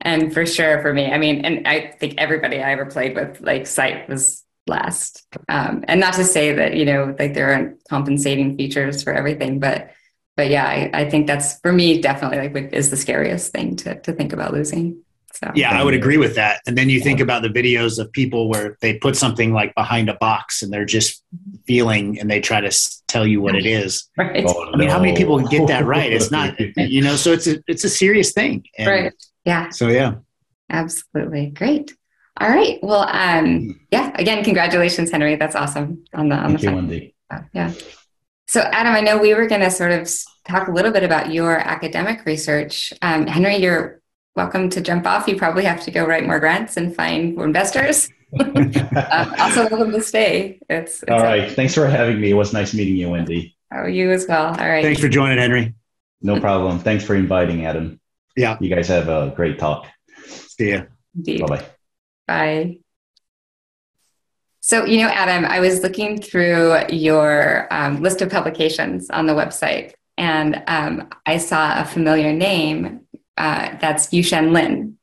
And 0.00 0.34
for 0.34 0.44
sure, 0.46 0.82
for 0.82 0.92
me, 0.92 1.12
I 1.12 1.18
mean, 1.18 1.44
and 1.44 1.68
I 1.68 1.94
think 1.98 2.14
everybody 2.18 2.60
I 2.60 2.72
ever 2.72 2.86
played 2.86 3.14
with, 3.14 3.40
like 3.40 3.68
sight 3.68 4.08
was 4.08 4.41
last. 4.66 5.26
Um, 5.48 5.84
and 5.88 6.00
not 6.00 6.14
to 6.14 6.24
say 6.24 6.52
that, 6.52 6.74
you 6.76 6.84
know, 6.84 7.14
like 7.18 7.34
there 7.34 7.52
aren't 7.52 7.82
compensating 7.88 8.56
features 8.56 9.02
for 9.02 9.12
everything, 9.12 9.58
but 9.58 9.90
but 10.34 10.48
yeah, 10.48 10.64
I, 10.66 10.90
I 10.94 11.10
think 11.10 11.26
that's 11.26 11.58
for 11.60 11.72
me 11.72 12.00
definitely 12.00 12.48
like 12.48 12.72
is 12.72 12.90
the 12.90 12.96
scariest 12.96 13.52
thing 13.52 13.76
to 13.76 14.00
to 14.00 14.12
think 14.12 14.32
about 14.32 14.52
losing. 14.52 15.02
So 15.34 15.50
yeah, 15.54 15.70
I 15.70 15.82
would 15.82 15.94
agree 15.94 16.18
with 16.18 16.34
that. 16.34 16.60
And 16.66 16.76
then 16.76 16.90
you 16.90 17.00
think 17.00 17.18
about 17.18 17.42
the 17.42 17.48
videos 17.48 17.98
of 17.98 18.12
people 18.12 18.48
where 18.48 18.76
they 18.80 18.98
put 18.98 19.16
something 19.16 19.52
like 19.52 19.74
behind 19.74 20.10
a 20.10 20.14
box 20.14 20.62
and 20.62 20.70
they're 20.70 20.84
just 20.84 21.24
feeling 21.66 22.20
and 22.20 22.30
they 22.30 22.38
try 22.40 22.60
to 22.60 22.70
tell 23.08 23.26
you 23.26 23.40
what 23.40 23.54
it 23.54 23.66
is. 23.66 24.08
Right. 24.18 24.44
Oh, 24.46 24.70
I 24.72 24.76
mean, 24.76 24.90
how 24.90 25.00
many 25.00 25.16
people 25.16 25.40
get 25.40 25.66
that 25.68 25.84
right? 25.84 26.12
It's 26.12 26.30
not, 26.30 26.54
you 26.76 27.02
know, 27.02 27.16
so 27.16 27.32
it's 27.32 27.46
a 27.46 27.62
it's 27.66 27.82
a 27.82 27.88
serious 27.88 28.32
thing. 28.32 28.64
And 28.78 28.88
right. 28.88 29.12
Yeah. 29.44 29.70
So 29.70 29.88
yeah. 29.88 30.16
Absolutely. 30.70 31.46
Great. 31.46 31.96
All 32.40 32.48
right. 32.48 32.78
Well, 32.82 33.06
um, 33.10 33.78
yeah. 33.90 34.12
Again, 34.16 34.42
congratulations, 34.44 35.10
Henry. 35.10 35.36
That's 35.36 35.54
awesome 35.54 36.04
on 36.14 36.28
the 36.28 36.36
on 36.36 36.48
Thank 36.48 36.60
the. 36.60 36.66
You, 36.66 36.74
Wendy. 36.74 37.14
Yeah. 37.52 37.72
So, 38.46 38.60
Adam, 38.60 38.94
I 38.94 39.00
know 39.00 39.18
we 39.18 39.34
were 39.34 39.46
going 39.46 39.60
to 39.62 39.70
sort 39.70 39.92
of 39.92 40.10
talk 40.46 40.68
a 40.68 40.72
little 40.72 40.92
bit 40.92 41.04
about 41.04 41.32
your 41.32 41.56
academic 41.56 42.24
research. 42.26 42.92
Um, 43.00 43.26
Henry, 43.26 43.56
you're 43.56 44.00
welcome 44.36 44.68
to 44.70 44.80
jump 44.80 45.06
off. 45.06 45.26
You 45.28 45.36
probably 45.36 45.64
have 45.64 45.82
to 45.84 45.90
go 45.90 46.04
write 46.04 46.26
more 46.26 46.40
grants 46.40 46.76
and 46.76 46.94
find 46.94 47.34
more 47.34 47.46
investors. 47.46 48.08
um, 48.40 48.72
also, 49.38 49.68
welcome 49.68 49.92
to 49.92 50.02
stay. 50.02 50.58
It's, 50.68 51.02
it's 51.02 51.10
all 51.10 51.20
right. 51.20 51.44
A- 51.44 51.50
Thanks 51.50 51.74
for 51.74 51.86
having 51.86 52.20
me. 52.20 52.30
It 52.30 52.34
was 52.34 52.52
nice 52.52 52.74
meeting 52.74 52.96
you, 52.96 53.10
Wendy. 53.10 53.56
Oh, 53.74 53.86
you 53.86 54.10
as 54.10 54.26
well. 54.28 54.48
All 54.48 54.68
right. 54.68 54.84
Thanks 54.84 55.00
for 55.00 55.08
joining, 55.08 55.38
Henry. 55.38 55.74
No 56.20 56.40
problem. 56.40 56.78
Thanks 56.78 57.04
for 57.04 57.14
inviting, 57.14 57.64
Adam. 57.66 58.00
Yeah. 58.36 58.56
You 58.60 58.74
guys 58.74 58.88
have 58.88 59.08
a 59.08 59.32
great 59.34 59.58
talk. 59.58 59.86
See 60.26 60.72
ya. 60.72 60.82
Bye 61.14 61.46
bye. 61.46 61.64
Bye. 62.26 62.78
So, 64.60 64.84
you 64.84 64.98
know, 65.02 65.08
Adam, 65.08 65.44
I 65.44 65.58
was 65.58 65.82
looking 65.82 66.20
through 66.20 66.88
your 66.88 67.66
um, 67.72 68.00
list 68.00 68.22
of 68.22 68.30
publications 68.30 69.10
on 69.10 69.26
the 69.26 69.32
website, 69.32 69.94
and 70.16 70.62
um, 70.68 71.08
I 71.26 71.38
saw 71.38 71.80
a 71.80 71.84
familiar 71.84 72.32
name. 72.32 73.00
Uh, 73.36 73.76
that's 73.80 74.08
Yushen 74.08 74.52
Lin. 74.52 74.98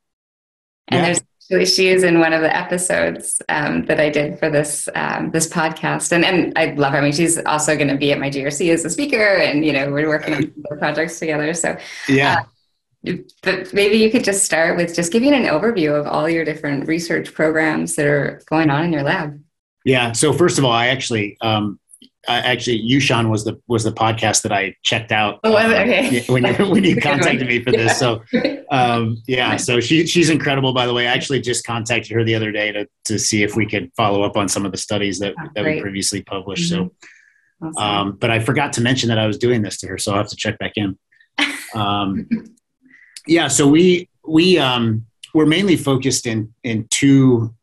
And 0.88 1.00
yeah. 1.00 1.06
there's 1.06 1.22
actually 1.52 1.66
she 1.66 1.90
is 1.90 2.04
in 2.04 2.20
one 2.20 2.32
of 2.32 2.42
the 2.42 2.56
episodes 2.56 3.42
um, 3.50 3.86
that 3.86 4.00
I 4.00 4.10
did 4.10 4.40
for 4.40 4.50
this 4.50 4.88
um, 4.96 5.32
this 5.32 5.50
podcast, 5.50 6.14
and 6.14 6.24
and 6.24 6.54
I 6.58 6.74
love 6.76 6.94
her. 6.94 7.00
I 7.00 7.02
mean, 7.02 7.12
she's 7.12 7.38
also 7.46 7.76
going 7.76 7.90
to 7.90 7.98
be 7.98 8.12
at 8.14 8.20
my 8.20 8.30
GRC 8.30 8.72
as 8.74 8.86
a 8.86 8.90
speaker, 8.90 9.36
and 9.36 9.66
you 9.66 9.74
know, 9.74 9.92
we're 9.92 10.08
working 10.08 10.36
on 10.36 10.54
projects 10.80 11.20
together. 11.20 11.54
So 11.54 11.78
yeah. 12.08 12.40
Uh, 12.40 12.44
but 13.44 13.74
maybe 13.74 13.98
you 13.98 14.12
could 14.12 14.24
just 14.24 14.44
start 14.44 14.76
with 14.76 14.94
just 14.94 15.12
giving 15.12 15.34
an 15.34 15.46
overview 15.46 15.98
of 15.98 16.06
all 16.06 16.30
your 16.30 16.44
different 16.44 16.88
research 16.88 17.34
programs 17.34 17.96
that 17.96 18.06
are 18.06 18.42
going 18.48 18.70
on 18.70 18.86
in 18.86 18.94
your 18.94 19.04
lab. 19.04 19.42
Yeah. 19.86 20.12
So 20.12 20.34
first 20.34 20.58
of 20.58 20.66
all, 20.66 20.72
I 20.72 20.88
actually, 20.88 21.38
um, 21.42 21.80
I 22.28 22.40
actually, 22.40 22.86
Yushan 22.88 23.30
was 23.30 23.46
the 23.46 23.60
was 23.68 23.86
the 23.86 23.94
podcast 23.94 24.42
that 24.44 24.52
I 24.52 24.76
checked 24.84 25.14
out. 25.14 25.40
Oh, 25.46 25.56
uh, 25.56 25.68
okay. 25.68 26.24
when 26.28 26.46
you 26.46 26.54
when 26.70 26.84
you 26.84 26.96
contacted 27.02 27.48
me 27.48 27.64
for 27.64 27.72
this, 27.72 27.98
so 27.98 28.22
um, 28.70 29.18
yeah, 29.26 29.56
so 29.56 29.80
she 29.80 30.06
she's 30.06 30.30
incredible. 30.30 30.74
By 30.74 30.86
the 30.86 30.94
way, 30.94 31.08
I 31.08 31.14
actually 31.14 31.42
just 31.42 31.66
contacted 31.66 32.12
her 32.12 32.24
the 32.26 32.36
other 32.36 32.52
day 32.52 32.74
to 32.74 32.88
to 33.06 33.18
see 33.18 33.42
if 33.42 33.56
we 33.56 33.66
could 33.66 33.90
follow 33.96 34.24
up 34.24 34.36
on 34.36 34.50
some 34.50 34.66
of 34.66 34.74
the 34.74 34.78
studies 34.78 35.20
that 35.20 35.34
oh, 35.40 35.48
that 35.56 35.64
we 35.64 35.80
previously 35.80 36.22
published. 36.22 36.72
Mm-hmm. 36.72 36.88
So, 37.64 37.68
awesome. 37.68 37.84
um, 37.84 38.18
but 38.20 38.30
I 38.30 38.40
forgot 38.40 38.74
to 38.74 38.82
mention 38.82 39.08
that 39.10 39.18
I 39.18 39.26
was 39.26 39.38
doing 39.38 39.62
this 39.62 39.78
to 39.78 39.88
her, 39.88 39.98
so 39.98 40.12
I'll 40.12 40.18
have 40.18 40.30
to 40.30 40.36
check 40.36 40.60
back 40.60 40.74
in. 40.76 40.98
Um, 41.76 42.28
yeah, 43.30 43.48
so 43.48 43.68
we 43.68 44.10
we 44.28 44.58
um, 44.58 45.06
we're 45.34 45.46
mainly 45.46 45.76
focused 45.76 46.26
in 46.26 46.54
in 46.64 46.88
two 46.90 47.54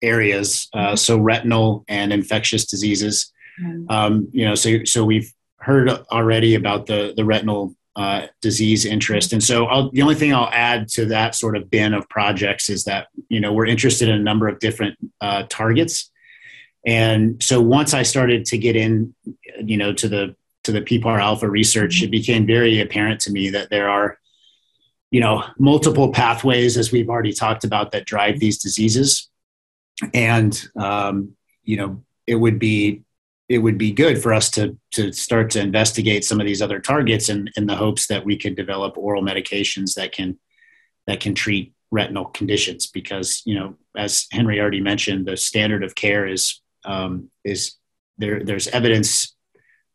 areas, 0.00 0.68
uh, 0.72 0.78
mm-hmm. 0.78 0.94
so 0.96 1.18
retinal 1.18 1.84
and 1.88 2.12
infectious 2.12 2.64
diseases. 2.64 3.30
Mm-hmm. 3.62 3.90
Um, 3.90 4.28
you 4.32 4.46
know, 4.46 4.54
so 4.54 4.84
so 4.84 5.04
we've 5.04 5.32
heard 5.58 5.90
already 6.10 6.54
about 6.54 6.86
the 6.86 7.12
the 7.14 7.24
retinal 7.24 7.74
uh, 7.94 8.26
disease 8.40 8.86
interest, 8.86 9.34
and 9.34 9.44
so 9.44 9.66
I'll, 9.66 9.90
the 9.90 10.00
only 10.00 10.14
thing 10.14 10.32
I'll 10.32 10.50
add 10.50 10.88
to 10.88 11.04
that 11.06 11.34
sort 11.34 11.56
of 11.56 11.70
bin 11.70 11.92
of 11.92 12.08
projects 12.08 12.70
is 12.70 12.84
that 12.84 13.08
you 13.28 13.38
know 13.38 13.52
we're 13.52 13.66
interested 13.66 14.08
in 14.08 14.14
a 14.14 14.22
number 14.22 14.48
of 14.48 14.58
different 14.60 14.96
uh, 15.20 15.44
targets, 15.50 16.10
and 16.86 17.42
so 17.42 17.60
once 17.60 17.92
I 17.92 18.02
started 18.02 18.46
to 18.46 18.56
get 18.56 18.76
in, 18.76 19.14
you 19.62 19.76
know, 19.76 19.92
to 19.92 20.08
the 20.08 20.34
to 20.64 20.72
the 20.72 20.80
PPAR 20.80 21.20
alpha 21.20 21.50
research, 21.50 22.00
it 22.00 22.06
mm-hmm. 22.06 22.12
became 22.12 22.46
very 22.46 22.80
apparent 22.80 23.20
to 23.20 23.30
me 23.30 23.50
that 23.50 23.68
there 23.68 23.90
are 23.90 24.18
you 25.12 25.20
know 25.20 25.44
multiple 25.58 26.10
pathways 26.10 26.76
as 26.76 26.90
we've 26.90 27.10
already 27.10 27.34
talked 27.34 27.62
about 27.62 27.92
that 27.92 28.06
drive 28.06 28.40
these 28.40 28.58
diseases. 28.58 29.28
And 30.12 30.60
um, 30.74 31.36
you 31.62 31.76
know 31.76 32.02
it 32.26 32.34
would 32.34 32.58
be 32.58 33.02
it 33.48 33.58
would 33.58 33.76
be 33.76 33.92
good 33.92 34.20
for 34.20 34.32
us 34.32 34.50
to 34.52 34.76
to 34.92 35.12
start 35.12 35.50
to 35.50 35.60
investigate 35.60 36.24
some 36.24 36.40
of 36.40 36.46
these 36.46 36.62
other 36.62 36.80
targets 36.80 37.28
in, 37.28 37.50
in 37.56 37.66
the 37.66 37.76
hopes 37.76 38.06
that 38.06 38.24
we 38.24 38.36
could 38.36 38.56
develop 38.56 38.96
oral 38.96 39.22
medications 39.22 39.94
that 39.94 40.12
can 40.12 40.38
that 41.06 41.20
can 41.20 41.34
treat 41.34 41.74
retinal 41.90 42.24
conditions. 42.24 42.86
Because 42.86 43.42
you 43.44 43.54
know 43.54 43.76
as 43.94 44.26
henry 44.32 44.58
already 44.58 44.80
mentioned 44.80 45.26
the 45.26 45.36
standard 45.36 45.84
of 45.84 45.94
care 45.94 46.26
is 46.26 46.62
um, 46.86 47.30
is 47.44 47.74
there 48.16 48.42
there's 48.42 48.68
evidence 48.68 49.36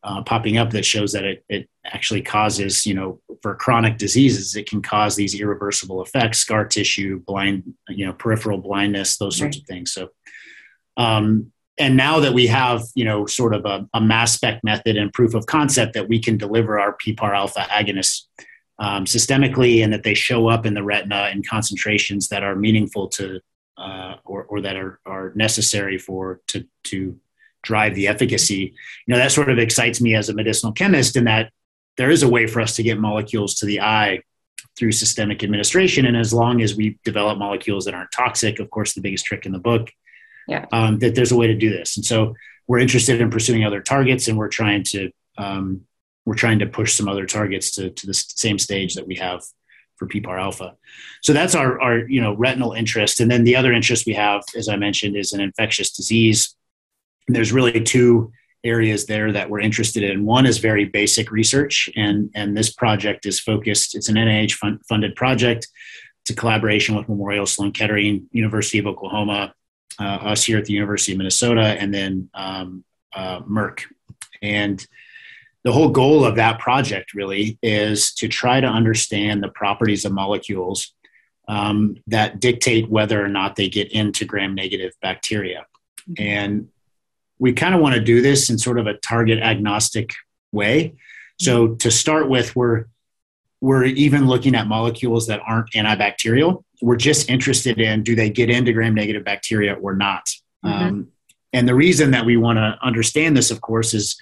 uh, 0.08 0.22
popping 0.24 0.58
up 0.58 0.70
that 0.72 0.86
shows 0.86 1.12
that 1.12 1.26
it, 1.26 1.44
it 1.50 1.70
actually 1.86 2.22
causes, 2.22 2.86
you 2.86 2.94
know, 2.94 3.20
for 3.42 3.56
chronic 3.56 3.98
diseases, 3.98 4.56
it 4.56 4.70
can 4.70 4.82
cause 4.82 5.18
these 5.18 5.38
irreversible 5.38 6.02
effects, 6.02 6.40
scar 6.40 6.66
tissue, 6.66 7.20
blind, 7.28 7.74
you 7.90 8.06
know, 8.06 8.14
peripheral 8.14 8.58
blindness, 8.58 9.18
those 9.18 9.38
sorts 9.38 9.58
right. 9.58 9.62
of 9.62 9.68
things. 9.68 9.92
So, 9.92 10.10
um, 10.96 11.52
and 11.78 11.98
now 11.98 12.22
that 12.22 12.34
we 12.34 12.48
have 12.48 12.84
you 12.96 13.04
know 13.04 13.26
sort 13.26 13.54
of 13.54 13.66
a, 13.66 13.88
a, 13.94 14.00
mass 14.00 14.34
spec 14.34 14.64
method 14.64 14.96
and 14.96 15.12
proof 15.12 15.34
of 15.34 15.46
concept 15.46 15.94
that 15.94 16.08
we 16.08 16.20
can 16.20 16.38
deliver 16.38 16.80
our 16.80 16.96
PPAR 16.98 17.36
alpha 17.36 17.60
agonists 17.70 18.24
um, 18.80 19.04
systemically 19.04 19.84
and 19.84 19.92
that 19.92 20.04
they 20.04 20.14
show 20.14 20.48
up 20.48 20.66
in 20.66 20.74
the 20.74 20.84
retina 20.84 21.30
in 21.34 21.44
concentrations 21.44 22.30
that 22.30 22.44
are 22.44 22.56
meaningful 22.56 23.10
to 23.10 23.42
uh, 23.78 24.16
or, 24.26 24.46
or 24.46 24.62
that 24.62 24.78
are, 24.78 25.00
are 25.06 25.34
necessary 25.36 25.98
for 25.98 26.40
to 26.48 26.66
to 26.86 27.20
drive 27.64 27.96
the 27.96 28.08
efficacy 28.08 28.74
you 29.06 29.12
know 29.14 29.18
that 29.18 29.32
sort 29.32 29.50
of 29.50 29.58
excites 29.58 30.00
me 30.00 30.16
as 30.16 30.30
a 30.30 30.34
medicinal 30.34 30.72
chemist 30.72 31.16
in 31.16 31.26
that 31.26 31.52
there 31.98 32.12
is 32.12 32.24
a 32.24 32.30
way 32.30 32.46
for 32.48 32.62
us 32.62 32.76
to 32.76 32.84
get 32.84 33.00
molecules 33.00 33.56
to 33.56 33.66
the 33.66 33.82
eye 33.82 34.22
through 34.78 34.92
systemic 34.92 35.44
administration 35.44 36.06
and 36.06 36.16
as 36.16 36.34
long 36.34 36.62
as 36.62 36.76
we 36.76 36.98
develop 37.04 37.38
molecules 37.38 37.86
that 37.86 37.94
aren't 37.94 38.12
toxic 38.12 38.60
of 38.60 38.70
course 38.70 38.94
the 38.94 39.02
biggest 39.02 39.26
trick 39.26 39.46
in 39.46 39.52
the 39.52 39.60
book 39.60 39.90
yeah. 40.48 40.66
um, 40.72 41.00
that 41.00 41.14
there's 41.14 41.32
a 41.32 41.36
way 41.36 41.48
to 41.48 41.56
do 41.56 41.70
this. 41.70 41.98
And 41.98 42.06
so 42.06 42.36
we're 42.68 42.80
interested 42.80 43.22
in 43.22 43.30
pursuing 43.30 43.64
other 43.64 43.82
targets, 43.82 44.28
and 44.28 44.38
we're 44.38 44.50
trying 44.50 44.84
to 44.86 45.12
um, 45.38 45.82
we're 46.26 46.36
trying 46.36 46.60
to 46.60 46.66
push 46.66 46.96
some 46.96 47.08
other 47.08 47.26
targets 47.26 47.72
to 47.72 47.92
to 47.92 48.08
the 48.08 48.14
same 48.14 48.58
stage 48.58 48.96
that 48.96 49.08
we 49.08 49.16
have 49.16 49.44
for 49.98 50.08
PPAR 50.08 50.40
alpha. 50.40 50.76
So 51.22 51.34
that's 51.34 51.56
our 51.56 51.80
our 51.82 52.00
you 52.00 52.22
know 52.22 52.34
retinal 52.36 52.74
interest, 52.74 53.20
and 53.20 53.30
then 53.30 53.44
the 53.44 53.56
other 53.56 53.74
interest 53.74 54.06
we 54.06 54.14
have, 54.14 54.44
as 54.56 54.68
I 54.68 54.76
mentioned, 54.76 55.16
is 55.16 55.34
an 55.34 55.42
infectious 55.42 55.92
disease. 55.92 56.56
And 57.28 57.36
there's 57.36 57.52
really 57.52 57.82
two 57.82 58.32
areas 58.64 59.06
there 59.06 59.32
that 59.32 59.50
we're 59.50 59.60
interested 59.60 60.04
in. 60.04 60.26
One 60.26 60.46
is 60.46 60.58
very 60.58 60.86
basic 60.86 61.32
research, 61.32 61.90
and 61.96 62.30
and 62.36 62.56
this 62.56 62.72
project 62.72 63.26
is 63.26 63.40
focused. 63.40 63.96
It's 63.96 64.10
an 64.10 64.16
NIH 64.16 64.54
fund, 64.54 64.80
funded 64.88 65.16
project. 65.16 65.68
It's 66.22 66.32
a 66.32 66.36
collaboration 66.36 66.96
with 66.96 67.08
Memorial 67.08 67.46
Sloan 67.46 67.72
Kettering, 67.72 68.28
University 68.32 68.80
of 68.80 68.88
Oklahoma, 68.88 69.54
uh, 70.00 70.04
us 70.04 70.44
here 70.44 70.58
at 70.58 70.66
the 70.66 70.74
University 70.74 71.14
of 71.14 71.18
Minnesota, 71.18 71.62
and 71.62 71.94
then 71.94 72.30
um, 72.34 72.84
uh, 73.14 73.42
Merck. 73.42 73.84
And 74.42 74.86
the 75.64 75.72
whole 75.72 75.90
goal 75.90 76.24
of 76.24 76.36
that 76.36 76.60
project 76.60 77.14
really 77.14 77.58
is 77.62 78.14
to 78.16 78.28
try 78.28 78.60
to 78.60 78.68
understand 78.68 79.42
the 79.42 79.50
properties 79.50 80.06
of 80.06 80.12
molecules 80.12 80.94
um, 81.48 81.98
that 82.08 82.40
dictate 82.40 82.90
whether 82.90 83.24
or 83.24 83.30
not 83.30 83.56
they 83.56 83.70
get 83.70 83.92
into 83.92 84.26
gram 84.26 84.54
negative 84.54 84.94
bacteria. 85.02 85.66
Mm-hmm. 86.10 86.24
And 86.24 86.68
we 87.40 87.54
kind 87.54 87.76
of 87.76 87.82
want 87.82 87.96
to 87.96 88.02
do 88.02 88.22
this 88.22 88.50
in 88.50 88.58
sort 88.58 88.80
of 88.80 88.88
a 88.88 88.96
target 88.96 89.40
agnostic 89.40 90.12
way. 90.52 90.96
So 91.40 91.76
to 91.76 91.92
start 91.92 92.30
with, 92.30 92.56
we're 92.56 92.86
we're 93.62 93.86
even 93.86 94.28
looking 94.28 94.56
at 94.56 94.68
molecules 94.68 95.28
that 95.28 95.42
aren't 95.46 95.72
antibacterial. 95.72 96.64
We're 96.82 96.96
just 96.96 97.30
interested 97.30 97.80
in 97.80 98.04
do 98.04 98.16
they 98.16 98.30
get 98.30 98.50
into 98.50 98.72
gram 98.72 98.94
negative 98.94 99.24
bacteria 99.24 99.74
or 99.74 99.96
not? 99.96 100.28
Mm-hmm. 100.64 100.88
Um, 100.88 101.08
and 101.54 101.68
the 101.68 101.76
reason 101.76 102.12
that 102.12 102.26
we 102.26 102.38
want 102.38 102.58
to 102.58 102.78
understand 102.84 103.36
this, 103.36 103.50
of 103.50 103.62
course, 103.62 103.94
is 103.94 104.16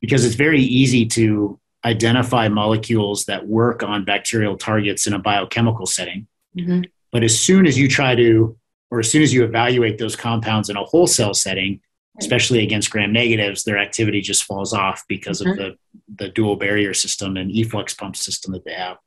because 0.00 0.24
it's 0.24 0.34
very 0.34 0.60
easy 0.60 1.06
to 1.06 1.58
identify 1.84 2.48
molecules 2.48 3.24
that 3.26 3.46
work 3.46 3.82
on 3.82 4.04
bacterial 4.04 4.56
targets 4.56 5.06
in 5.06 5.12
a 5.12 5.18
biochemical 5.18 5.86
setting. 5.86 6.26
Mm-hmm. 6.56 6.82
But 7.12 7.22
as 7.22 7.38
soon 7.38 7.66
as 7.66 7.78
you 7.78 7.88
try 7.88 8.14
to, 8.14 8.56
or 8.90 9.00
as 9.00 9.10
soon 9.10 9.22
as 9.22 9.32
you 9.32 9.44
evaluate 9.44 9.98
those 9.98 10.16
compounds 10.16 10.68
in 10.68 10.76
a 10.76 10.84
whole 10.84 11.06
cell 11.06 11.32
setting, 11.32 11.80
especially 12.20 12.62
against 12.62 12.90
gram 12.90 13.12
negatives, 13.12 13.64
their 13.64 13.78
activity 13.78 14.20
just 14.20 14.44
falls 14.44 14.72
off 14.72 15.04
because 15.08 15.40
mm-hmm. 15.40 15.50
of 15.50 15.56
the, 15.56 15.76
the 16.16 16.28
dual 16.28 16.56
barrier 16.56 16.94
system 16.94 17.36
and 17.36 17.50
efflux 17.50 17.94
pump 17.94 18.16
system 18.16 18.52
that 18.52 18.64
they 18.64 18.74
have. 18.74 18.98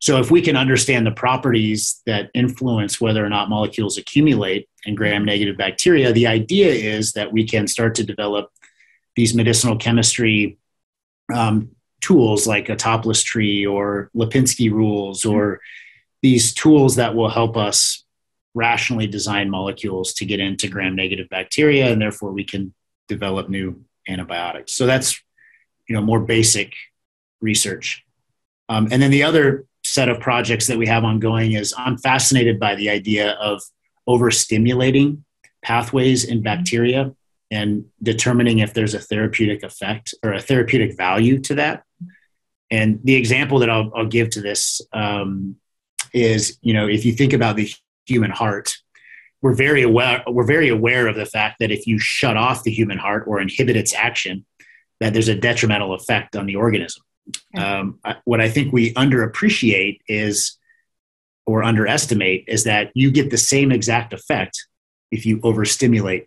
So, 0.00 0.20
if 0.20 0.30
we 0.30 0.42
can 0.42 0.56
understand 0.56 1.06
the 1.06 1.12
properties 1.12 2.00
that 2.06 2.30
influence 2.34 3.00
whether 3.00 3.24
or 3.24 3.28
not 3.28 3.50
molecules 3.50 3.98
accumulate 3.98 4.68
in 4.84 4.94
gram 4.94 5.24
negative 5.24 5.56
bacteria, 5.56 6.12
the 6.12 6.26
idea 6.26 6.68
is 6.68 7.12
that 7.12 7.32
we 7.32 7.44
can 7.44 7.66
start 7.66 7.96
to 7.96 8.04
develop 8.04 8.50
these 9.16 9.34
medicinal 9.34 9.76
chemistry 9.76 10.58
um, 11.34 11.70
tools 12.00 12.46
like 12.46 12.68
a 12.68 12.76
topless 12.76 13.22
tree 13.22 13.66
or 13.66 14.10
Lipinski 14.14 14.70
rules 14.70 15.24
or 15.24 15.60
these 16.22 16.54
tools 16.54 16.96
that 16.96 17.14
will 17.16 17.28
help 17.28 17.56
us 17.56 18.04
rationally 18.58 19.06
design 19.06 19.48
molecules 19.48 20.12
to 20.14 20.24
get 20.26 20.40
into 20.40 20.68
gram 20.68 20.96
negative 20.96 21.28
bacteria 21.28 21.92
and 21.92 22.02
therefore 22.02 22.32
we 22.32 22.44
can 22.44 22.74
develop 23.06 23.48
new 23.48 23.84
antibiotics. 24.08 24.72
So 24.74 24.84
that's 24.84 25.22
you 25.88 25.94
know 25.94 26.02
more 26.02 26.20
basic 26.20 26.74
research. 27.40 28.04
Um, 28.68 28.88
and 28.90 29.00
then 29.00 29.10
the 29.12 29.22
other 29.22 29.64
set 29.84 30.08
of 30.08 30.20
projects 30.20 30.66
that 30.66 30.76
we 30.76 30.86
have 30.86 31.04
ongoing 31.04 31.52
is 31.52 31.72
i'm 31.78 31.96
fascinated 31.96 32.58
by 32.58 32.74
the 32.74 32.90
idea 32.90 33.32
of 33.34 33.62
overstimulating 34.08 35.22
pathways 35.62 36.24
in 36.24 36.42
bacteria 36.42 37.14
and 37.50 37.84
determining 38.02 38.58
if 38.58 38.74
there's 38.74 38.94
a 38.94 38.98
therapeutic 38.98 39.62
effect 39.62 40.14
or 40.22 40.32
a 40.32 40.40
therapeutic 40.40 40.96
value 40.96 41.38
to 41.38 41.54
that. 41.54 41.84
And 42.70 43.00
the 43.04 43.14
example 43.14 43.60
that 43.60 43.70
i'll, 43.70 43.90
I'll 43.96 44.06
give 44.18 44.30
to 44.30 44.40
this 44.40 44.82
um, 44.92 45.56
is 46.12 46.58
you 46.60 46.74
know 46.74 46.88
if 46.88 47.04
you 47.04 47.12
think 47.12 47.32
about 47.32 47.56
the 47.56 47.70
human 48.08 48.30
heart, 48.30 48.74
we're 49.42 49.54
very 49.54 49.82
aware 49.82 50.22
we're 50.26 50.46
very 50.46 50.68
aware 50.68 51.06
of 51.06 51.16
the 51.16 51.26
fact 51.26 51.56
that 51.60 51.70
if 51.70 51.86
you 51.86 51.98
shut 51.98 52.36
off 52.36 52.64
the 52.64 52.72
human 52.72 52.98
heart 52.98 53.24
or 53.26 53.40
inhibit 53.40 53.76
its 53.76 53.94
action, 53.94 54.44
that 55.00 55.12
there's 55.12 55.28
a 55.28 55.34
detrimental 55.34 55.94
effect 55.94 56.36
on 56.36 56.46
the 56.46 56.56
organism. 56.56 57.02
Um, 57.56 57.98
what 58.24 58.40
I 58.40 58.48
think 58.48 58.72
we 58.72 58.94
underappreciate 58.94 59.98
is 60.08 60.58
or 61.46 61.62
underestimate 61.62 62.44
is 62.46 62.64
that 62.64 62.90
you 62.94 63.10
get 63.10 63.30
the 63.30 63.38
same 63.38 63.70
exact 63.70 64.12
effect 64.12 64.66
if 65.10 65.24
you 65.24 65.40
overstimulate 65.44 66.26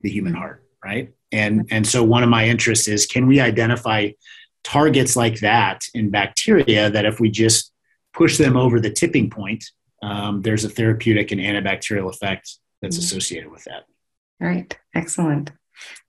the 0.00 0.10
human 0.10 0.34
heart, 0.34 0.64
right? 0.84 1.12
And 1.30 1.66
and 1.70 1.86
so 1.86 2.02
one 2.04 2.22
of 2.22 2.28
my 2.28 2.46
interests 2.46 2.88
is 2.88 3.06
can 3.06 3.26
we 3.26 3.40
identify 3.40 4.10
targets 4.64 5.16
like 5.16 5.40
that 5.40 5.84
in 5.94 6.10
bacteria 6.10 6.90
that 6.90 7.04
if 7.04 7.18
we 7.18 7.30
just 7.30 7.72
push 8.12 8.38
them 8.38 8.56
over 8.56 8.78
the 8.78 8.90
tipping 8.90 9.30
point, 9.30 9.64
um, 10.02 10.42
there's 10.42 10.64
a 10.64 10.68
therapeutic 10.68 11.30
and 11.30 11.40
antibacterial 11.40 12.10
effect 12.10 12.58
that's 12.80 12.96
mm-hmm. 12.96 13.04
associated 13.04 13.50
with 13.50 13.64
that. 13.64 13.84
All 14.40 14.48
right, 14.48 14.76
excellent. 14.94 15.52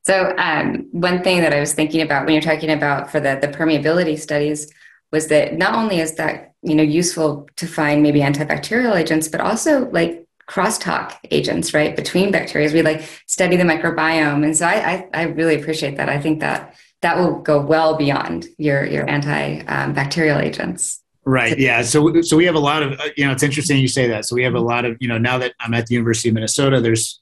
So 0.05 0.33
um, 0.37 0.87
one 0.91 1.23
thing 1.23 1.41
that 1.41 1.53
I 1.53 1.59
was 1.59 1.73
thinking 1.73 2.01
about 2.01 2.25
when 2.25 2.33
you're 2.33 2.41
talking 2.41 2.71
about 2.71 3.11
for 3.11 3.19
the 3.19 3.37
the 3.41 3.47
permeability 3.47 4.19
studies 4.19 4.71
was 5.11 5.27
that 5.27 5.53
not 5.53 5.75
only 5.75 5.99
is 5.99 6.15
that 6.15 6.53
you 6.61 6.75
know 6.75 6.83
useful 6.83 7.47
to 7.57 7.67
find 7.67 8.01
maybe 8.01 8.19
antibacterial 8.19 8.95
agents, 8.95 9.27
but 9.27 9.39
also 9.39 9.89
like 9.91 10.27
crosstalk 10.49 11.15
agents, 11.31 11.73
right, 11.73 11.95
between 11.95 12.31
bacteria. 12.31 12.71
We 12.73 12.81
like 12.81 13.03
study 13.27 13.55
the 13.55 13.63
microbiome, 13.63 14.43
and 14.43 14.57
so 14.57 14.65
I 14.65 14.75
I, 14.91 15.09
I 15.13 15.21
really 15.23 15.59
appreciate 15.59 15.97
that. 15.97 16.09
I 16.09 16.19
think 16.19 16.39
that 16.39 16.75
that 17.01 17.17
will 17.17 17.39
go 17.39 17.61
well 17.61 17.95
beyond 17.95 18.47
your 18.57 18.85
your 18.85 19.05
antibacterial 19.05 20.37
um, 20.37 20.41
agents. 20.41 21.02
Right. 21.26 21.57
Yeah. 21.57 21.82
So 21.84 22.21
so 22.21 22.36
we 22.36 22.45
have 22.45 22.55
a 22.55 22.59
lot 22.59 22.84
of 22.84 22.99
uh, 22.99 23.09
you 23.15 23.26
know 23.26 23.32
it's 23.32 23.43
interesting 23.43 23.78
you 23.78 23.88
say 23.88 24.07
that. 24.07 24.26
So 24.26 24.36
we 24.36 24.43
have 24.43 24.55
a 24.55 24.59
lot 24.59 24.86
of 24.86 24.97
you 24.99 25.07
know 25.07 25.17
now 25.17 25.38
that 25.38 25.53
I'm 25.59 25.74
at 25.74 25.88
the 25.88 25.95
University 25.95 26.30
of 26.30 26.36
Minnesota, 26.36 26.82
there's 26.82 27.21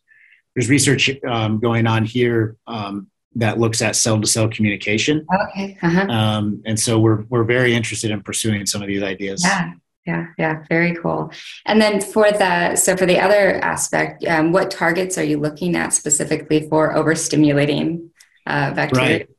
there's 0.55 0.69
research 0.69 1.09
um, 1.27 1.59
going 1.59 1.87
on 1.87 2.05
here 2.05 2.57
um, 2.67 3.07
that 3.35 3.59
looks 3.59 3.81
at 3.81 3.95
cell 3.95 4.19
to 4.19 4.27
cell 4.27 4.49
communication. 4.49 5.25
Okay. 5.49 5.77
Uh-huh. 5.81 6.07
Um, 6.09 6.63
and 6.65 6.79
so 6.79 6.99
we're 6.99 7.21
we're 7.29 7.43
very 7.43 7.75
interested 7.75 8.11
in 8.11 8.21
pursuing 8.21 8.65
some 8.65 8.81
of 8.81 8.87
these 8.87 9.03
ideas. 9.03 9.43
Yeah. 9.43 9.73
Yeah, 10.07 10.27
yeah, 10.39 10.63
very 10.67 10.95
cool. 10.95 11.31
And 11.67 11.79
then 11.79 12.01
for 12.01 12.31
the 12.31 12.75
so 12.75 12.97
for 12.97 13.05
the 13.05 13.19
other 13.19 13.63
aspect, 13.63 14.25
um, 14.25 14.51
what 14.51 14.71
targets 14.71 15.15
are 15.19 15.23
you 15.23 15.39
looking 15.39 15.75
at 15.75 15.93
specifically 15.93 16.67
for 16.67 16.95
overstimulating 16.95 18.09
uh, 18.47 18.73
bacteria? 18.73 19.17
Right. 19.19 19.29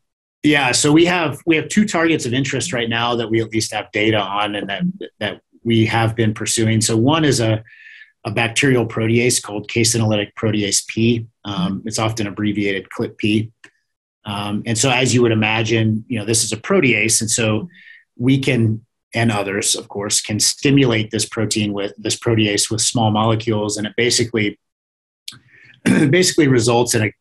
Yeah, 0.42 0.72
so 0.72 0.90
we 0.90 1.04
have 1.04 1.40
we 1.46 1.56
have 1.56 1.68
two 1.68 1.86
targets 1.86 2.26
of 2.26 2.34
interest 2.34 2.72
right 2.72 2.88
now 2.88 3.14
that 3.14 3.30
we 3.30 3.40
at 3.40 3.50
least 3.50 3.72
have 3.72 3.90
data 3.92 4.18
on 4.18 4.56
and 4.56 4.68
that 4.68 4.82
that 5.20 5.40
we 5.62 5.86
have 5.86 6.16
been 6.16 6.34
pursuing. 6.34 6.80
So 6.80 6.96
one 6.96 7.24
is 7.24 7.40
a 7.40 7.62
a 8.24 8.30
bacterial 8.30 8.86
protease 8.86 9.42
called 9.42 9.68
casinolytic 9.68 10.34
protease 10.34 10.86
P. 10.86 11.26
Um, 11.44 11.82
it's 11.86 11.98
often 11.98 12.26
abbreviated 12.26 12.88
CLIP-P. 12.90 13.50
Um, 14.24 14.62
and 14.66 14.78
so, 14.78 14.90
as 14.90 15.12
you 15.12 15.22
would 15.22 15.32
imagine, 15.32 16.04
you 16.08 16.18
know 16.18 16.24
this 16.24 16.44
is 16.44 16.52
a 16.52 16.56
protease, 16.56 17.20
and 17.20 17.30
so 17.30 17.68
we 18.16 18.38
can 18.38 18.84
and 19.14 19.30
others, 19.30 19.74
of 19.74 19.88
course, 19.88 20.22
can 20.22 20.40
stimulate 20.40 21.10
this 21.10 21.26
protein 21.26 21.72
with 21.72 21.92
this 21.98 22.16
protease 22.16 22.70
with 22.70 22.80
small 22.80 23.10
molecules, 23.10 23.76
and 23.76 23.86
it 23.86 23.94
basically 23.96 24.58
basically 25.84 26.48
results 26.48 26.94
in 26.94 27.02
a 27.02 27.12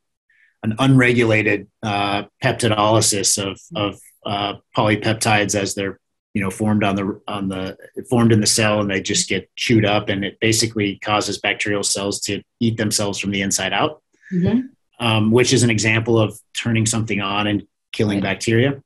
an 0.64 0.76
unregulated 0.80 1.68
uh, 1.84 2.24
peptidolysis 2.44 3.38
of, 3.44 3.60
of 3.76 4.00
uh, 4.26 4.56
polypeptides 4.76 5.56
as 5.56 5.74
they're 5.76 6.00
you 6.34 6.42
know 6.42 6.50
formed 6.50 6.84
on 6.84 6.96
the 6.96 7.22
on 7.28 7.50
the 7.50 7.78
formed 8.10 8.32
in 8.32 8.40
the 8.40 8.48
cell 8.48 8.80
and 8.80 8.90
they 8.90 9.02
just 9.02 9.28
get 9.28 9.50
chewed 9.56 9.86
up 9.86 10.10
and 10.10 10.24
it 10.24 10.40
basically 10.40 10.98
causes 11.00 11.40
bacterial 11.40 11.84
cells 11.84 12.22
to 12.22 12.42
eat 12.60 12.78
themselves 12.78 13.20
from 13.20 13.32
the 13.32 13.42
inside 13.42 13.74
out 13.74 14.02
mm-hmm. 14.32 14.62
um, 15.06 15.32
which 15.32 15.52
is 15.54 15.64
an 15.64 15.70
example 15.70 16.20
of 16.20 16.38
turning 16.54 16.86
something 16.86 17.22
on 17.22 17.48
and 17.48 17.64
killing 17.92 18.20
right. 18.20 18.24
bacteria 18.24 18.82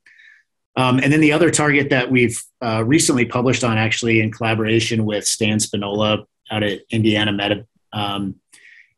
um, 0.77 0.99
and 0.99 1.13
then 1.13 1.21
the 1.21 1.31
other 1.31 1.51
target 1.51 1.89
that 1.89 2.09
we've 2.09 2.41
uh, 2.61 2.83
recently 2.83 3.25
published 3.25 3.63
on 3.63 3.77
actually 3.77 4.21
in 4.21 4.31
collaboration 4.31 5.05
with 5.05 5.27
stan 5.27 5.59
spinola 5.59 6.25
out 6.49 6.63
at 6.63 6.79
indiana 6.89 7.31
med 7.31 7.65
um, 7.93 8.35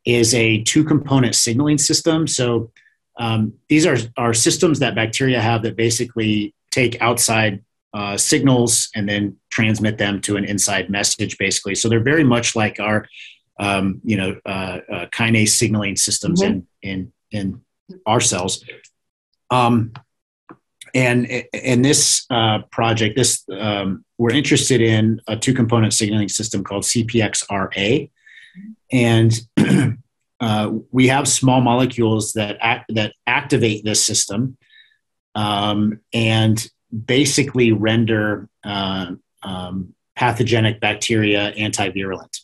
is 0.08 0.34
a 0.34 0.64
two 0.64 0.86
component 0.86 1.36
signaling 1.36 1.78
system. 1.78 2.28
So 2.28 2.72
um, 3.20 3.54
these 3.68 3.86
are, 3.86 3.98
are 4.16 4.34
systems 4.34 4.80
that 4.80 4.96
bacteria 4.96 5.42
have 5.42 5.64
that 5.64 5.76
basically 5.76 6.56
take 6.72 7.00
outside 7.02 7.62
uh, 7.94 8.16
signals 8.16 8.90
and 8.96 9.08
then 9.10 9.36
transmit 9.50 9.98
them 9.98 10.22
to 10.22 10.38
an 10.38 10.46
inside 10.46 10.90
message, 10.90 11.38
basically. 11.38 11.76
So 11.76 11.90
they're 11.90 12.00
very 12.00 12.24
much 12.24 12.56
like 12.56 12.80
our, 12.80 13.06
um, 13.60 14.00
you 14.06 14.16
know, 14.16 14.40
uh, 14.46 14.80
uh, 14.92 15.06
kinase 15.08 15.50
signaling 15.50 15.98
systems 15.98 16.42
mm-hmm. 16.42 16.60
in 16.84 17.12
in 17.32 17.32
in 17.32 17.62
our 18.06 18.22
cells. 18.22 18.64
Um, 19.50 19.92
and 20.94 21.26
in 21.54 21.82
this 21.82 22.26
uh, 22.30 22.60
project, 22.72 23.18
this 23.18 23.44
um, 23.52 24.06
we're 24.18 24.34
interested 24.34 24.80
in 24.80 25.20
a 25.28 25.36
two 25.36 25.54
component 25.54 25.94
signaling 25.94 26.30
system 26.30 26.64
called 26.64 26.84
CPXRA, 26.84 28.10
and 28.92 29.34
uh, 30.40 30.72
we 30.92 31.08
have 31.08 31.28
small 31.28 31.62
molecules 31.62 32.34
that 32.34 32.58
act, 32.62 32.94
that 32.94 33.14
activate 33.26 33.84
this 33.84 34.04
system 34.04 34.58
um, 35.36 36.00
and 36.14 36.68
basically 37.06 37.72
render 37.72 38.50
uh, 38.64 39.12
um, 39.44 39.94
pathogenic 40.16 40.80
bacteria 40.80 41.54
antivirulent. 41.54 42.42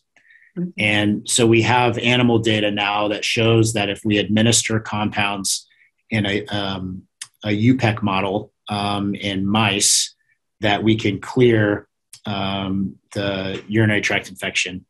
Mm-hmm. 0.57 0.69
And 0.77 1.29
so 1.29 1.47
we 1.47 1.63
have 1.63 1.97
animal 1.97 2.39
data 2.39 2.69
now 2.71 3.07
that 3.07 3.25
shows 3.25 3.73
that 3.73 3.89
if 3.89 4.01
we 4.05 4.17
administer 4.17 4.79
compounds 4.79 5.67
in 6.09 6.25
a, 6.25 6.45
um, 6.47 7.03
a 7.43 7.49
UPEC 7.49 8.03
model 8.03 8.51
um, 8.69 9.15
in 9.15 9.45
mice, 9.45 10.13
that 10.61 10.83
we 10.83 10.95
can 10.95 11.19
clear 11.19 11.87
um, 12.25 12.95
the 13.13 13.61
urinary 13.67 14.01
tract 14.01 14.29
infection 14.29 14.85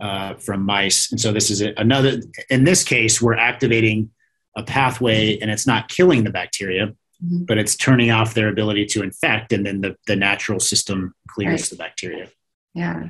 uh, 0.00 0.34
from 0.34 0.62
mice. 0.62 1.10
And 1.10 1.20
so 1.20 1.32
this 1.32 1.50
is 1.50 1.60
another, 1.60 2.20
in 2.50 2.64
this 2.64 2.84
case, 2.84 3.20
we're 3.20 3.34
activating 3.34 4.10
a 4.56 4.62
pathway 4.62 5.38
and 5.38 5.50
it's 5.50 5.66
not 5.66 5.88
killing 5.88 6.24
the 6.24 6.30
bacteria, 6.30 6.88
mm-hmm. 6.88 7.44
but 7.44 7.58
it's 7.58 7.76
turning 7.76 8.10
off 8.10 8.34
their 8.34 8.48
ability 8.48 8.86
to 8.86 9.02
infect. 9.02 9.52
And 9.52 9.66
then 9.66 9.80
the, 9.80 9.96
the 10.06 10.16
natural 10.16 10.60
system 10.60 11.14
clears 11.28 11.62
right. 11.62 11.70
the 11.70 11.76
bacteria. 11.76 12.28
Yeah. 12.74 13.08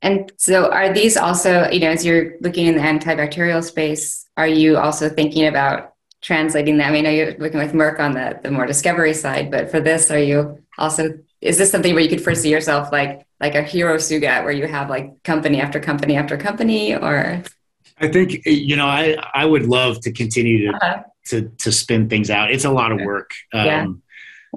And 0.00 0.32
so 0.36 0.70
are 0.70 0.92
these 0.92 1.16
also, 1.16 1.68
you 1.70 1.80
know, 1.80 1.90
as 1.90 2.04
you're 2.04 2.34
looking 2.40 2.66
in 2.66 2.76
the 2.76 2.80
antibacterial 2.80 3.64
space, 3.64 4.26
are 4.36 4.46
you 4.46 4.76
also 4.76 5.08
thinking 5.08 5.46
about 5.46 5.94
translating 6.22 6.78
that? 6.78 6.88
I 6.88 6.92
mean, 6.92 7.06
I 7.06 7.10
know 7.10 7.14
you're 7.14 7.38
working 7.38 7.58
with 7.58 7.72
Merck 7.72 7.98
on 7.98 8.12
the, 8.12 8.38
the 8.42 8.50
more 8.50 8.66
discovery 8.66 9.14
side, 9.14 9.50
but 9.50 9.70
for 9.70 9.80
this, 9.80 10.10
are 10.10 10.18
you 10.18 10.62
also, 10.78 11.18
is 11.40 11.58
this 11.58 11.70
something 11.70 11.94
where 11.94 12.02
you 12.02 12.08
could 12.08 12.22
foresee 12.22 12.50
yourself 12.50 12.92
like 12.92 13.26
like 13.40 13.54
a 13.54 13.62
hero 13.62 13.96
sugat 13.96 14.44
where 14.44 14.52
you 14.52 14.66
have 14.66 14.90
like 14.90 15.22
company 15.22 15.60
after 15.60 15.80
company 15.80 16.16
after 16.16 16.36
company 16.36 16.94
or 16.94 17.42
i 18.00 18.08
think 18.08 18.44
you 18.46 18.76
know 18.76 18.86
i 18.86 19.16
i 19.34 19.44
would 19.44 19.66
love 19.66 20.00
to 20.00 20.12
continue 20.12 20.66
to 20.66 20.76
uh-huh. 20.76 21.02
to 21.24 21.48
to 21.58 21.72
spin 21.72 22.08
things 22.08 22.30
out 22.30 22.50
it's 22.50 22.64
a 22.64 22.70
lot 22.70 22.92
of 22.92 23.00
work 23.00 23.32
um, 23.52 23.64
yeah. 23.64 23.86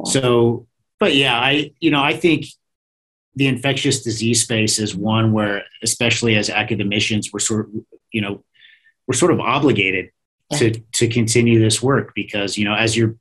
so 0.05 0.67
but 0.99 1.15
yeah 1.15 1.37
i 1.39 1.71
you 1.79 1.91
know 1.91 2.01
i 2.01 2.13
think 2.13 2.45
the 3.35 3.47
infectious 3.47 4.03
disease 4.03 4.41
space 4.41 4.77
is 4.77 4.95
one 4.95 5.31
where 5.31 5.63
especially 5.83 6.35
as 6.35 6.49
academicians 6.49 7.29
we're 7.31 7.39
sort 7.39 7.67
of 7.67 7.73
you 8.11 8.21
know 8.21 8.43
we're 9.07 9.15
sort 9.15 9.31
of 9.31 9.39
obligated 9.39 10.09
yeah. 10.51 10.57
to 10.57 10.79
to 10.93 11.07
continue 11.07 11.59
this 11.59 11.81
work 11.81 12.13
because 12.13 12.57
you 12.57 12.65
know 12.65 12.75
as 12.75 12.95
you're 12.95 13.15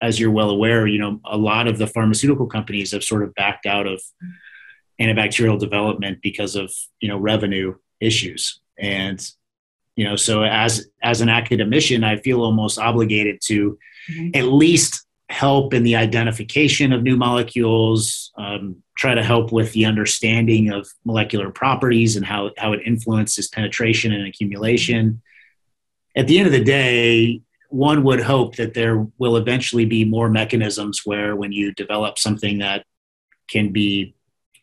as 0.00 0.20
you're 0.20 0.30
well 0.30 0.50
aware 0.50 0.86
you 0.86 0.98
know 0.98 1.20
a 1.24 1.36
lot 1.36 1.66
of 1.66 1.78
the 1.78 1.86
pharmaceutical 1.86 2.46
companies 2.46 2.92
have 2.92 3.02
sort 3.02 3.22
of 3.22 3.34
backed 3.34 3.66
out 3.66 3.86
of 3.86 4.00
antibacterial 5.00 5.58
development 5.58 6.18
because 6.22 6.56
of 6.56 6.72
you 7.00 7.08
know 7.08 7.18
revenue 7.18 7.74
issues 8.00 8.60
and 8.78 9.32
you 9.96 10.04
know 10.04 10.16
so 10.16 10.42
as 10.42 10.88
as 11.02 11.20
an 11.20 11.28
academician 11.28 12.04
i 12.04 12.16
feel 12.16 12.42
almost 12.42 12.78
obligated 12.78 13.40
to 13.40 13.78
mm-hmm. 14.10 14.30
at 14.34 14.44
least 14.44 15.06
help 15.30 15.74
in 15.74 15.82
the 15.82 15.94
identification 15.94 16.92
of 16.92 17.02
new 17.02 17.16
molecules 17.16 18.32
um, 18.38 18.82
try 18.96 19.14
to 19.14 19.22
help 19.22 19.52
with 19.52 19.70
the 19.72 19.84
understanding 19.84 20.70
of 20.70 20.88
molecular 21.04 21.50
properties 21.50 22.16
and 22.16 22.24
how, 22.24 22.50
how 22.56 22.72
it 22.72 22.80
influences 22.86 23.46
penetration 23.48 24.12
and 24.12 24.26
accumulation 24.26 25.20
at 26.16 26.26
the 26.26 26.38
end 26.38 26.46
of 26.46 26.52
the 26.52 26.64
day 26.64 27.40
one 27.68 28.02
would 28.02 28.20
hope 28.20 28.56
that 28.56 28.72
there 28.72 29.06
will 29.18 29.36
eventually 29.36 29.84
be 29.84 30.04
more 30.04 30.30
mechanisms 30.30 31.02
where 31.04 31.36
when 31.36 31.52
you 31.52 31.72
develop 31.74 32.18
something 32.18 32.58
that 32.58 32.84
can 33.48 33.72
be 33.72 34.14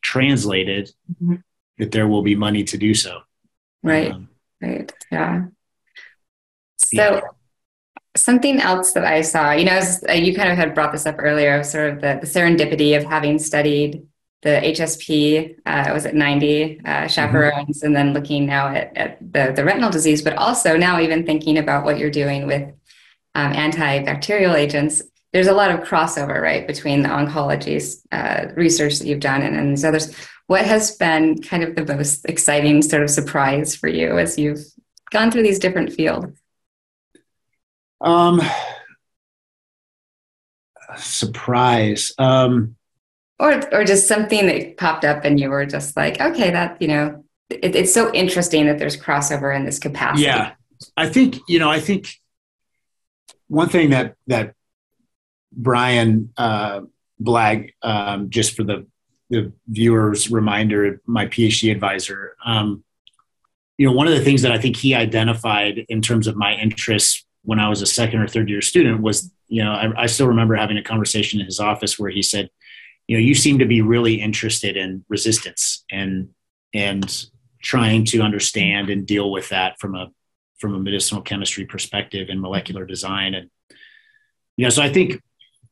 translated, 0.06 0.94
mm-hmm. 1.12 1.36
that 1.80 1.92
there 1.92 2.08
will 2.08 2.22
be 2.22 2.36
money 2.36 2.64
to 2.64 2.78
do 2.78 2.94
so. 2.94 3.22
Right. 3.82 4.12
Um, 4.12 4.30
right. 4.62 4.92
Yeah. 5.12 5.46
So 6.78 7.16
yeah. 7.16 7.22
something 8.16 8.62
else 8.62 8.94
that 8.94 9.04
I 9.04 9.22
saw, 9.22 9.52
you 9.52 9.66
know, 9.66 9.76
was, 9.76 10.04
uh, 10.08 10.14
you 10.14 10.36
kind 10.36 10.52
of 10.52 10.58
had 10.58 10.76
brought 10.76 10.92
this 10.92 11.08
up 11.08 11.16
earlier, 11.18 11.64
sort 11.64 11.90
of 11.92 12.02
the, 12.02 12.20
the 12.22 12.28
serendipity 12.28 12.96
of 12.96 13.04
having 13.04 13.40
studied 13.40 14.06
the 14.44 14.62
HSP, 14.64 15.56
uh, 15.66 15.90
was 15.92 16.06
at 16.06 16.14
90 16.14 16.82
uh, 16.86 17.08
chaperones, 17.08 17.80
mm-hmm. 17.80 17.88
and 17.88 17.96
then 17.96 18.14
looking 18.14 18.46
now 18.46 18.68
at, 18.68 18.96
at 18.96 19.34
the, 19.34 19.54
the 19.56 19.66
retinal 19.66 19.90
disease, 19.90 20.22
but 20.22 20.36
also 20.36 20.78
now 20.78 21.00
even 21.00 21.26
thinking 21.26 21.58
about 21.58 21.84
what 21.84 21.98
you're 21.98 22.12
doing 22.12 22.46
with 22.46 22.72
um, 23.34 23.54
antibacterial 23.54 24.54
agents 24.54 25.02
there's 25.36 25.48
a 25.48 25.54
lot 25.54 25.70
of 25.70 25.82
crossover, 25.82 26.42
right, 26.42 26.66
between 26.66 27.02
the 27.02 27.10
oncology 27.10 27.84
uh, 28.14 28.54
research 28.56 29.00
that 29.00 29.06
you've 29.06 29.20
done 29.20 29.42
and, 29.42 29.54
and 29.54 29.70
these 29.70 29.84
others. 29.84 30.16
What 30.48 30.64
has 30.64 30.96
been 30.96 31.42
kind 31.42 31.62
of 31.62 31.76
the 31.76 31.94
most 31.94 32.24
exciting 32.24 32.82
sort 32.82 33.04
of 33.04 33.10
surprise 33.10 33.76
for 33.76 33.90
you 33.90 34.18
as 34.18 34.40
you've 34.40 34.66
gone 35.12 35.32
through 35.32 35.44
these 35.44 35.60
different 35.60 35.92
fields? 35.92 36.40
Um, 38.00 38.42
surprise. 40.96 42.14
Um, 42.18 42.78
or, 43.38 43.62
or 43.76 43.84
just 43.84 44.08
something 44.08 44.48
that 44.48 44.78
popped 44.78 45.04
up 45.04 45.26
and 45.26 45.38
you 45.38 45.50
were 45.50 45.66
just 45.66 45.98
like, 45.98 46.22
okay, 46.22 46.52
that, 46.52 46.82
you 46.82 46.88
know, 46.88 47.26
it, 47.50 47.76
it's 47.76 47.94
so 47.94 48.10
interesting 48.14 48.68
that 48.68 48.80
there's 48.80 48.96
crossover 48.96 49.54
in 49.54 49.66
this 49.66 49.80
capacity. 49.80 50.28
Yeah. 50.28 50.54
I 50.96 51.10
think, 51.10 51.40
you 51.50 51.60
know, 51.60 51.70
I 51.70 51.82
think 51.82 52.08
one 53.50 53.68
thing 53.68 53.90
that, 53.90 54.16
that 54.28 54.56
Brian 55.56 56.34
uh, 56.38 56.82
um, 57.82 58.30
just 58.30 58.56
for 58.56 58.64
the, 58.64 58.86
the 59.30 59.52
viewers' 59.68 60.30
reminder, 60.30 61.02
my 61.06 61.26
PhD 61.26 61.72
advisor. 61.72 62.36
Um, 62.46 62.84
you 63.78 63.86
know, 63.86 63.94
one 63.94 64.08
of 64.08 64.14
the 64.14 64.24
things 64.24 64.42
that 64.44 64.52
I 64.52 64.58
think 64.58 64.78
he 64.78 64.94
identified 64.94 65.86
in 65.90 66.02
terms 66.02 66.28
of 66.28 66.36
my 66.36 66.56
interests 66.56 67.26
when 67.44 67.60
I 67.60 67.70
was 67.70 67.82
a 67.82 67.86
second 67.86 68.22
or 68.22 68.28
third 68.28 68.50
year 68.50 68.62
student 68.62 69.02
was, 69.02 69.32
you 69.48 69.64
know, 69.64 69.72
I, 69.72 70.04
I 70.04 70.06
still 70.08 70.28
remember 70.28 70.56
having 70.56 70.78
a 70.78 70.84
conversation 70.84 71.40
in 71.40 71.46
his 71.46 71.60
office 71.60 72.00
where 72.00 72.10
he 72.10 72.22
said, 72.22 72.50
you 73.08 73.18
know, 73.18 73.22
you 73.22 73.36
seem 73.36 73.60
to 73.60 73.66
be 73.66 73.82
really 73.82 74.16
interested 74.16 74.78
in 74.78 75.06
resistance 75.10 75.84
and 75.92 76.30
and 76.74 77.26
trying 77.62 78.06
to 78.06 78.22
understand 78.22 78.90
and 78.90 79.08
deal 79.08 79.32
with 79.32 79.50
that 79.50 79.80
from 79.80 79.96
a 79.96 80.12
from 80.60 80.76
a 80.76 80.80
medicinal 80.80 81.22
chemistry 81.22 81.66
perspective 81.66 82.30
and 82.30 82.40
molecular 82.42 82.86
design 82.86 83.34
and 83.34 83.50
you 84.56 84.64
know 84.64 84.70
so 84.70 84.82
i 84.82 84.92
think 84.92 85.22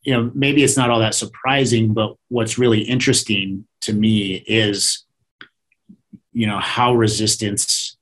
you 0.04 0.14
know 0.14 0.32
maybe 0.34 0.64
it's 0.64 0.78
not 0.78 0.90
all 0.90 1.00
that 1.00 1.16
surprising 1.16 1.94
but 1.94 2.16
what's 2.30 2.58
really 2.58 2.82
interesting 2.82 3.66
to 3.82 3.94
me 3.94 4.44
is 4.48 5.06
you 6.32 6.48
know 6.48 6.60
how 6.60 6.94
resistance 6.94 7.98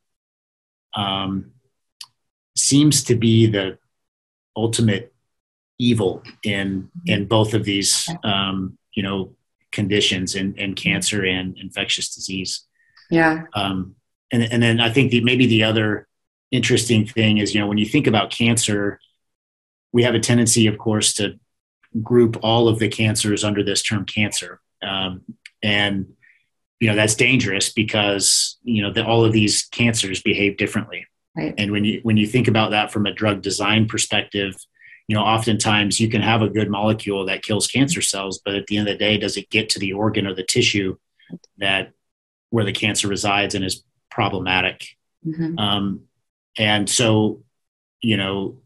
um, 0.95 1.51
seems 2.55 3.03
to 3.03 3.15
be 3.15 3.45
the 3.45 3.77
ultimate 4.55 5.13
evil 5.79 6.21
in 6.43 6.89
in 7.05 7.25
both 7.25 7.53
of 7.53 7.63
these 7.63 8.09
um, 8.23 8.77
you 8.93 9.03
know 9.03 9.35
conditions 9.71 10.35
and, 10.35 10.57
in 10.57 10.75
cancer 10.75 11.25
and 11.25 11.57
infectious 11.57 12.13
disease. 12.13 12.67
Yeah. 13.09 13.43
Um, 13.53 13.95
and, 14.31 14.43
and 14.43 14.63
then 14.63 14.79
i 14.79 14.89
think 14.89 15.11
the, 15.11 15.21
maybe 15.21 15.45
the 15.45 15.63
other 15.63 16.07
interesting 16.51 17.05
thing 17.05 17.37
is 17.37 17.53
you 17.53 17.59
know 17.59 17.67
when 17.67 17.77
you 17.77 17.85
think 17.85 18.07
about 18.07 18.31
cancer 18.31 18.99
we 19.91 20.03
have 20.03 20.15
a 20.15 20.19
tendency 20.19 20.67
of 20.67 20.77
course 20.77 21.13
to 21.13 21.39
group 22.01 22.37
all 22.41 22.67
of 22.67 22.79
the 22.79 22.87
cancers 22.87 23.43
under 23.43 23.63
this 23.63 23.81
term 23.81 24.05
cancer. 24.05 24.61
Um, 24.81 25.21
and, 25.61 26.13
you 26.79 26.87
know, 26.89 26.95
that's 26.95 27.15
dangerous 27.15 27.71
because, 27.71 28.57
you 28.63 28.81
know, 28.81 28.91
the, 28.91 29.05
all 29.05 29.25
of 29.25 29.33
these 29.33 29.63
cancers 29.63 30.21
behave 30.21 30.57
differently. 30.57 31.05
Right. 31.35 31.53
And 31.57 31.71
when 31.71 31.85
you, 31.85 31.99
when 32.03 32.17
you 32.17 32.27
think 32.27 32.47
about 32.47 32.71
that 32.71 32.91
from 32.91 33.05
a 33.05 33.13
drug 33.13 33.41
design 33.41 33.87
perspective, 33.87 34.55
you 35.07 35.15
know, 35.15 35.23
oftentimes 35.23 35.99
you 35.99 36.09
can 36.09 36.21
have 36.21 36.41
a 36.41 36.49
good 36.49 36.69
molecule 36.69 37.25
that 37.25 37.43
kills 37.43 37.67
cancer 37.67 38.01
cells, 38.01 38.39
but 38.43 38.55
at 38.55 38.67
the 38.67 38.77
end 38.77 38.87
of 38.87 38.93
the 38.93 38.97
day, 38.97 39.17
does 39.17 39.37
it 39.37 39.49
get 39.49 39.69
to 39.69 39.79
the 39.79 39.93
organ 39.93 40.25
or 40.25 40.33
the 40.33 40.43
tissue 40.43 40.97
that 41.57 41.91
where 42.49 42.65
the 42.65 42.71
cancer 42.71 43.07
resides 43.07 43.53
and 43.53 43.65
is 43.65 43.83
problematic? 44.09 44.97
Mm-hmm. 45.25 45.59
Um, 45.59 46.01
and 46.57 46.89
so, 46.89 47.43
you 48.01 48.17
know, 48.17 48.57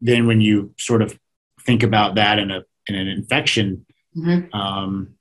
then 0.00 0.26
when 0.26 0.40
you 0.40 0.74
sort 0.78 1.02
of 1.02 1.18
think 1.64 1.82
about 1.82 2.16
that 2.16 2.38
in 2.38 2.50
a 2.50 2.64
in 2.86 2.94
an 2.94 3.08
infection 3.08 3.86
mm-hmm. 4.16 4.54
um, 4.54 5.14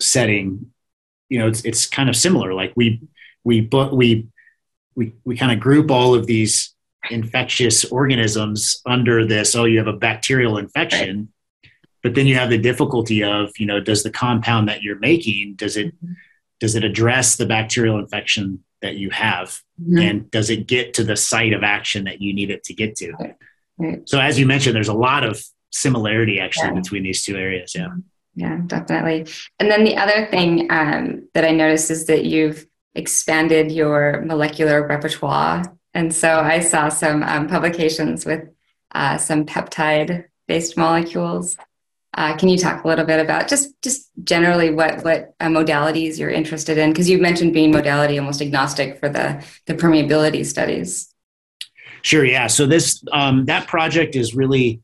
setting, 0.00 0.70
you 1.28 1.38
know, 1.38 1.48
it's 1.48 1.64
it's 1.64 1.86
kind 1.86 2.08
of 2.08 2.16
similar. 2.16 2.54
Like 2.54 2.72
we 2.76 3.02
we 3.44 3.60
but 3.60 3.94
we 3.96 4.28
we 4.94 5.14
we 5.24 5.36
kind 5.36 5.52
of 5.52 5.60
group 5.60 5.90
all 5.90 6.14
of 6.14 6.26
these 6.26 6.74
infectious 7.10 7.84
organisms 7.86 8.80
under 8.86 9.26
this. 9.26 9.54
Oh, 9.54 9.64
you 9.64 9.78
have 9.78 9.86
a 9.86 9.92
bacterial 9.92 10.58
infection. 10.58 11.32
But 12.02 12.14
then 12.14 12.26
you 12.26 12.34
have 12.36 12.48
the 12.48 12.58
difficulty 12.58 13.22
of, 13.22 13.50
you 13.58 13.66
know, 13.66 13.78
does 13.78 14.02
the 14.02 14.10
compound 14.10 14.68
that 14.68 14.82
you're 14.82 14.98
making 14.98 15.56
does 15.56 15.76
it 15.76 15.88
mm-hmm. 15.96 16.12
does 16.58 16.74
it 16.74 16.84
address 16.84 17.36
the 17.36 17.46
bacterial 17.46 17.98
infection 17.98 18.64
that 18.82 18.96
you 18.96 19.10
have, 19.10 19.60
mm-hmm. 19.80 19.98
and 19.98 20.30
does 20.30 20.48
it 20.48 20.66
get 20.66 20.94
to 20.94 21.04
the 21.04 21.16
site 21.16 21.52
of 21.52 21.62
action 21.62 22.04
that 22.04 22.20
you 22.20 22.32
need 22.32 22.50
it 22.50 22.64
to 22.64 22.74
get 22.74 22.96
to? 22.96 23.12
Right. 23.80 24.08
So, 24.08 24.20
as 24.20 24.38
you 24.38 24.46
mentioned, 24.46 24.76
there's 24.76 24.88
a 24.88 24.94
lot 24.94 25.24
of 25.24 25.42
similarity 25.70 26.40
actually 26.40 26.68
yeah. 26.68 26.74
between 26.74 27.02
these 27.02 27.24
two 27.24 27.36
areas. 27.36 27.74
Yeah. 27.74 27.88
Yeah, 28.36 28.60
definitely. 28.66 29.26
And 29.58 29.70
then 29.70 29.84
the 29.84 29.96
other 29.96 30.26
thing 30.26 30.70
um, 30.70 31.28
that 31.34 31.44
I 31.44 31.50
noticed 31.50 31.90
is 31.90 32.06
that 32.06 32.24
you've 32.24 32.66
expanded 32.94 33.72
your 33.72 34.22
molecular 34.22 34.86
repertoire. 34.86 35.64
And 35.94 36.14
so 36.14 36.38
I 36.38 36.60
saw 36.60 36.88
some 36.88 37.22
um, 37.22 37.48
publications 37.48 38.24
with 38.24 38.48
uh, 38.92 39.18
some 39.18 39.46
peptide 39.46 40.26
based 40.46 40.76
molecules. 40.76 41.56
Uh, 42.14 42.36
can 42.36 42.48
you 42.48 42.58
talk 42.58 42.84
a 42.84 42.88
little 42.88 43.04
bit 43.04 43.20
about 43.20 43.48
just 43.48 43.80
just 43.82 44.10
generally 44.24 44.70
what 44.70 45.04
what 45.04 45.34
uh, 45.40 45.46
modalities 45.46 46.18
you're 46.18 46.30
interested 46.30 46.78
in? 46.78 46.90
Because 46.90 47.08
you 47.08 47.18
mentioned 47.18 47.52
being 47.52 47.70
modality 47.70 48.18
almost 48.18 48.42
agnostic 48.42 48.98
for 48.98 49.08
the 49.08 49.44
the 49.66 49.74
permeability 49.74 50.44
studies. 50.44 51.12
Sure. 52.02 52.24
Yeah. 52.24 52.46
So 52.46 52.66
this 52.66 53.02
um, 53.12 53.46
that 53.46 53.66
project 53.66 54.16
is 54.16 54.34
really 54.34 54.80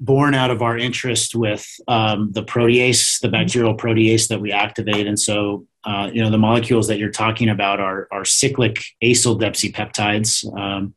born 0.00 0.34
out 0.34 0.50
of 0.50 0.62
our 0.62 0.76
interest 0.76 1.34
with 1.34 1.66
um, 1.88 2.32
the 2.32 2.42
protease, 2.42 3.20
the 3.20 3.28
bacterial 3.28 3.76
protease 3.76 4.28
that 4.28 4.40
we 4.40 4.52
activate. 4.52 5.06
And 5.06 5.18
so, 5.18 5.66
uh, 5.84 6.10
you 6.12 6.22
know, 6.22 6.30
the 6.30 6.38
molecules 6.38 6.88
that 6.88 6.98
you're 6.98 7.10
talking 7.10 7.48
about 7.48 7.80
are, 7.80 8.08
are 8.10 8.24
cyclic 8.24 8.82
acyl 9.02 9.40
depsipeptides. 9.40 10.52
Um, 10.58 10.94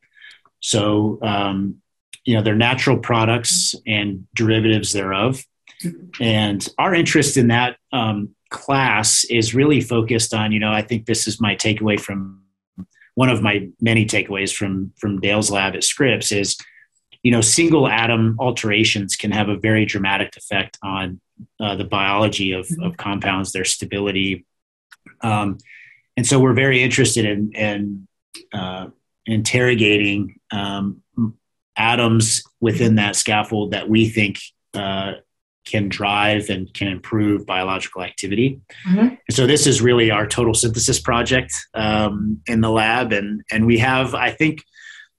so, 0.60 1.20
um, 1.22 1.82
you 2.26 2.36
know, 2.36 2.42
they're 2.42 2.56
natural 2.56 2.98
products 2.98 3.76
and 3.86 4.28
derivatives 4.34 4.92
thereof. 4.92 5.44
And 6.20 6.68
our 6.78 6.96
interest 6.96 7.38
in 7.38 7.48
that 7.50 7.78
um, 7.94 8.36
class 8.50 9.24
is 9.26 9.54
really 9.54 9.80
focused 9.80 10.34
on, 10.34 10.52
you 10.52 10.60
know, 10.60 10.72
I 10.72 10.82
think 10.82 11.06
this 11.06 11.28
is 11.28 11.40
my 11.40 11.56
takeaway 11.56 12.00
from 12.00 12.42
one 13.18 13.30
of 13.30 13.42
my 13.42 13.68
many 13.82 14.06
takeaways 14.06 14.54
from 14.54 14.94
from 14.98 15.20
Dale's 15.20 15.50
lab 15.50 15.76
at 15.76 15.84
Scripps 15.84 16.32
is 16.32 16.56
you 17.24 17.32
know, 17.32 17.42
single 17.42 17.88
atom 17.90 18.38
alterations 18.40 19.18
can 19.18 19.32
have 19.32 19.50
a 19.50 19.58
very 19.58 19.86
dramatic 19.86 20.38
effect 20.38 20.78
on 20.82 21.20
uh, 21.60 21.76
the 21.76 21.84
biology 21.84 22.54
of, 22.54 22.70
of, 22.82 22.96
compounds, 22.96 23.52
their 23.52 23.66
stability. 23.66 24.46
Um, 25.20 25.58
and 26.16 26.26
so 26.26 26.40
we're 26.40 26.54
very 26.54 26.82
interested 26.82 27.26
in, 27.26 27.52
in 27.54 28.08
uh, 28.54 28.88
interrogating 29.26 30.40
um, 30.52 31.02
atoms 31.76 32.44
within 32.62 32.96
that 32.96 33.18
scaffold 33.18 33.72
that 33.72 33.90
we 33.90 34.08
think 34.08 34.40
uh, 34.74 35.14
can 35.70 35.90
drive 35.90 36.50
and 36.50 36.74
can 36.74 36.88
improve 36.88 37.46
biological 37.46 38.02
activity. 38.04 38.62
Mm-hmm. 38.88 39.00
And 39.00 39.20
so 39.32 39.46
this 39.46 39.68
is 39.68 39.82
really 39.82 40.12
our 40.12 40.26
total 40.28 40.54
synthesis 40.54 41.00
project 41.00 41.54
um, 41.74 42.42
in 42.48 42.62
the 42.62 42.70
lab, 42.70 43.12
and 43.14 43.44
and 43.52 43.66
we 43.66 43.78
have 43.80 44.16
I 44.16 44.32
think 44.32 44.64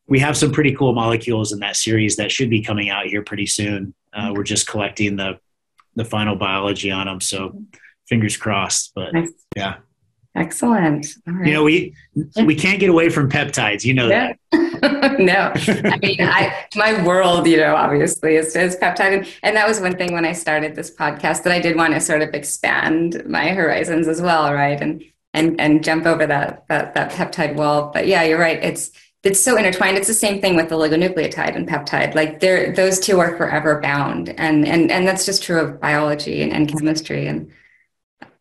we 0.06 0.18
have 0.20 0.36
some 0.36 0.52
pretty 0.52 0.74
cool 0.74 0.94
molecules 0.94 1.52
in 1.52 1.60
that 1.60 1.76
series 1.76 2.16
that 2.16 2.32
should 2.32 2.50
be 2.50 2.62
coming 2.62 2.88
out 2.88 3.06
here 3.06 3.22
pretty 3.22 3.46
soon. 3.46 3.94
Uh, 4.12 4.32
we're 4.34 4.42
just 4.42 4.66
collecting 4.66 5.16
the 5.16 5.38
the 5.94 6.04
final 6.04 6.36
biology 6.36 6.90
on 6.90 7.06
them, 7.06 7.20
so 7.20 7.62
fingers 8.08 8.36
crossed. 8.36 8.92
But 8.94 9.12
nice. 9.12 9.30
yeah, 9.56 9.76
excellent. 10.34 11.06
You 11.26 11.52
know, 11.52 11.64
we 11.64 11.94
we 12.44 12.54
can't 12.54 12.80
get 12.80 12.90
away 12.90 13.08
from 13.08 13.30
peptides. 13.30 13.84
You 13.84 13.94
know 13.94 14.08
yeah. 14.08 14.32
that. 14.52 15.18
no, 15.18 15.52
I 15.90 15.98
mean, 15.98 16.20
I 16.20 16.66
my 16.76 17.04
world, 17.04 17.46
you 17.46 17.56
know, 17.56 17.74
obviously 17.74 18.36
is, 18.36 18.54
is 18.54 18.76
peptide, 18.76 19.18
and, 19.18 19.28
and 19.42 19.56
that 19.56 19.66
was 19.66 19.80
one 19.80 19.96
thing 19.96 20.12
when 20.12 20.24
I 20.24 20.32
started 20.32 20.76
this 20.76 20.94
podcast 20.94 21.42
that 21.42 21.52
I 21.52 21.58
did 21.58 21.76
want 21.76 21.94
to 21.94 22.00
sort 22.00 22.22
of 22.22 22.34
expand 22.34 23.24
my 23.26 23.48
horizons 23.48 24.06
as 24.06 24.22
well, 24.22 24.52
right? 24.52 24.80
And 24.80 25.02
and 25.34 25.60
and 25.60 25.82
jump 25.82 26.06
over 26.06 26.26
that 26.26 26.66
that 26.68 26.94
that 26.94 27.10
peptide 27.12 27.56
wall. 27.56 27.90
But 27.92 28.06
yeah, 28.06 28.22
you're 28.22 28.38
right. 28.38 28.62
It's 28.62 28.92
it's 29.24 29.40
so 29.40 29.56
intertwined. 29.56 29.96
It's 29.96 30.06
the 30.06 30.14
same 30.14 30.40
thing 30.40 30.54
with 30.54 30.68
the 30.68 30.76
oligonucleotide 30.76 31.56
and 31.56 31.68
peptide. 31.68 32.14
Like 32.14 32.40
they're 32.40 32.72
those 32.72 33.00
two 33.00 33.18
are 33.20 33.36
forever 33.36 33.80
bound, 33.80 34.28
and 34.30 34.66
and 34.66 34.90
and 34.90 35.06
that's 35.06 35.26
just 35.26 35.42
true 35.42 35.60
of 35.60 35.80
biology 35.80 36.42
and, 36.42 36.52
and 36.52 36.68
chemistry. 36.68 37.26
And 37.26 37.50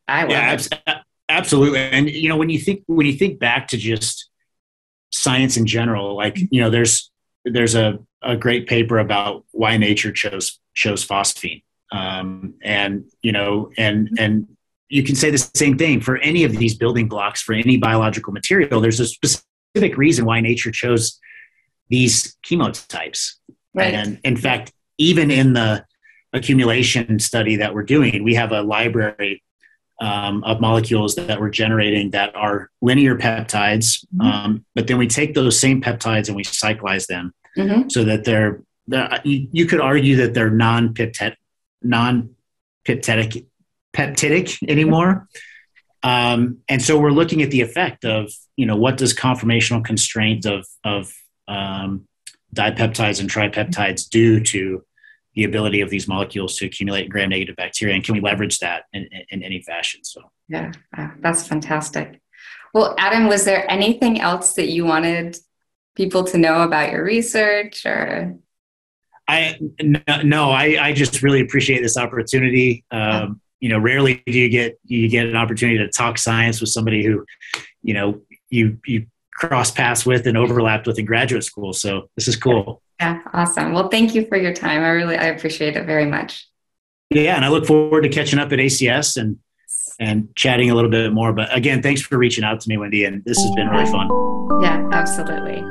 I 0.07 0.21
love 0.21 0.31
yeah, 0.31 0.53
it. 0.53 0.97
Absolutely. 1.38 1.79
And 1.79 2.09
you 2.09 2.29
know, 2.29 2.38
when 2.38 2.49
you 2.49 2.59
think 2.59 2.83
when 2.88 3.05
you 3.05 3.13
think 3.13 3.39
back 3.39 3.67
to 3.69 3.77
just 3.77 4.29
science 5.11 5.57
in 5.57 5.65
general, 5.65 6.15
like 6.15 6.38
you 6.51 6.61
know, 6.61 6.69
there's 6.69 7.11
there's 7.45 7.75
a 7.75 7.99
a 8.21 8.35
great 8.35 8.67
paper 8.67 8.99
about 8.99 9.45
why 9.51 9.77
nature 9.77 10.11
chose 10.11 10.59
chose 10.73 11.05
phosphine, 11.05 11.63
um, 11.91 12.55
and 12.63 13.05
you 13.21 13.31
know, 13.31 13.71
and 13.77 14.09
and 14.17 14.47
you 14.89 15.03
can 15.03 15.15
say 15.15 15.29
the 15.29 15.38
same 15.38 15.77
thing 15.77 15.99
for 15.99 16.17
any 16.17 16.43
of 16.43 16.53
these 16.53 16.75
building 16.75 17.07
blocks 17.07 17.41
for 17.41 17.53
any 17.53 17.77
biological 17.77 18.31
material. 18.31 18.79
There's 18.79 18.99
a 18.99 19.05
specific 19.05 19.47
specific 19.77 19.97
reason 19.97 20.25
why 20.25 20.41
nature 20.41 20.71
chose 20.71 21.19
these 21.89 22.35
chemotypes. 22.45 23.33
Right. 23.73 23.93
And 23.93 24.19
in 24.23 24.38
fact, 24.38 24.71
even 24.97 25.29
in 25.29 25.53
the 25.53 25.85
accumulation 26.33 27.19
study 27.19 27.57
that 27.57 27.73
we're 27.73 27.83
doing, 27.83 28.23
we 28.23 28.35
have 28.35 28.51
a 28.51 28.61
library 28.61 29.43
um, 29.99 30.43
of 30.43 30.61
molecules 30.61 31.15
that 31.15 31.39
we're 31.39 31.49
generating 31.49 32.11
that 32.11 32.35
are 32.35 32.69
linear 32.81 33.17
peptides. 33.17 34.05
Mm-hmm. 34.15 34.21
Um, 34.21 34.65
but 34.75 34.87
then 34.87 34.97
we 34.97 35.07
take 35.07 35.33
those 35.33 35.59
same 35.59 35.81
peptides 35.81 36.27
and 36.27 36.35
we 36.35 36.43
cyclize 36.43 37.07
them 37.07 37.33
mm-hmm. 37.57 37.89
so 37.89 38.03
that 38.03 38.23
they're, 38.23 38.61
they're 38.87 39.19
you, 39.23 39.47
you, 39.51 39.65
could 39.65 39.81
argue 39.81 40.17
that 40.17 40.33
they're 40.33 40.51
non-peptid, 40.51 41.35
non-peptidic 41.81 43.45
peptidic 43.93 44.57
anymore. 44.69 45.27
Um, 46.03 46.59
and 46.69 46.81
so 46.81 46.99
we're 46.99 47.09
looking 47.09 47.41
at 47.41 47.49
the 47.49 47.61
effect 47.61 48.05
of, 48.05 48.31
you 48.55 48.65
know, 48.65 48.75
what 48.75 48.97
does 48.97 49.13
conformational 49.13 49.83
constraint 49.83 50.45
of, 50.45 50.67
of 50.83 51.11
um, 51.47 52.07
dipeptides 52.55 53.19
and 53.19 53.29
tripeptides 53.29 54.07
do 54.07 54.39
to 54.41 54.83
the 55.38 55.43
ability 55.43 55.81
of 55.81 55.89
these 55.91 56.07
molecules 56.07 56.55
to 56.57 56.65
accumulate 56.65 57.09
gram 57.09 57.29
negative 57.29 57.55
bacteria? 57.55 57.93
And 57.93 58.03
can 58.03 58.15
we 58.15 58.21
leverage 58.21 58.57
that 58.59 58.85
in, 58.91 59.07
in, 59.11 59.21
in 59.29 59.43
any 59.43 59.61
fashion? 59.61 60.03
So, 60.03 60.21
yeah, 60.49 60.71
uh, 60.97 61.09
that's 61.19 61.47
fantastic. 61.47 62.19
Well, 62.73 62.95
Adam, 62.97 63.27
was 63.27 63.45
there 63.45 63.69
anything 63.71 64.19
else 64.19 64.53
that 64.53 64.69
you 64.69 64.83
wanted 64.83 65.38
people 65.95 66.23
to 66.23 66.39
know 66.39 66.63
about 66.63 66.91
your 66.91 67.03
research 67.03 67.85
or? 67.85 68.35
I 69.27 69.59
no, 70.23 70.49
I, 70.49 70.77
I 70.81 70.93
just 70.93 71.21
really 71.21 71.41
appreciate 71.41 71.81
this 71.81 71.97
opportunity. 71.97 72.83
Um, 72.89 73.39
you 73.59 73.69
know, 73.69 73.77
rarely 73.77 74.23
do 74.25 74.39
you 74.39 74.49
get 74.49 74.79
you 74.85 75.07
get 75.07 75.27
an 75.27 75.35
opportunity 75.35 75.77
to 75.77 75.89
talk 75.89 76.17
science 76.17 76.61
with 76.61 76.71
somebody 76.71 77.05
who, 77.05 77.25
you 77.83 77.93
know, 77.93 78.21
you 78.49 78.79
you 78.85 79.05
cross 79.38 79.71
paths 79.71 80.05
with 80.05 80.27
and 80.27 80.38
overlapped 80.38 80.88
with 80.88 80.99
in 80.99 81.05
graduate 81.05 81.43
school. 81.43 81.71
So 81.71 82.09
this 82.15 82.27
is 82.27 82.35
cool. 82.35 82.81
Yeah, 82.99 83.21
awesome. 83.33 83.71
Well, 83.71 83.89
thank 83.89 84.15
you 84.15 84.25
for 84.25 84.38
your 84.38 84.53
time. 84.53 84.81
I 84.81 84.89
really 84.89 85.15
I 85.15 85.25
appreciate 85.25 85.77
it 85.77 85.85
very 85.85 86.05
much. 86.05 86.47
Yeah, 87.09 87.35
and 87.35 87.45
I 87.45 87.49
look 87.49 87.65
forward 87.65 88.01
to 88.01 88.09
catching 88.09 88.39
up 88.39 88.51
at 88.51 88.59
ACS 88.59 89.15
and 89.15 89.38
and 89.99 90.35
chatting 90.35 90.69
a 90.69 90.75
little 90.75 90.89
bit 90.89 91.13
more. 91.13 91.33
But 91.33 91.55
again, 91.55 91.81
thanks 91.81 92.01
for 92.01 92.17
reaching 92.17 92.43
out 92.43 92.59
to 92.61 92.69
me, 92.69 92.77
Wendy, 92.77 93.05
and 93.05 93.23
this 93.25 93.38
has 93.38 93.51
been 93.55 93.67
really 93.69 93.89
fun. 93.89 94.07
Yeah, 94.61 94.89
absolutely. 94.91 95.63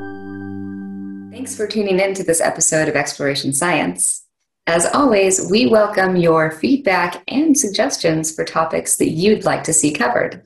Thanks 1.36 1.56
for 1.56 1.66
tuning 1.66 2.00
in 2.00 2.14
to 2.14 2.24
this 2.24 2.40
episode 2.40 2.88
of 2.88 2.96
Exploration 2.96 3.52
Science. 3.52 4.24
As 4.66 4.86
always, 4.86 5.48
we 5.48 5.66
welcome 5.66 6.16
your 6.16 6.50
feedback 6.50 7.22
and 7.28 7.56
suggestions 7.56 8.34
for 8.34 8.44
topics 8.44 8.96
that 8.96 9.10
you'd 9.10 9.44
like 9.44 9.62
to 9.64 9.72
see 9.72 9.92
covered. 9.92 10.44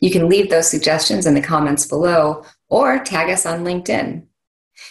You 0.00 0.10
can 0.10 0.28
leave 0.28 0.50
those 0.50 0.68
suggestions 0.68 1.26
in 1.26 1.34
the 1.34 1.40
comments 1.40 1.86
below 1.86 2.44
or 2.72 2.98
tag 2.98 3.28
us 3.28 3.44
on 3.44 3.64
LinkedIn. 3.64 4.24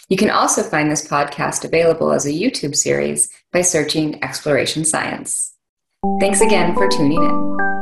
You 0.08 0.16
can 0.16 0.30
also 0.30 0.62
find 0.62 0.90
this 0.90 1.06
podcast 1.06 1.64
available 1.64 2.12
as 2.12 2.24
a 2.24 2.30
YouTube 2.30 2.76
series 2.76 3.28
by 3.52 3.62
searching 3.62 4.22
Exploration 4.22 4.84
Science. 4.84 5.54
Thanks 6.20 6.40
again 6.40 6.74
for 6.74 6.88
tuning 6.88 7.22
in. 7.22 7.81